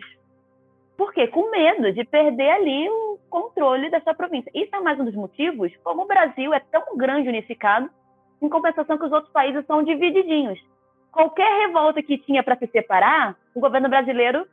por 0.97 1.13
quê? 1.13 1.27
Com 1.27 1.51
medo 1.51 1.93
de 1.93 2.03
perder 2.03 2.49
ali 2.49 2.89
o 2.89 3.19
controle 3.29 3.89
da 3.89 4.01
sua 4.01 4.15
província. 4.15 4.51
Isso 4.53 4.75
é 4.75 4.79
mais 4.79 4.99
um 4.99 5.05
dos 5.05 5.13
motivos 5.13 5.71
como 5.83 6.01
o 6.01 6.07
Brasil 6.07 6.53
é 6.53 6.59
tão 6.59 6.97
grande 6.97 7.29
unificado, 7.29 7.89
em 8.41 8.49
compensação 8.49 8.97
que 8.97 9.05
os 9.05 9.11
outros 9.11 9.31
países 9.31 9.65
são 9.67 9.83
divididinhos. 9.83 10.59
Qualquer 11.11 11.67
revolta 11.67 12.01
que 12.01 12.17
tinha 12.17 12.43
para 12.43 12.57
se 12.57 12.67
separar, 12.67 13.35
o 13.55 13.59
governo 13.59 13.89
brasileiro, 13.89 14.47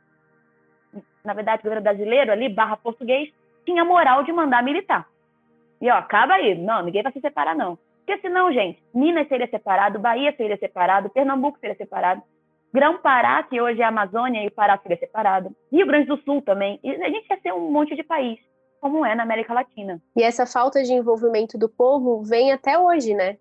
na 1.23 1.33
verdade, 1.33 1.61
o 1.61 1.63
governo 1.63 1.83
brasileiro 1.83 2.31
ali, 2.31 2.47
barra 2.47 2.77
português, 2.77 3.33
tinha 3.65 3.83
moral 3.83 4.23
de 4.23 4.31
mandar 4.31 4.63
militar. 4.63 5.07
E 5.81 5.89
ó, 5.89 5.95
acaba 5.95 6.35
aí. 6.35 6.55
Não, 6.55 6.83
ninguém 6.83 7.03
vai 7.03 7.11
se 7.11 7.19
separar, 7.19 7.55
não. 7.55 7.77
Porque 8.05 8.21
senão, 8.21 8.51
gente, 8.51 8.81
Minas 8.93 9.27
seria 9.27 9.47
separado, 9.47 9.99
Bahia 9.99 10.33
seria 10.37 10.57
separado, 10.57 11.09
Pernambuco 11.09 11.59
seria 11.59 11.75
separado. 11.75 12.21
Grão-Pará, 12.75 13.41
que 13.43 13.59
hoje 13.61 13.81
é 13.81 13.85
Amazônia 13.85 14.43
e 14.43 14.47
o 14.47 14.51
Pará 14.51 14.77
seria 14.77 14.97
separado. 14.97 15.55
Rio 15.71 15.87
Grande 15.87 16.07
do 16.07 16.17
Sul 16.23 16.41
também. 16.41 16.77
E 16.83 16.91
a 16.91 17.09
gente 17.09 17.27
quer 17.27 17.39
ser 17.39 17.53
um 17.53 17.71
monte 17.71 17.95
de 17.95 18.03
país, 18.03 18.37
como 18.81 19.05
é 19.05 19.15
na 19.15 19.23
América 19.23 19.53
Latina. 19.53 20.01
E 20.15 20.21
essa 20.21 20.45
falta 20.45 20.83
de 20.83 20.91
envolvimento 20.91 21.57
do 21.57 21.69
povo 21.69 22.21
vem 22.21 22.51
até 22.51 22.77
hoje, 22.77 23.13
né? 23.13 23.37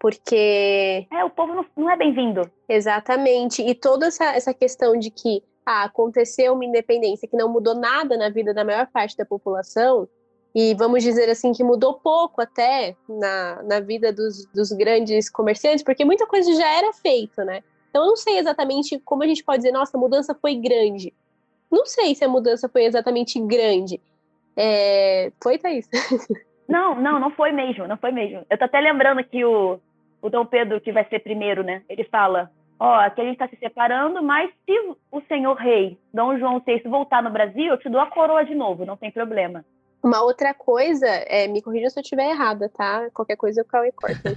Porque. 0.00 1.06
É, 1.12 1.24
o 1.24 1.30
povo 1.30 1.54
não, 1.54 1.64
não 1.76 1.90
é 1.90 1.96
bem-vindo. 1.96 2.42
Exatamente. 2.68 3.62
E 3.62 3.72
toda 3.72 4.06
essa, 4.06 4.24
essa 4.34 4.52
questão 4.52 4.98
de 4.98 5.10
que 5.10 5.44
ah, 5.64 5.84
aconteceu 5.84 6.52
uma 6.52 6.64
independência 6.64 7.28
que 7.28 7.36
não 7.36 7.48
mudou 7.48 7.76
nada 7.76 8.16
na 8.16 8.28
vida 8.28 8.52
da 8.52 8.64
maior 8.64 8.88
parte 8.88 9.16
da 9.16 9.24
população, 9.24 10.08
e 10.54 10.74
vamos 10.74 11.02
dizer 11.02 11.30
assim 11.30 11.52
que 11.52 11.64
mudou 11.64 11.94
pouco 11.94 12.42
até 12.42 12.94
na, 13.08 13.62
na 13.62 13.80
vida 13.80 14.12
dos, 14.12 14.44
dos 14.46 14.70
grandes 14.72 15.30
comerciantes, 15.30 15.82
porque 15.82 16.04
muita 16.04 16.26
coisa 16.26 16.52
já 16.52 16.68
era 16.68 16.92
feita, 16.92 17.44
né? 17.44 17.62
Então, 17.92 18.04
eu 18.04 18.08
não 18.08 18.16
sei 18.16 18.38
exatamente 18.38 18.98
como 19.00 19.22
a 19.22 19.26
gente 19.26 19.44
pode 19.44 19.58
dizer, 19.58 19.70
nossa, 19.70 19.98
a 19.98 20.00
mudança 20.00 20.34
foi 20.34 20.54
grande. 20.54 21.12
Não 21.70 21.84
sei 21.84 22.14
se 22.14 22.24
a 22.24 22.28
mudança 22.28 22.66
foi 22.66 22.84
exatamente 22.84 23.38
grande, 23.38 24.00
É... 24.56 25.30
Foi, 25.42 25.58
Thaís? 25.58 25.88
Não, 26.68 26.94
não, 26.94 27.18
não 27.20 27.30
foi 27.30 27.52
mesmo, 27.52 27.86
não 27.86 27.98
foi 27.98 28.12
mesmo. 28.12 28.46
Eu 28.48 28.56
tô 28.56 28.64
até 28.64 28.80
lembrando 28.80 29.22
que 29.22 29.44
o, 29.44 29.78
o 30.22 30.30
Dom 30.30 30.46
Pedro, 30.46 30.80
que 30.80 30.90
vai 30.90 31.04
ser 31.06 31.18
primeiro, 31.18 31.62
né? 31.62 31.82
Ele 31.86 32.02
fala: 32.04 32.50
Ó, 32.78 32.94
aqui 32.94 33.20
a 33.20 33.24
gente 33.24 33.34
está 33.34 33.46
se 33.46 33.56
separando, 33.56 34.22
mas 34.22 34.50
se 34.64 34.72
o 35.10 35.20
senhor 35.28 35.54
rei, 35.54 35.98
Dom 36.14 36.38
João 36.38 36.62
VI, 36.64 36.80
voltar 36.84 37.22
no 37.22 37.30
Brasil, 37.30 37.66
eu 37.66 37.78
te 37.78 37.90
dou 37.90 38.00
a 38.00 38.06
coroa 38.06 38.42
de 38.42 38.54
novo, 38.54 38.86
não 38.86 38.96
tem 38.96 39.10
problema. 39.10 39.66
Uma 40.02 40.22
outra 40.22 40.52
coisa, 40.52 41.06
é, 41.06 41.46
me 41.46 41.62
corrija 41.62 41.88
se 41.88 41.98
eu 41.98 42.02
estiver 42.02 42.30
errada, 42.30 42.68
tá? 42.68 43.08
Qualquer 43.14 43.36
coisa 43.36 43.62
o 43.62 43.64
Cauê 43.64 43.92
corta. 43.92 44.36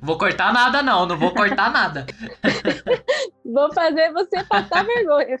vou 0.00 0.16
cortar 0.16 0.52
nada, 0.52 0.82
não, 0.82 1.04
não 1.04 1.18
vou 1.18 1.34
cortar 1.34 1.72
nada. 1.72 2.06
vou 3.44 3.72
fazer 3.74 4.12
você 4.12 4.44
passar 4.44 4.86
vergonha. 4.86 5.40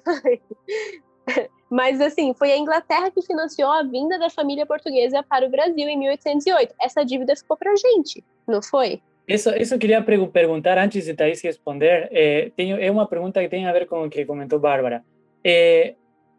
Mas, 1.70 2.00
assim, 2.00 2.34
foi 2.34 2.52
a 2.52 2.58
Inglaterra 2.58 3.10
que 3.10 3.22
financiou 3.22 3.70
a 3.70 3.82
vinda 3.82 4.18
da 4.18 4.28
família 4.28 4.66
portuguesa 4.66 5.22
para 5.22 5.46
o 5.46 5.50
Brasil 5.50 5.88
em 5.88 5.98
1808. 5.98 6.74
Essa 6.80 7.04
dívida 7.04 7.36
ficou 7.36 7.56
pra 7.56 7.74
gente, 7.76 8.24
não 8.46 8.60
foi? 8.60 9.00
Isso, 9.26 9.50
isso 9.50 9.74
eu 9.74 9.78
queria 9.78 10.02
perguntar 10.02 10.78
antes 10.78 11.04
de 11.04 11.14
Thaís 11.14 11.40
responder. 11.42 12.08
É, 12.12 12.50
tenho, 12.56 12.76
é 12.76 12.90
uma 12.90 13.06
pergunta 13.06 13.40
que 13.40 13.48
tem 13.48 13.66
a 13.66 13.72
ver 13.72 13.86
com 13.86 14.04
o 14.04 14.10
que 14.10 14.24
comentou 14.24 14.58
Bárbara. 14.58 15.02
É, 15.42 15.94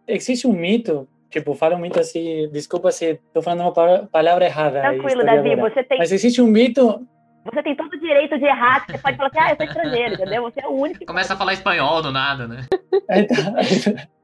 existe 0.07 0.47
um 0.47 0.53
mito, 0.53 1.07
tipo, 1.29 1.53
fala 1.53 1.75
um 1.75 1.79
mito 1.79 1.99
assim, 1.99 2.49
desculpa 2.51 2.91
se 2.91 3.19
estou 3.27 3.41
falando 3.41 3.61
uma 3.61 4.07
palavra 4.07 4.45
errada. 4.45 4.81
Tranquilo, 4.81 5.25
Davi, 5.25 5.55
você 5.55 5.83
tem. 5.83 5.97
Mas 5.97 6.11
existe 6.11 6.41
um 6.41 6.47
mito. 6.47 7.05
Você 7.45 7.61
tem 7.61 7.75
todo 7.75 7.93
o 7.93 7.99
direito 7.99 8.39
de 8.39 8.45
errar, 8.45 8.85
você 8.87 8.97
pode 8.97 9.17
falar 9.17 9.29
assim, 9.29 9.39
ah, 9.39 9.51
eu 9.51 9.55
sou 9.55 9.65
estrangeiro, 9.65 10.13
entendeu? 10.15 10.41
Você 10.43 10.61
é 10.61 10.67
o 10.67 10.71
único. 10.71 11.05
Começa 11.05 11.33
a 11.33 11.37
falar 11.37 11.53
espanhol 11.53 12.01
do 12.01 12.11
nada, 12.11 12.47
né? 12.47 12.65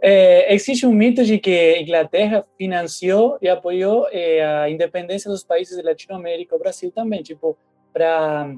É, 0.00 0.54
existe 0.54 0.86
um 0.86 0.92
mito 0.92 1.24
de 1.24 1.38
que 1.38 1.50
a 1.50 1.82
Inglaterra 1.82 2.44
financiou 2.56 3.36
e 3.42 3.48
apoiou 3.48 4.06
é, 4.12 4.44
a 4.44 4.70
independência 4.70 5.28
dos 5.28 5.42
países 5.42 5.76
da 5.76 5.90
Latinoamérica, 5.90 6.54
o 6.54 6.58
Brasil 6.58 6.92
também, 6.92 7.20
tipo, 7.22 7.58
para, 7.92 8.54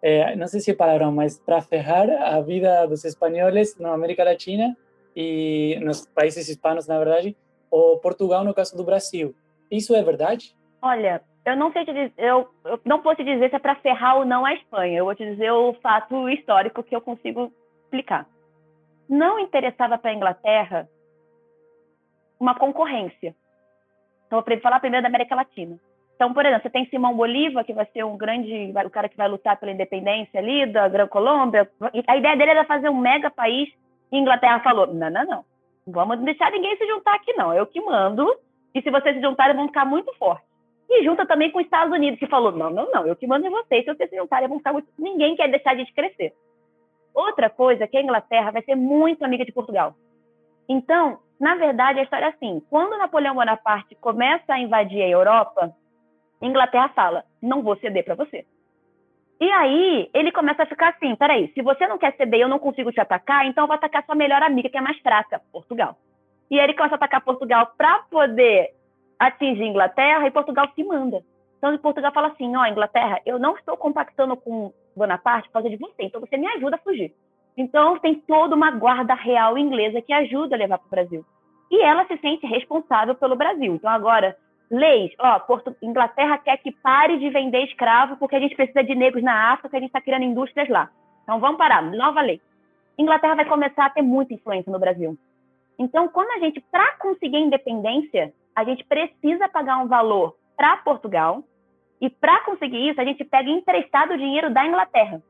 é, 0.00 0.36
não 0.36 0.46
sei 0.46 0.60
se 0.60 0.70
é 0.70 0.74
palavrão, 0.74 1.10
mas 1.10 1.40
para 1.40 1.60
ferrar 1.60 2.08
a 2.10 2.40
vida 2.40 2.86
dos 2.86 3.04
espanhóis 3.04 3.76
na 3.78 3.92
América 3.92 4.22
Latina 4.22 4.76
e 5.16 5.80
nos 5.82 6.06
países 6.06 6.46
hispanos, 6.48 6.86
na 6.86 6.98
verdade, 6.98 7.34
ou 7.70 7.98
Portugal 7.98 8.44
no 8.44 8.54
caso 8.54 8.76
do 8.76 8.84
Brasil. 8.84 9.34
Isso 9.70 9.96
é 9.96 10.02
verdade? 10.02 10.54
Olha, 10.82 11.22
eu 11.44 11.56
não 11.56 11.72
sei 11.72 11.84
te 11.84 11.92
dizer, 11.92 12.12
eu, 12.18 12.48
eu 12.64 12.80
não 12.84 13.00
posso 13.00 13.16
te 13.16 13.24
dizer 13.24 13.48
se 13.48 13.56
é 13.56 13.58
para 13.58 13.76
ferrar 13.76 14.18
ou 14.18 14.24
não 14.26 14.44
a 14.44 14.52
Espanha. 14.52 14.98
Eu 14.98 15.06
vou 15.06 15.14
te 15.14 15.24
dizer 15.24 15.50
o 15.50 15.72
fato 15.74 16.28
histórico 16.28 16.82
que 16.82 16.94
eu 16.94 17.00
consigo 17.00 17.50
explicar. 17.84 18.26
Não 19.08 19.38
interessava 19.38 19.96
para 19.96 20.10
a 20.10 20.14
Inglaterra 20.14 20.88
uma 22.38 22.54
concorrência. 22.54 23.34
Então, 24.26 24.40
eu 24.40 24.44
vou 24.44 24.60
falar 24.60 24.80
primeiro 24.80 25.02
da 25.02 25.08
América 25.08 25.34
Latina. 25.34 25.78
Então, 26.16 26.32
por 26.32 26.44
exemplo, 26.44 26.62
você 26.62 26.70
tem 26.70 26.86
Simão 26.86 27.14
Bolívar, 27.14 27.64
que 27.64 27.72
vai 27.72 27.86
ser 27.92 28.04
um 28.04 28.16
grande, 28.16 28.72
o 28.84 28.90
cara 28.90 29.08
que 29.08 29.16
vai 29.16 29.28
lutar 29.28 29.58
pela 29.58 29.70
independência 29.70 30.40
ali 30.40 30.66
da 30.66 30.88
Gran 30.88 31.06
Colômbia. 31.06 31.70
A 32.06 32.16
ideia 32.16 32.36
dele 32.36 32.50
era 32.50 32.64
fazer 32.64 32.88
um 32.88 32.98
mega 32.98 33.30
país. 33.30 33.68
A 34.12 34.16
Inglaterra 34.16 34.60
falou: 34.60 34.86
não, 34.86 35.10
não, 35.10 35.24
não. 35.24 35.44
Vamos 35.86 36.18
deixar 36.20 36.50
ninguém 36.50 36.76
se 36.76 36.86
juntar 36.86 37.14
aqui, 37.14 37.32
não. 37.34 37.54
Eu 37.54 37.66
que 37.66 37.80
mando. 37.80 38.26
E 38.74 38.82
se 38.82 38.90
vocês 38.90 39.14
se 39.16 39.22
juntarem, 39.22 39.56
vão 39.56 39.68
ficar 39.68 39.84
muito 39.84 40.12
fortes. 40.14 40.46
E 40.88 41.04
junta 41.04 41.26
também 41.26 41.50
com 41.50 41.58
os 41.58 41.64
Estados 41.64 41.92
Unidos, 41.92 42.18
que 42.18 42.26
falou: 42.26 42.52
não, 42.52 42.70
não, 42.70 42.90
não. 42.90 43.06
Eu 43.06 43.16
que 43.16 43.26
mando 43.26 43.46
em 43.46 43.50
vocês. 43.50 43.84
Se 43.84 43.94
vocês 43.94 44.10
se 44.10 44.16
juntarem, 44.16 44.48
vão 44.48 44.58
ficar 44.58 44.72
muito. 44.72 44.88
Ninguém 44.98 45.36
quer 45.36 45.48
deixar 45.48 45.74
de 45.74 45.90
crescer. 45.92 46.32
Outra 47.14 47.48
coisa 47.48 47.84
é 47.84 47.86
que 47.86 47.96
a 47.96 48.02
Inglaterra 48.02 48.50
vai 48.50 48.62
ser 48.62 48.74
muito 48.74 49.24
amiga 49.24 49.44
de 49.44 49.52
Portugal. 49.52 49.94
Então, 50.68 51.18
na 51.40 51.54
verdade, 51.54 52.00
a 52.00 52.02
história 52.02 52.26
é 52.26 52.28
assim: 52.28 52.62
quando 52.68 52.98
Napoleão 52.98 53.34
Bonaparte 53.34 53.94
começa 53.96 54.54
a 54.54 54.60
invadir 54.60 55.02
a 55.02 55.08
Europa, 55.08 55.74
Inglaterra 56.40 56.88
fala: 56.90 57.24
não 57.40 57.62
vou 57.62 57.76
ceder 57.76 58.04
para 58.04 58.14
você. 58.14 58.44
E 59.40 59.50
aí 59.50 60.10
ele 60.14 60.32
começa 60.32 60.62
a 60.62 60.66
ficar 60.66 60.90
assim: 60.90 61.14
peraí, 61.14 61.52
se 61.52 61.62
você 61.62 61.86
não 61.86 61.98
quer 61.98 62.16
ceder 62.16 62.40
e 62.40 62.42
eu 62.42 62.48
não 62.48 62.58
consigo 62.58 62.90
te 62.90 63.00
atacar, 63.00 63.46
então 63.46 63.64
eu 63.64 63.68
vou 63.68 63.76
atacar 63.76 64.04
sua 64.04 64.14
melhor 64.14 64.42
amiga, 64.42 64.68
que 64.68 64.78
é 64.78 64.80
mais 64.80 64.98
fraca, 65.00 65.40
Portugal. 65.52 65.96
E 66.50 66.58
aí 66.58 66.64
ele 66.64 66.74
começa 66.74 66.94
a 66.94 66.96
atacar 66.96 67.20
Portugal 67.22 67.72
para 67.76 67.98
poder 68.10 68.70
atingir 69.18 69.64
Inglaterra 69.64 70.26
e 70.26 70.30
Portugal 70.30 70.68
se 70.74 70.84
manda. 70.84 71.22
Então 71.58 71.76
Portugal 71.78 72.12
fala 72.12 72.28
assim: 72.28 72.56
ó, 72.56 72.62
oh, 72.62 72.66
Inglaterra, 72.66 73.20
eu 73.26 73.38
não 73.38 73.56
estou 73.56 73.76
compactando 73.76 74.36
com 74.36 74.72
Bonaparte 74.96 75.48
por 75.48 75.54
causa 75.54 75.68
de 75.68 75.76
você, 75.76 76.04
então 76.04 76.20
você 76.20 76.36
me 76.36 76.46
ajuda 76.48 76.76
a 76.76 76.80
fugir. 76.80 77.12
Então 77.56 77.98
tem 77.98 78.14
toda 78.14 78.54
uma 78.54 78.70
guarda 78.70 79.14
real 79.14 79.58
inglesa 79.58 80.02
que 80.02 80.12
ajuda 80.12 80.54
a 80.54 80.58
levar 80.58 80.78
para 80.78 80.86
o 80.86 80.90
Brasil. 80.90 81.24
E 81.70 81.82
ela 81.82 82.06
se 82.06 82.16
sente 82.18 82.46
responsável 82.46 83.14
pelo 83.14 83.36
Brasil. 83.36 83.74
Então 83.74 83.90
agora 83.90 84.36
leis, 84.70 85.12
ó, 85.18 85.38
Porto, 85.40 85.74
Inglaterra 85.82 86.38
quer 86.38 86.56
que 86.58 86.72
pare 86.72 87.18
de 87.18 87.30
vender 87.30 87.64
escravo 87.64 88.16
porque 88.16 88.36
a 88.36 88.40
gente 88.40 88.56
precisa 88.56 88.82
de 88.82 88.94
negros 88.94 89.22
na 89.22 89.52
África, 89.52 89.76
a 89.76 89.80
gente 89.80 89.88
está 89.88 90.00
criando 90.00 90.24
indústrias 90.24 90.68
lá. 90.68 90.90
Então 91.22 91.40
vamos 91.40 91.58
parar, 91.58 91.82
nova 91.82 92.20
lei. 92.20 92.40
Inglaterra 92.98 93.34
vai 93.34 93.44
começar 93.44 93.86
a 93.86 93.90
ter 93.90 94.02
muita 94.02 94.34
influência 94.34 94.72
no 94.72 94.78
Brasil. 94.78 95.16
Então, 95.78 96.08
quando 96.08 96.30
a 96.30 96.38
gente, 96.38 96.60
para 96.70 96.96
conseguir 96.96 97.38
independência, 97.38 98.32
a 98.54 98.64
gente 98.64 98.82
precisa 98.84 99.48
pagar 99.48 99.78
um 99.78 99.86
valor 99.86 100.34
para 100.56 100.78
Portugal, 100.78 101.44
e 102.00 102.10
para 102.10 102.40
conseguir 102.44 102.90
isso, 102.90 103.00
a 103.00 103.04
gente 103.04 103.24
pega 103.24 103.48
emprestado 103.48 104.14
o 104.14 104.18
dinheiro 104.18 104.52
da 104.52 104.66
Inglaterra. 104.66 105.22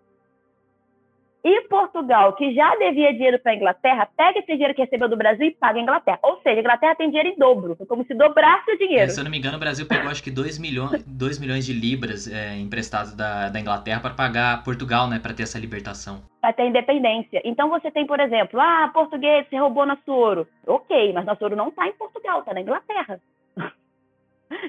E 1.48 1.60
Portugal, 1.68 2.32
que 2.32 2.52
já 2.52 2.74
devia 2.74 3.12
dinheiro 3.12 3.38
para 3.38 3.52
a 3.52 3.54
Inglaterra, 3.54 4.08
pega 4.16 4.40
esse 4.40 4.50
dinheiro 4.50 4.74
que 4.74 4.82
recebeu 4.82 5.08
do 5.08 5.16
Brasil 5.16 5.46
e 5.46 5.52
paga 5.52 5.78
a 5.78 5.82
Inglaterra. 5.82 6.18
Ou 6.24 6.40
seja, 6.42 6.56
a 6.56 6.60
Inglaterra 6.60 6.96
tem 6.96 7.08
dinheiro 7.08 7.28
em 7.28 7.38
dobro, 7.38 7.76
como 7.86 8.04
se 8.04 8.14
dobrasse 8.14 8.68
o 8.68 8.76
dinheiro. 8.76 9.04
É, 9.04 9.08
se 9.08 9.20
eu 9.20 9.22
não 9.22 9.30
me 9.30 9.38
engano, 9.38 9.56
o 9.56 9.60
Brasil 9.60 9.86
pegou 9.86 10.10
acho 10.10 10.24
que 10.24 10.30
2 10.32 10.58
milhões, 10.58 11.00
2 11.06 11.38
milhões 11.38 11.64
de 11.64 11.72
libras 11.72 12.26
é, 12.26 12.56
emprestados 12.56 13.14
da, 13.14 13.48
da 13.48 13.60
Inglaterra 13.60 14.00
para 14.00 14.12
pagar 14.12 14.64
Portugal, 14.64 15.08
né, 15.08 15.20
para 15.20 15.32
ter 15.32 15.44
essa 15.44 15.56
libertação. 15.56 16.20
Para 16.40 16.52
ter 16.52 16.66
independência. 16.66 17.40
Então 17.44 17.68
você 17.68 17.92
tem, 17.92 18.04
por 18.08 18.18
exemplo, 18.18 18.58
ah, 18.60 18.90
português, 18.92 19.46
você 19.48 19.56
roubou 19.56 19.86
nosso 19.86 20.10
ouro. 20.10 20.48
Ok, 20.66 21.12
mas 21.12 21.24
nosso 21.24 21.44
ouro 21.44 21.54
não 21.54 21.68
está 21.68 21.86
em 21.86 21.92
Portugal, 21.92 22.40
está 22.40 22.54
na 22.54 22.62
Inglaterra. 22.62 23.20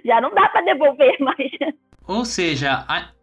já 0.06 0.22
não 0.22 0.32
dá 0.32 0.48
para 0.50 0.62
devolver 0.62 1.18
mais. 1.22 1.52
Ou 2.08 2.24
seja, 2.24 2.86
a, 2.88 3.17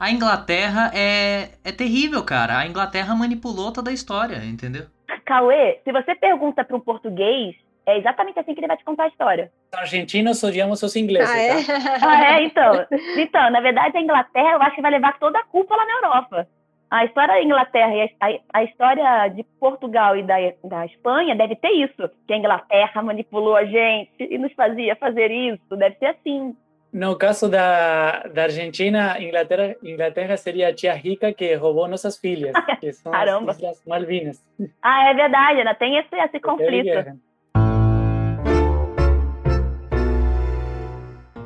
a 0.00 0.10
Inglaterra 0.10 0.90
é, 0.94 1.50
é 1.62 1.70
terrível, 1.70 2.24
cara. 2.24 2.58
A 2.58 2.66
Inglaterra 2.66 3.14
manipulou 3.14 3.70
toda 3.70 3.90
a 3.90 3.92
história, 3.92 4.36
entendeu? 4.44 4.86
Cauê, 5.26 5.78
se 5.84 5.92
você 5.92 6.14
pergunta 6.14 6.64
para 6.64 6.76
um 6.76 6.80
português, 6.80 7.54
é 7.86 7.98
exatamente 7.98 8.38
assim 8.38 8.54
que 8.54 8.60
ele 8.60 8.66
vai 8.66 8.78
te 8.78 8.84
contar 8.84 9.04
a 9.04 9.08
história. 9.08 9.52
Argentinos 9.72 10.42
odiamos 10.42 10.82
os 10.82 10.96
ingleses, 10.96 11.30
ah, 11.30 11.38
é? 11.38 11.98
tá? 11.98 11.98
ah, 12.08 12.34
é? 12.34 12.44
Então, 12.44 12.86
então, 13.16 13.50
na 13.50 13.60
verdade, 13.60 13.96
a 13.96 14.00
Inglaterra, 14.00 14.52
eu 14.52 14.62
acho 14.62 14.74
que 14.74 14.82
vai 14.82 14.90
levar 14.90 15.18
toda 15.18 15.38
a 15.38 15.44
culpa 15.44 15.76
lá 15.76 15.84
na 15.84 15.92
Europa. 15.92 16.48
A 16.90 17.04
história 17.04 17.34
da 17.34 17.42
Inglaterra 17.42 17.94
e 17.94 18.02
a, 18.02 18.26
a, 18.26 18.60
a 18.60 18.64
história 18.64 19.28
de 19.28 19.44
Portugal 19.60 20.16
e 20.16 20.24
da, 20.24 20.34
da 20.64 20.86
Espanha 20.86 21.36
deve 21.36 21.54
ter 21.54 21.70
isso. 21.70 22.10
Que 22.26 22.32
a 22.32 22.36
Inglaterra 22.36 23.02
manipulou 23.02 23.54
a 23.54 23.64
gente 23.64 24.10
e 24.18 24.36
nos 24.38 24.52
fazia 24.54 24.96
fazer 24.96 25.30
isso. 25.30 25.76
Deve 25.76 25.96
ser 25.96 26.06
assim. 26.06 26.56
No 26.92 27.16
caso 27.16 27.48
da, 27.48 28.24
da 28.34 28.44
Argentina, 28.44 29.16
Inglaterra, 29.20 29.76
Inglaterra 29.80 30.36
seria 30.36 30.68
a 30.68 30.74
tia 30.74 30.92
rica 30.92 31.32
que 31.32 31.54
roubou 31.54 31.86
nossas 31.86 32.18
filhas, 32.18 32.52
que 32.80 32.90
são 32.92 33.12
Caramba. 33.12 33.52
as 33.52 33.58
Islas 33.58 33.82
Malvinas. 33.86 34.44
Ah, 34.82 35.08
é 35.10 35.14
verdade, 35.14 35.58
ainda 35.60 35.74
tem 35.74 35.98
esse, 35.98 36.16
esse 36.16 36.40
conflito. 36.40 37.16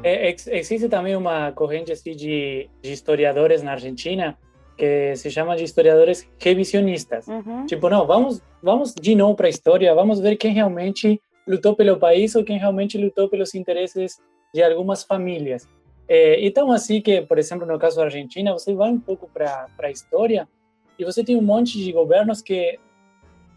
É, 0.03 0.35
existe 0.49 0.89
também 0.89 1.15
uma 1.15 1.53
corrente 1.53 1.93
assim, 1.93 2.17
de, 2.17 2.69
de 2.83 2.93
historiadores 2.93 3.63
na 3.63 3.73
Argentina 3.73 4.39
que 4.79 5.15
se 5.17 5.31
chama 5.31 5.57
de 5.57 5.65
historiadores 5.65 6.29
revisionistas. 6.39 7.29
Uhum. 7.29 7.67
Tipo, 7.67 7.89
não, 7.91 8.07
vamos, 8.07 8.43
vamos 8.63 8.95
de 8.95 9.15
novo 9.15 9.35
para 9.35 9.47
a 9.47 9.51
história, 9.51 9.95
vamos 9.95 10.21
ver 10.21 10.37
quem 10.37 10.53
realmente 10.53 11.21
lutou 11.47 11.77
pelo 11.77 11.99
país 11.99 12.35
ou 12.35 12.43
quem 12.43 12.59
realmente 12.59 12.97
lutou 12.99 13.29
pelos 13.29 13.55
interesses 13.55 14.19
de 14.55 14.63
algumas 14.63 15.03
famílias. 15.03 15.69
É, 16.07 16.47
então, 16.47 16.71
assim 16.71 17.01
que, 17.01 17.21
por 17.23 17.39
exemplo, 17.39 17.67
no 17.67 17.79
caso 17.79 17.97
da 17.97 18.05
Argentina, 18.05 18.53
você 18.53 18.73
vai 18.73 18.89
um 18.89 19.01
pouco 19.01 19.29
para 19.29 19.69
a 19.79 19.91
história 19.91 20.49
e 20.97 21.05
você 21.05 21.25
tem 21.25 21.37
um 21.37 21.43
monte 21.43 21.77
de 21.77 21.91
governos 21.91 22.41
que 22.41 22.79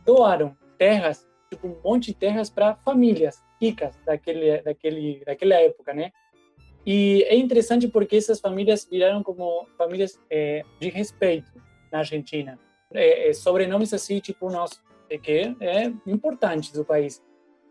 doaram 0.04 0.58
terras, 0.76 1.28
tipo 1.52 1.68
um 1.68 1.78
monte 1.84 2.08
de 2.08 2.14
terras 2.16 2.50
para 2.50 2.76
famílias 2.78 3.44
ricas 3.62 3.96
daquele, 4.04 4.62
daquele, 4.62 5.24
daquela 5.24 5.56
época, 5.56 5.94
né? 5.94 6.12
E 6.86 7.24
é 7.28 7.36
interessante 7.36 7.88
porque 7.88 8.16
essas 8.16 8.40
famílias 8.40 8.88
viraram 8.90 9.22
como 9.22 9.68
famílias 9.78 10.20
é, 10.32 10.64
de 10.80 10.90
respeito 10.90 11.52
na 11.92 12.00
Argentina. 12.00 12.58
É, 12.92 13.30
é, 13.30 13.34
sobrenomes 13.34 13.94
assim, 13.94 14.20
tipo 14.20 14.50
nosso, 14.50 14.82
que 15.22 15.56
é 15.60 15.92
importante 16.08 16.74
do 16.74 16.86
país. 16.86 17.22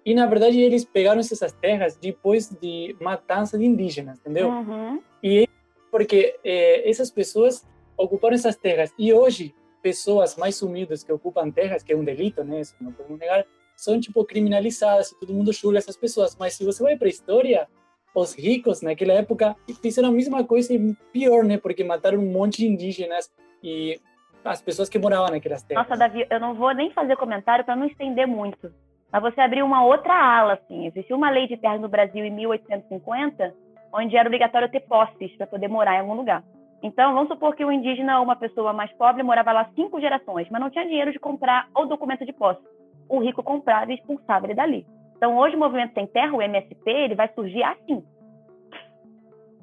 E, 0.07 0.14
na 0.14 0.24
verdade, 0.24 0.61
eles 0.61 0.84
pegaram 0.84 1.18
essas 1.18 1.50
terras 1.50 1.96
depois 1.96 2.48
de 2.48 2.94
matança 3.00 3.59
de 3.59 3.64
indígenas, 3.64 4.20
entendeu? 4.20 4.48
Uhum. 4.48 5.02
E 5.20 5.48
porque 5.90 6.38
é, 6.44 6.88
essas 6.88 7.11
pessoas 7.11 7.66
ocuparam 7.98 8.36
essas 8.36 8.54
terras. 8.54 8.94
E 8.96 9.12
hoje, 9.12 9.52
pessoas 9.82 10.36
mais 10.36 10.54
sumidas 10.54 11.02
que 11.02 11.12
ocupam 11.12 11.50
terras, 11.50 11.82
que 11.82 11.92
é 11.92 11.96
um 11.96 12.04
delito, 12.04 12.44
né? 12.44 12.61
Isso 12.61 12.76
não 12.80 12.92
podemos 12.92 13.18
negar, 13.18 13.44
são 13.74 13.98
tipo 13.98 14.24
criminalizadas, 14.24 15.11
todo 15.18 15.34
mundo 15.34 15.52
julga 15.52 15.78
essas 15.78 15.96
pessoas. 15.96 16.36
Mas 16.38 16.54
se 16.54 16.64
você 16.64 16.80
vai 16.84 16.96
para 16.96 17.09
a 17.09 17.11
história, 17.11 17.68
os 18.14 18.32
ricos 18.32 18.82
naquela 18.82 19.14
época 19.14 19.57
fizeram 19.82 20.11
a 20.11 20.12
mesma 20.12 20.44
coisa 20.44 20.72
e 20.72 20.94
pior, 21.12 21.42
né? 21.42 21.59
Porque 21.59 21.82
mataram 21.82 22.20
um 22.20 22.30
monte 22.30 22.59
de 22.59 22.68
indígenas 22.68 23.28
e 23.61 24.00
as 24.44 24.62
pessoas 24.62 24.88
que 24.88 25.00
moravam 25.00 25.32
naquelas 25.32 25.64
terras. 25.64 25.84
Nossa, 25.84 25.98
Davi, 25.98 26.24
eu 26.30 26.38
não 26.38 26.54
vou 26.54 26.72
nem 26.72 26.92
fazer 26.92 27.16
comentário 27.16 27.64
para 27.64 27.74
não 27.74 27.86
estender 27.86 28.28
muito. 28.28 28.72
Mas 29.12 29.22
você 29.22 29.40
abriu 29.40 29.64
uma 29.64 29.84
outra 29.84 30.14
ala, 30.14 30.54
assim. 30.54 30.86
Existiu 30.86 31.16
uma 31.16 31.30
lei 31.30 31.46
de 31.46 31.57
terras 31.57 31.80
no 31.80 31.88
Brasil 31.88 32.24
em 32.24 32.30
1850, 32.30 33.54
onde 33.92 34.16
era 34.16 34.28
obrigatório 34.28 34.70
ter 34.70 34.80
posses 34.80 35.34
para 35.36 35.46
poder 35.46 35.68
morar 35.68 35.96
em 35.96 36.00
algum 36.00 36.14
lugar. 36.14 36.42
Então, 36.82 37.14
vamos 37.14 37.28
supor 37.28 37.54
que 37.54 37.64
o 37.64 37.72
indígena, 37.72 38.20
uma 38.20 38.36
pessoa 38.36 38.72
mais 38.72 38.92
pobre, 38.92 39.22
morava 39.22 39.52
lá 39.52 39.68
cinco 39.74 40.00
gerações, 40.00 40.48
mas 40.50 40.61
não 40.61 40.70
tinha 40.70 40.84
dinheiro 40.84 41.12
de 41.12 41.18
comprar 41.18 41.68
o 41.74 41.86
documento 41.86 42.24
de 42.24 42.32
posse. 42.32 42.61
O 43.09 43.18
rico 43.20 43.42
comprava 43.42 43.90
e 43.90 43.94
expulsava 43.94 44.46
ele 44.46 44.54
dali. 44.54 44.86
Então, 45.16 45.36
hoje 45.38 45.57
o 45.57 45.59
Movimento 45.59 45.94
Sem 45.94 46.07
Terra, 46.07 46.34
o 46.34 46.42
MST, 46.42 46.90
ele 46.90 47.14
vai 47.14 47.28
surgir 47.28 47.62
assim. 47.62 48.04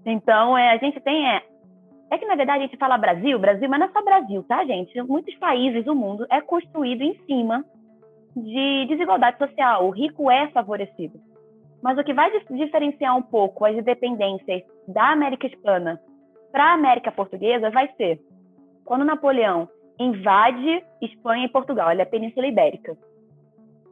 Então, 0.05 0.57
é, 0.57 0.71
a 0.71 0.77
gente 0.77 0.99
tem... 1.01 1.29
É, 1.29 1.43
é 2.09 2.17
que, 2.17 2.25
na 2.25 2.35
verdade, 2.35 2.59
a 2.59 2.65
gente 2.65 2.77
fala 2.77 2.97
Brasil, 2.97 3.37
Brasil, 3.39 3.69
mas 3.69 3.79
não 3.79 3.87
é 3.87 3.91
só 3.91 4.03
Brasil, 4.03 4.43
tá, 4.43 4.65
gente? 4.65 4.99
Muitos 5.03 5.35
países 5.35 5.85
do 5.85 5.95
mundo 5.95 6.25
é 6.29 6.41
construído 6.41 7.01
em 7.01 7.15
cima 7.25 7.63
de 8.35 8.85
desigualdade 8.87 9.37
social. 9.37 9.87
O 9.87 9.91
rico 9.91 10.29
é 10.29 10.47
favorecido. 10.49 11.19
Mas 11.81 11.97
o 11.97 12.03
que 12.03 12.13
vai 12.13 12.31
diferenciar 12.49 13.17
um 13.17 13.21
pouco 13.21 13.65
as 13.65 13.75
independências 13.75 14.63
da 14.87 15.11
América 15.11 15.47
Hispana 15.47 15.99
para 16.51 16.65
a 16.65 16.73
América 16.73 17.11
Portuguesa 17.11 17.69
vai 17.69 17.89
ser 17.97 18.19
quando 18.85 19.05
Napoleão 19.05 19.67
invade 19.99 20.83
Espanha 21.01 21.45
e 21.45 21.49
Portugal, 21.49 21.91
ele 21.91 22.01
é 22.01 22.03
a 22.03 22.07
Península 22.07 22.47
Ibérica. 22.47 22.97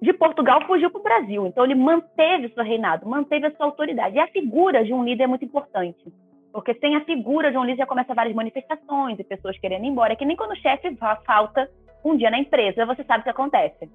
De 0.01 0.13
Portugal 0.13 0.65
fugiu 0.65 0.89
para 0.89 0.99
o 0.99 1.03
Brasil, 1.03 1.45
então 1.45 1.63
ele 1.63 1.75
manteve 1.75 2.49
seu 2.49 2.63
reinado, 2.63 3.07
manteve 3.07 3.45
a 3.45 3.51
sua 3.51 3.67
autoridade. 3.67 4.15
E 4.15 4.19
a 4.19 4.27
figura 4.27 4.83
de 4.83 4.93
um 4.93 5.03
líder 5.03 5.25
é 5.25 5.27
muito 5.27 5.45
importante, 5.45 6.11
porque 6.51 6.73
sem 6.75 6.95
a 6.95 7.05
figura 7.05 7.51
de 7.51 7.57
um 7.57 7.63
líder 7.63 7.79
já 7.79 7.85
começa 7.85 8.13
várias 8.13 8.35
manifestações 8.35 9.19
e 9.19 9.23
pessoas 9.23 9.57
querendo 9.59 9.85
ir 9.85 9.89
embora. 9.89 10.15
Que 10.15 10.25
nem 10.25 10.35
quando 10.35 10.51
o 10.51 10.55
chefe 10.55 10.97
falta 11.25 11.69
um 12.03 12.17
dia 12.17 12.31
na 12.31 12.39
empresa, 12.39 12.85
você 12.85 13.03
sabe 13.03 13.21
o 13.21 13.23
que 13.23 13.29
acontece. 13.29 13.89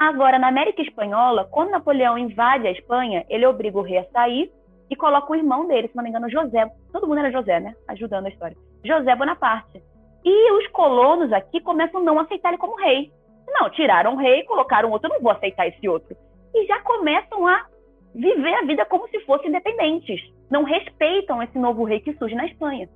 Agora, 0.00 0.38
na 0.38 0.48
América 0.48 0.80
Espanhola, 0.80 1.44
quando 1.50 1.72
Napoleão 1.72 2.16
invade 2.16 2.66
a 2.66 2.72
Espanha, 2.72 3.22
ele 3.28 3.44
obriga 3.44 3.78
o 3.78 3.82
rei 3.82 3.98
a 3.98 4.04
sair 4.06 4.50
e 4.88 4.96
coloca 4.96 5.30
o 5.30 5.36
irmão 5.36 5.68
dele, 5.68 5.88
se 5.88 5.94
não 5.94 6.02
me 6.02 6.08
engano, 6.08 6.30
José. 6.30 6.66
Todo 6.90 7.06
mundo 7.06 7.18
era 7.18 7.30
José, 7.30 7.60
né? 7.60 7.74
Ajudando 7.86 8.24
a 8.24 8.30
história. 8.30 8.56
José 8.82 9.14
Bonaparte. 9.14 9.82
E 10.24 10.52
os 10.52 10.66
colonos 10.68 11.30
aqui 11.34 11.60
começam 11.60 12.00
a 12.00 12.02
não 12.02 12.18
aceitar 12.18 12.48
ele 12.48 12.56
como 12.56 12.80
rei. 12.80 13.12
Não, 13.46 13.68
tiraram 13.68 14.14
o 14.14 14.16
rei, 14.16 14.42
colocaram 14.44 14.90
outro, 14.90 15.10
eu 15.10 15.16
não 15.16 15.20
vou 15.20 15.32
aceitar 15.32 15.68
esse 15.68 15.86
outro. 15.86 16.16
E 16.54 16.66
já 16.66 16.80
começam 16.80 17.46
a 17.46 17.66
viver 18.14 18.54
a 18.54 18.62
vida 18.62 18.86
como 18.86 19.06
se 19.08 19.20
fossem 19.26 19.50
independentes. 19.50 20.18
Não 20.50 20.62
respeitam 20.62 21.42
esse 21.42 21.58
novo 21.58 21.84
rei 21.84 22.00
que 22.00 22.14
surge 22.14 22.34
na 22.34 22.46
Espanha. 22.46 22.88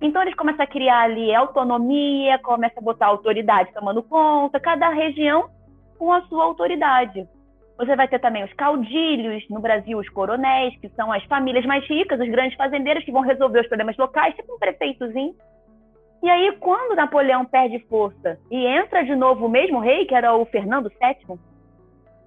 Então 0.00 0.22
eles 0.22 0.34
começam 0.34 0.64
a 0.64 0.66
criar 0.66 1.02
ali 1.02 1.34
autonomia, 1.34 2.38
começam 2.38 2.78
a 2.80 2.84
botar 2.84 3.08
autoridade 3.08 3.74
tomando 3.74 4.02
conta, 4.02 4.58
cada 4.58 4.88
região 4.88 5.54
com 5.98 6.12
a 6.12 6.22
sua 6.22 6.44
autoridade. 6.44 7.26
Você 7.78 7.94
vai 7.94 8.08
ter 8.08 8.18
também 8.18 8.42
os 8.42 8.52
caudilhos, 8.54 9.44
no 9.50 9.60
Brasil, 9.60 9.98
os 9.98 10.08
coronéis, 10.08 10.78
que 10.80 10.88
são 10.90 11.12
as 11.12 11.22
famílias 11.24 11.66
mais 11.66 11.86
ricas, 11.86 12.18
os 12.18 12.28
grandes 12.28 12.56
fazendeiros 12.56 13.04
que 13.04 13.12
vão 13.12 13.20
resolver 13.20 13.60
os 13.60 13.68
problemas 13.68 13.96
locais, 13.96 14.34
tipo 14.34 14.54
um 14.54 14.58
prefeitozinho. 14.58 15.34
E 16.22 16.30
aí, 16.30 16.56
quando 16.58 16.96
Napoleão 16.96 17.44
perde 17.44 17.78
força 17.80 18.38
e 18.50 18.66
entra 18.66 19.04
de 19.04 19.14
novo 19.14 19.46
o 19.46 19.50
mesmo 19.50 19.78
rei, 19.78 20.06
que 20.06 20.14
era 20.14 20.34
o 20.34 20.46
Fernando 20.46 20.88
VII, 20.88 21.38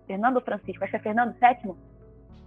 Fernando 0.06 0.42
Francisco, 0.42 0.84
acho 0.84 0.92
que 0.92 0.98
é 0.98 1.00
Fernando 1.00 1.34
VII, 1.34 1.74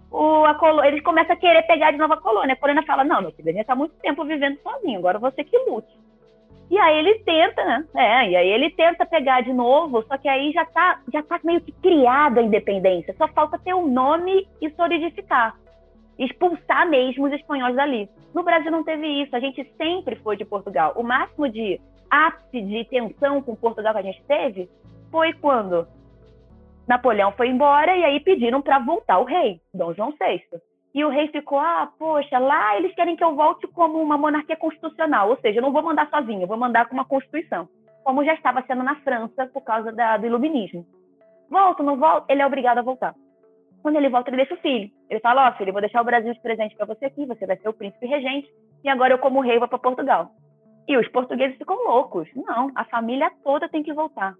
o, 0.09 0.45
eles 0.85 1.01
começam 1.01 1.33
a 1.33 1.39
querer 1.39 1.63
pegar 1.63 1.91
de 1.91 1.97
novo 1.97 2.13
a 2.13 2.21
colônia. 2.21 2.53
A 2.53 2.57
colônia 2.57 2.83
fala: 2.83 3.03
Não, 3.03 3.21
meu 3.21 3.31
filho, 3.31 3.49
a 3.49 3.51
gente 3.51 3.61
está 3.61 3.75
muito 3.75 3.95
tempo 3.95 4.23
vivendo 4.23 4.59
sozinho, 4.61 4.99
agora 4.99 5.19
você 5.19 5.43
que 5.43 5.57
lute. 5.57 6.02
E 6.69 6.77
aí 6.77 6.97
ele 6.97 7.19
tenta, 7.19 7.63
né? 7.63 7.85
É, 7.95 8.29
e 8.29 8.35
aí 8.35 8.47
ele 8.49 8.69
tenta 8.71 9.05
pegar 9.05 9.41
de 9.41 9.53
novo, 9.53 10.03
só 10.07 10.17
que 10.17 10.27
aí 10.27 10.51
já 10.51 10.65
tá, 10.65 10.99
já 11.11 11.21
tá 11.21 11.39
meio 11.43 11.61
que 11.61 11.71
criada 11.73 12.39
a 12.39 12.43
independência. 12.43 13.13
Só 13.17 13.27
falta 13.27 13.59
ter 13.59 13.73
um 13.73 13.87
nome 13.87 14.47
e 14.61 14.69
solidificar. 14.71 15.55
Expulsar 16.17 16.87
mesmo 16.89 17.25
os 17.25 17.33
espanhóis 17.33 17.75
dali. 17.75 18.09
No 18.33 18.43
Brasil 18.43 18.71
não 18.71 18.83
teve 18.83 19.07
isso. 19.07 19.35
A 19.35 19.39
gente 19.39 19.63
sempre 19.77 20.15
foi 20.17 20.37
de 20.37 20.45
Portugal. 20.45 20.93
O 20.95 21.03
máximo 21.03 21.49
de 21.49 21.79
ápice 22.09 22.61
de 22.61 22.85
tensão 22.85 23.41
com 23.41 23.55
Portugal 23.55 23.93
que 23.93 23.99
a 23.99 24.03
gente 24.03 24.23
teve 24.23 24.69
foi 25.11 25.33
quando 25.33 25.87
Napoleão 26.87 27.31
foi 27.31 27.47
embora 27.47 27.95
e 27.95 28.03
aí 28.03 28.19
pediram 28.19 28.61
para 28.61 28.79
voltar 28.79 29.19
o 29.19 29.23
rei, 29.23 29.61
Dom 29.73 29.93
João 29.93 30.11
VI. 30.11 30.43
E 30.93 31.03
o 31.03 31.09
rei 31.09 31.27
ficou, 31.29 31.59
ah, 31.59 31.91
poxa, 31.97 32.37
lá 32.37 32.77
eles 32.77 32.93
querem 32.93 33.15
que 33.15 33.23
eu 33.23 33.35
volte 33.35 33.67
como 33.67 33.99
uma 33.99 34.17
monarquia 34.17 34.55
constitucional, 34.55 35.29
ou 35.29 35.37
seja, 35.37 35.57
eu 35.57 35.61
não 35.63 35.71
vou 35.71 35.81
mandar 35.81 36.07
sozinho, 36.09 36.43
eu 36.43 36.47
vou 36.47 36.57
mandar 36.57 36.87
com 36.87 36.93
uma 36.93 37.05
constituição, 37.05 37.67
como 38.03 38.23
já 38.23 38.33
estava 38.35 38.61
sendo 38.67 38.83
na 38.83 38.95
França 38.97 39.47
por 39.47 39.61
causa 39.61 39.91
da, 39.91 40.17
do 40.17 40.27
iluminismo. 40.27 40.85
Volto, 41.49 41.81
não 41.81 41.97
volto? 41.97 42.29
Ele 42.29 42.41
é 42.41 42.45
obrigado 42.45 42.77
a 42.77 42.83
voltar. 42.83 43.15
Quando 43.81 43.97
ele 43.97 44.09
volta, 44.09 44.29
ele 44.29 44.37
deixa 44.37 44.53
o 44.53 44.57
filho. 44.57 44.89
Ele 45.09 45.19
fala, 45.19 45.47
ó, 45.47 45.49
oh, 45.49 45.57
filho, 45.57 45.69
eu 45.69 45.73
vou 45.73 45.81
deixar 45.81 46.01
o 46.01 46.05
Brasil 46.05 46.31
de 46.31 46.41
presente 46.41 46.75
para 46.75 46.85
você 46.85 47.05
aqui, 47.05 47.25
você 47.25 47.45
vai 47.45 47.57
ser 47.57 47.69
o 47.69 47.73
príncipe 47.73 48.05
regente, 48.05 48.47
e 48.83 48.89
agora 48.89 49.13
eu 49.13 49.17
como 49.17 49.41
rei 49.41 49.57
vou 49.57 49.67
para 49.67 49.79
Portugal. 49.79 50.31
E 50.87 50.95
os 50.95 51.07
portugueses 51.09 51.57
ficam 51.57 51.75
loucos. 51.87 52.29
Não, 52.35 52.71
a 52.75 52.85
família 52.85 53.31
toda 53.43 53.67
tem 53.67 53.81
que 53.81 53.93
voltar 53.93 54.35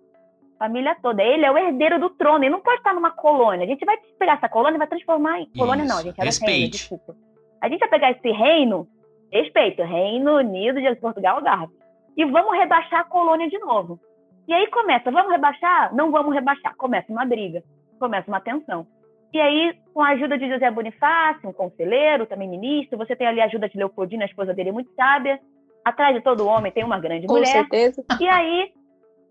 família 0.64 0.95
toda. 1.01 1.22
Ele 1.22 1.45
é 1.45 1.51
o 1.51 1.57
herdeiro 1.57 1.99
do 1.99 2.09
trono, 2.09 2.43
ele 2.43 2.51
não 2.51 2.61
pode 2.61 2.78
estar 2.78 2.93
numa 2.93 3.11
colônia. 3.11 3.66
A 3.66 3.68
gente 3.68 3.84
vai 3.84 3.97
pegar 4.18 4.36
essa 4.36 4.47
colônia 4.47 4.78
e 4.78 4.80
vai 4.80 4.88
transformar 4.88 5.41
em. 5.41 5.49
Colônia 5.57 5.84
não, 5.84 5.97
a 5.97 6.01
gente 6.01 6.16
era 6.16 6.26
Respeite. 6.26 6.53
reino, 6.53 6.72
desculpa. 6.72 7.16
A 7.61 7.68
gente 7.68 7.80
vai 7.80 7.89
pegar 7.89 8.11
esse 8.11 8.32
reino, 8.32 8.88
respeito, 9.32 9.84
Reino 9.84 10.38
Unido 10.38 10.80
de 10.82 10.95
Portugal, 10.95 11.38
Algarve, 11.38 11.74
e 12.16 12.24
vamos 12.26 12.57
rebaixar 12.57 13.01
a 13.01 13.03
colônia 13.03 13.49
de 13.49 13.59
novo. 13.59 13.99
E 14.47 14.53
aí 14.53 14.68
começa, 14.68 15.11
vamos 15.11 15.32
rebaixar? 15.32 15.93
Não 15.93 16.11
vamos 16.11 16.34
rebaixar. 16.34 16.76
Começa 16.78 17.11
uma 17.11 17.26
briga, 17.26 17.61
começa 17.99 18.30
uma 18.30 18.39
tensão. 18.39 18.88
E 19.34 19.39
aí, 19.39 19.74
com 19.93 20.01
a 20.01 20.09
ajuda 20.09 20.38
de 20.38 20.47
José 20.47 20.70
Bonifácio, 20.70 21.49
um 21.49 21.53
conselheiro, 21.53 22.26
também 22.26 22.47
ministro, 22.47 22.97
você 22.97 23.16
tem 23.16 23.26
ali 23.26 23.41
a 23.41 23.45
ajuda 23.45 23.68
de 23.68 23.78
Leopoldina, 23.78 24.24
a 24.24 24.28
esposa 24.28 24.53
dele, 24.53 24.72
muito 24.72 24.93
sábia. 24.93 25.39
Atrás 25.84 26.16
de 26.16 26.22
todo 26.22 26.47
homem 26.47 26.72
tem 26.72 26.84
uma 26.84 26.99
grande 26.99 27.26
com 27.26 27.34
mulher. 27.34 27.51
Com 27.51 27.76
certeza. 27.76 28.05
E 28.20 28.28
aí, 28.28 28.72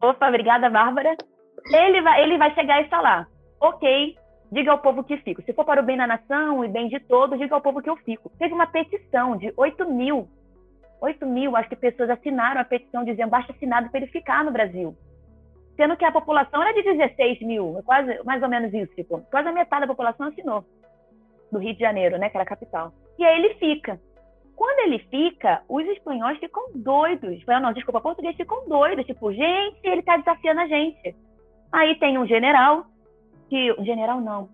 Opa, 0.03 0.29
obrigada, 0.29 0.69
Bárbara. 0.69 1.17
Ele 1.73 2.03
vai, 2.03 2.23
ele 2.23 2.37
vai 2.37 2.53
chegar 2.55 2.83
e 2.83 2.89
falar: 2.89 3.29
ok, 3.61 4.17
diga 4.51 4.73
ao 4.73 4.79
povo 4.79 5.05
que 5.05 5.17
fico. 5.19 5.41
Se 5.43 5.53
for 5.53 5.65
para 5.65 5.81
o 5.81 5.85
bem 5.85 5.97
da 5.97 6.09
nação 6.09 6.65
e 6.65 6.69
bem 6.69 6.89
de 6.89 6.99
todos, 7.01 7.39
diga 7.39 7.55
ao 7.55 7.61
povo 7.61 7.81
que 7.81 7.89
eu 7.89 7.97
fico. 7.99 8.29
Teve 8.37 8.53
uma 8.53 8.67
petição 8.67 9.37
de 9.37 9.53
8 9.57 9.89
mil, 9.89 10.29
8 11.01 11.25
mil, 11.25 11.57
acho 11.57 11.69
que 11.69 11.77
pessoas 11.77 12.11
assinaram 12.11 12.61
a 12.61 12.65
petição 12.65 13.05
dizendo 13.05 13.31
basta 13.31 13.53
assinado 13.53 13.91
para 13.91 14.01
ele 14.01 14.11
ficar 14.11 14.45
no 14.45 14.51
Brasil. 14.51 14.97
Sendo 15.77 15.97
que 15.97 16.05
a 16.05 16.13
população 16.13 16.61
era 16.61 16.75
de 16.75 16.83
16 16.83 17.41
mil, 17.43 17.81
quase, 17.85 18.23
mais 18.25 18.43
ou 18.43 18.49
menos 18.49 18.75
isso, 18.75 18.93
tipo, 18.95 19.21
quase 19.31 19.49
a 19.49 19.53
metade 19.53 19.83
da 19.83 19.87
população 19.87 20.27
assinou. 20.27 20.65
Do 21.51 21.59
Rio 21.59 21.75
de 21.75 21.81
Janeiro, 21.81 22.19
né, 22.19 22.29
que 22.29 22.37
era 22.37 22.45
a 22.45 22.47
capital. 22.47 22.93
E 23.19 23.25
aí 23.25 23.39
ele 23.39 23.55
fica. 23.55 24.01
Quando 24.57 24.79
ele 24.81 24.99
fica, 25.11 25.63
os 25.69 25.85
espanhóis 25.87 26.39
ficam 26.39 26.63
doidos. 26.75 27.43
Não, 27.47 27.73
desculpa, 27.73 28.01
portugueses 28.01 28.37
ficam 28.37 28.69
doidos. 28.69 29.07
Tipo, 29.07 29.33
gente, 29.33 29.81
ele 29.83 30.03
tá 30.03 30.17
desafiando 30.17 30.61
a 30.61 30.67
gente. 30.67 31.17
Aí 31.73 31.99
tem 31.99 32.19
um 32.19 32.27
general, 32.27 32.85
que. 33.49 33.75
General 33.83 34.21
não. 34.21 34.49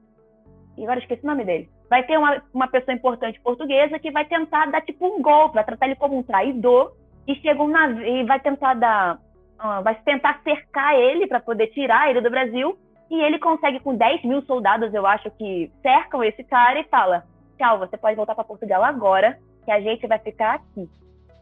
E 0.76 0.84
agora 0.84 1.00
esqueci 1.00 1.24
o 1.24 1.26
nome 1.26 1.44
dele. 1.44 1.68
Vai 1.90 2.04
ter 2.04 2.16
uma, 2.16 2.42
uma 2.54 2.68
pessoa 2.68 2.94
importante 2.94 3.40
portuguesa 3.40 3.98
que 3.98 4.10
vai 4.10 4.24
tentar 4.24 4.66
dar 4.66 4.82
tipo 4.82 5.06
um 5.06 5.20
golpe, 5.20 5.54
vai 5.54 5.64
tratar 5.64 5.86
ele 5.86 5.96
como 5.96 6.18
um 6.18 6.22
traidor 6.22 6.92
e 7.26 7.34
chega 7.36 7.62
um 7.62 7.68
navio 7.68 8.06
e 8.06 8.24
vai 8.24 8.38
tentar 8.38 8.74
dar. 8.74 9.16
Uh, 9.58 9.82
vai 9.82 9.96
tentar 9.96 10.40
cercar 10.44 10.94
ele 10.94 11.26
para 11.26 11.40
poder 11.40 11.66
tirar 11.68 12.08
ele 12.08 12.20
do 12.20 12.30
Brasil. 12.30 12.78
E 13.10 13.20
ele 13.20 13.38
consegue, 13.38 13.80
com 13.80 13.96
10 13.96 14.22
mil 14.22 14.42
soldados, 14.42 14.92
eu 14.92 15.06
acho 15.06 15.30
que 15.32 15.72
cercam 15.82 16.22
esse 16.22 16.44
cara 16.44 16.78
e 16.78 16.84
fala: 16.84 17.24
Tchau, 17.56 17.78
você 17.78 17.96
pode 17.96 18.14
voltar 18.14 18.34
para 18.34 18.44
Portugal 18.44 18.84
agora 18.84 19.36
que 19.68 19.72
a 19.72 19.80
gente 19.82 20.06
vai 20.06 20.18
ficar 20.18 20.54
aqui. 20.54 20.88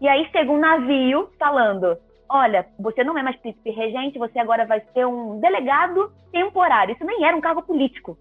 E 0.01 0.09
aí 0.09 0.29
chega 0.33 0.51
um 0.51 0.59
navio 0.59 1.31
falando: 1.39 1.97
olha, 2.29 2.67
você 2.77 3.05
não 3.05 3.17
é 3.17 3.23
mais 3.23 3.37
príncipe 3.37 3.71
regente, 3.71 4.19
você 4.19 4.41
agora 4.41 4.67
vai 4.67 4.83
ser 4.93 5.07
um 5.07 5.39
delegado 5.39 6.13
temporário. 6.33 6.93
Isso 6.93 7.05
nem 7.05 7.25
era 7.25 7.37
um 7.37 7.41
cargo 7.41 7.63
político. 7.63 8.19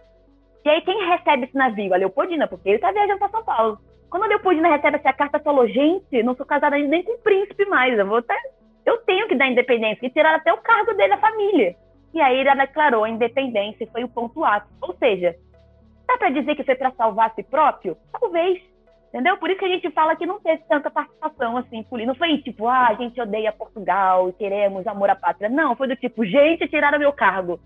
E 0.64 0.70
aí 0.70 0.82
quem 0.82 1.10
recebe 1.10 1.45
esse 1.45 1.58
navio? 1.58 1.91
A 1.91 1.97
Leopoldina, 1.97 2.47
porque 2.47 2.70
ele 2.70 2.76
está 2.76 2.91
viajando 2.91 3.18
para 3.18 3.30
São 3.30 3.43
Paulo. 3.43 3.80
Quando 4.12 4.24
a 4.24 4.28
Leopoldina 4.28 4.70
recebe 4.70 4.97
essa 4.97 5.12
carta, 5.12 5.39
falou: 5.39 5.68
gente, 5.68 6.22
não 6.22 6.36
sou 6.36 6.45
casada 6.45 6.78
nem 6.78 7.01
com 7.01 7.14
o 7.14 7.24
príncipe 7.24 7.66
mais, 7.66 7.97
eu 7.97 8.06
vou 8.06 8.18
até... 8.18 8.36
eu 8.86 8.99
tenho 9.06 9.28
que 9.28 9.36
dar 9.36 9.47
independência 9.47 10.06
e 10.06 10.12
tirar 10.12 10.36
até 10.36 10.53
o 10.53 10.58
cargo 10.58 10.93
dele 10.93 11.16
da 11.16 11.18
família. 11.18 11.76
E 12.14 12.22
aí 12.22 12.38
ele 12.38 12.56
declarou 12.56 13.06
a 13.06 13.10
independência 13.10 13.84
e 13.84 13.89
foi 13.89 14.03
o 14.03 14.10
ponto 14.10 14.45
ápice. 14.45 14.72
Ou 14.82 14.95
seja, 14.97 15.36
dá 16.08 16.16
para 16.16 16.30
dizer 16.30 16.56
que 16.56 16.64
foi 16.64 16.76
para 16.76 16.91
salvar 16.91 17.32
a 17.32 17.34
si 17.34 17.41
próprio? 17.41 17.97
Talvez. 18.12 18.74
Entendeu? 19.16 19.38
Por 19.38 19.49
isso 19.49 19.59
que 19.59 19.66
a 19.66 19.70
gente 19.70 19.89
fala 19.91 20.13
que 20.18 20.26
não 20.26 20.41
teve 20.41 20.61
tanta 20.68 20.91
participação 20.91 21.55
assim, 21.55 21.82
política. 21.84 22.11
Não 22.11 22.16
foi 22.16 22.38
tipo, 22.39 22.68
ah, 22.68 22.88
a 22.89 22.95
gente 22.95 23.20
odeia 23.22 23.49
Portugal 23.53 24.28
e 24.28 24.34
queremos 24.34 24.86
amor 24.86 25.09
à 25.09 25.16
pátria. 25.16 25.47
Não, 25.47 25.74
foi 25.74 25.88
do 25.88 25.95
tipo, 25.95 26.26
gente, 26.26 26.68
tiraram 26.68 26.99
meu 26.99 27.13
cargo. 27.13 27.57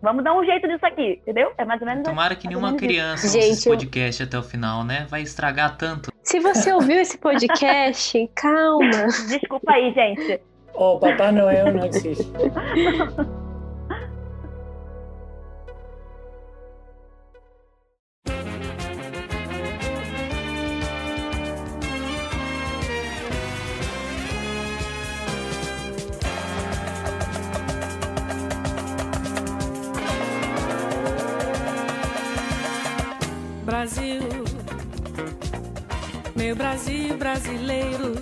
Vamos 0.00 0.24
dar 0.24 0.32
um 0.32 0.42
jeito 0.42 0.66
disso 0.66 0.86
aqui, 0.86 1.20
entendeu? 1.20 1.52
É 1.58 1.66
mais 1.66 1.82
ou 1.82 1.86
menos 1.86 2.02
Tomara 2.02 2.34
que 2.34 2.48
nenhuma 2.48 2.74
criança 2.76 3.26
ouça 3.26 3.38
esse 3.38 3.68
eu- 3.68 3.74
podcast 3.74 4.22
até 4.22 4.38
o 4.38 4.42
final, 4.42 4.84
né? 4.84 5.06
Vai 5.10 5.20
estragar 5.20 5.76
tanto. 5.76 6.10
Se 6.22 6.40
você 6.40 6.72
ouviu 6.72 6.98
esse 6.98 7.18
podcast, 7.18 8.28
calma. 8.34 8.88
Desculpa 9.28 9.72
aí, 9.72 9.92
gente. 9.92 10.40
Oh, 10.72 10.98
Papai 10.98 11.30
Noel 11.30 11.74
não 11.74 11.84
existe. 11.84 12.24
Brasil 36.56 37.16
brasileiro, 37.18 38.14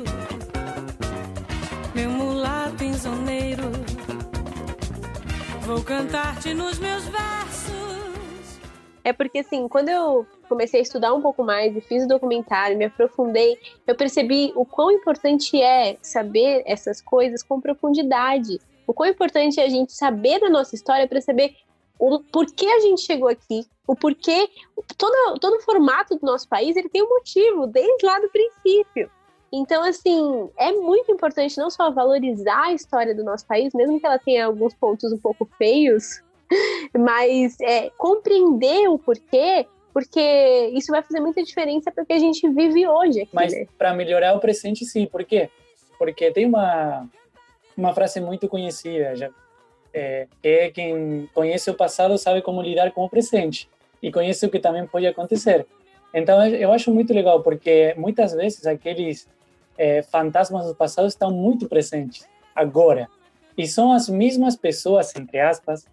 meu 1.95 2.11
mulato 2.11 2.83
insoneiro, 2.83 3.71
vou 5.63 5.81
cantar-te 5.83 6.53
nos 6.53 6.81
meus 6.81 7.05
versos. 7.05 8.61
É 9.05 9.13
porque, 9.13 9.39
assim, 9.39 9.69
quando 9.69 9.89
eu 9.89 10.27
comecei 10.49 10.81
a 10.81 10.83
estudar 10.83 11.15
um 11.15 11.23
pouco 11.23 11.45
mais 11.45 11.77
e 11.77 11.81
fiz 11.81 12.05
o 12.05 12.09
documentário, 12.09 12.77
me 12.77 12.87
aprofundei, 12.87 13.57
eu 13.87 13.95
percebi 13.95 14.53
o 14.57 14.65
quão 14.65 14.91
importante 14.91 15.63
é 15.63 15.97
saber 16.03 16.65
essas 16.67 17.01
coisas 17.01 17.41
com 17.41 17.61
profundidade. 17.61 18.59
O 18.85 18.93
quão 18.93 19.09
importante 19.09 19.61
é 19.61 19.65
a 19.65 19.69
gente 19.69 19.93
saber 19.93 20.41
da 20.41 20.51
nossa 20.51 20.75
história 20.75 21.07
para 21.07 21.21
saber 21.21 21.55
o 21.99 22.21
porquê 22.21 22.67
a 22.67 22.81
gente 22.81 23.03
chegou 23.03 23.29
aqui, 23.29 23.67
o 23.87 23.95
porquê. 23.95 24.49
Todo, 24.99 25.39
todo 25.39 25.57
o 25.57 25.63
formato 25.63 26.17
do 26.17 26.27
nosso 26.27 26.49
país 26.49 26.77
ele 26.77 26.89
tem 26.89 27.03
um 27.03 27.09
motivo, 27.09 27.67
desde 27.67 28.05
lá 28.05 28.19
do 28.19 28.29
princípio. 28.29 29.11
Então, 29.53 29.85
assim, 29.85 30.51
é 30.59 30.73
muito 30.73 31.13
importante 31.13 31.57
não 31.59 31.71
só 31.71 31.91
valorizar 31.91 32.65
a 32.65 32.73
história 32.73 33.15
do 33.15 33.23
nosso 33.23 33.47
país, 33.47 33.73
mesmo 33.73 34.01
que 34.01 34.07
ela 34.07 34.19
tenha 34.19 34.47
alguns 34.47 34.75
pontos 34.75 35.13
um 35.13 35.19
pouco 35.19 35.49
feios, 35.57 36.23
mas 36.93 37.57
é, 37.61 37.89
compreender 37.91 38.89
o 38.89 38.99
porquê, 38.99 39.67
porque 39.93 40.71
isso 40.75 40.91
vai 40.91 41.03
fazer 41.03 41.21
muita 41.21 41.41
diferença 41.41 41.93
para 41.93 42.03
o 42.03 42.07
que 42.07 42.13
a 42.13 42.19
gente 42.19 42.49
vive 42.49 42.85
hoje 42.89 43.21
aqui, 43.21 43.31
Mas 43.33 43.53
né? 43.53 43.69
para 43.79 43.95
melhorar 43.95 44.35
o 44.35 44.41
presente, 44.41 44.85
sim. 44.85 45.07
Por 45.07 45.25
quê? 45.25 45.49
Porque 45.97 46.33
tem 46.33 46.47
uma, 46.47 47.09
uma 47.77 47.95
frase 47.95 48.21
muito 48.21 48.49
conhecida, 48.49 49.15
já, 49.15 49.31
é, 49.95 50.27
que 50.43 50.49
é 50.49 50.71
quem 50.71 51.31
conhece 51.33 51.71
o 51.71 51.75
passado 51.75 52.19
sabe 52.19 52.43
como 52.43 52.61
lidar 52.61 52.91
com 52.91 53.05
o 53.05 53.09
presente 53.09 53.69
e 54.03 54.11
conhece 54.11 54.45
o 54.45 54.51
que 54.51 54.59
também 54.59 54.87
pode 54.87 55.07
acontecer. 55.07 55.65
Então, 56.13 56.45
eu 56.47 56.73
acho 56.73 56.93
muito 56.93 57.15
legal, 57.15 57.43
porque 57.43 57.95
muitas 57.97 58.33
vezes 58.33 58.67
aqueles 58.67 59.29
é, 59.79 60.03
fantasmas 60.03 60.67
do 60.67 60.75
passado 60.75 61.07
estão 61.07 61.31
muito 61.31 61.69
presentes 61.69 62.27
agora. 62.55 63.09
E 63.57 63.67
são 63.67 63.93
as 63.93 64.09
mesmas 64.09 64.57
pessoas, 64.57 65.15
entre 65.17 65.39
aspas, 65.39 65.87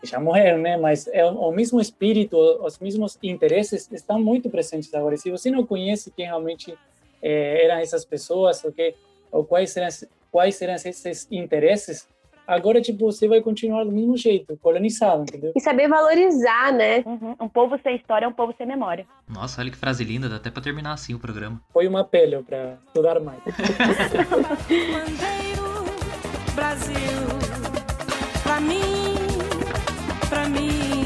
que 0.00 0.06
já 0.06 0.20
morreram, 0.20 0.58
né? 0.58 0.76
Mas 0.76 1.06
é 1.08 1.24
o, 1.24 1.50
mesmo 1.50 1.80
espírito, 1.80 2.36
os 2.36 2.78
mesmos 2.78 3.18
interesses 3.22 3.90
estão 3.90 4.20
muito 4.20 4.48
presentes 4.50 4.92
agora. 4.94 5.14
E 5.14 5.18
se 5.18 5.30
você 5.30 5.50
não 5.50 5.66
conhece 5.66 6.10
quem 6.10 6.26
realmente 6.26 6.76
eh, 7.22 7.64
eram 7.64 7.78
essas 7.78 8.04
pessoas, 8.04 8.62
ou, 8.62 8.72
que, 8.72 8.94
ou 9.32 9.44
quais, 9.44 9.76
eram, 9.76 9.88
quais 10.30 10.62
eram 10.62 10.74
esses 10.74 11.26
interesses, 11.30 12.06
Agora, 12.48 12.80
tipo, 12.80 13.04
você 13.04 13.28
vai 13.28 13.42
continuar 13.42 13.84
do 13.84 13.92
mesmo 13.92 14.16
jeito, 14.16 14.56
colonizado, 14.62 15.20
entendeu? 15.20 15.52
E 15.54 15.60
saber 15.60 15.86
valorizar, 15.86 16.72
né? 16.72 17.04
Uhum. 17.04 17.36
Um 17.38 17.48
povo 17.48 17.78
sem 17.82 17.94
história 17.96 18.24
é 18.24 18.28
um 18.28 18.32
povo 18.32 18.54
sem 18.56 18.66
memória. 18.66 19.06
Nossa, 19.28 19.60
olha 19.60 19.70
que 19.70 19.76
frase 19.76 20.02
linda, 20.02 20.30
dá 20.30 20.36
até 20.36 20.50
pra 20.50 20.62
terminar 20.62 20.94
assim 20.94 21.12
o 21.12 21.18
programa. 21.18 21.60
Foi 21.70 21.86
uma 21.86 22.04
pele 22.04 22.42
pra 22.42 22.78
estudar 22.86 23.20
mais. 23.20 23.38
Brasil, 26.54 26.96
pra 28.42 28.60
mim, 28.60 29.14
pra 30.30 30.48
mim. 30.48 30.97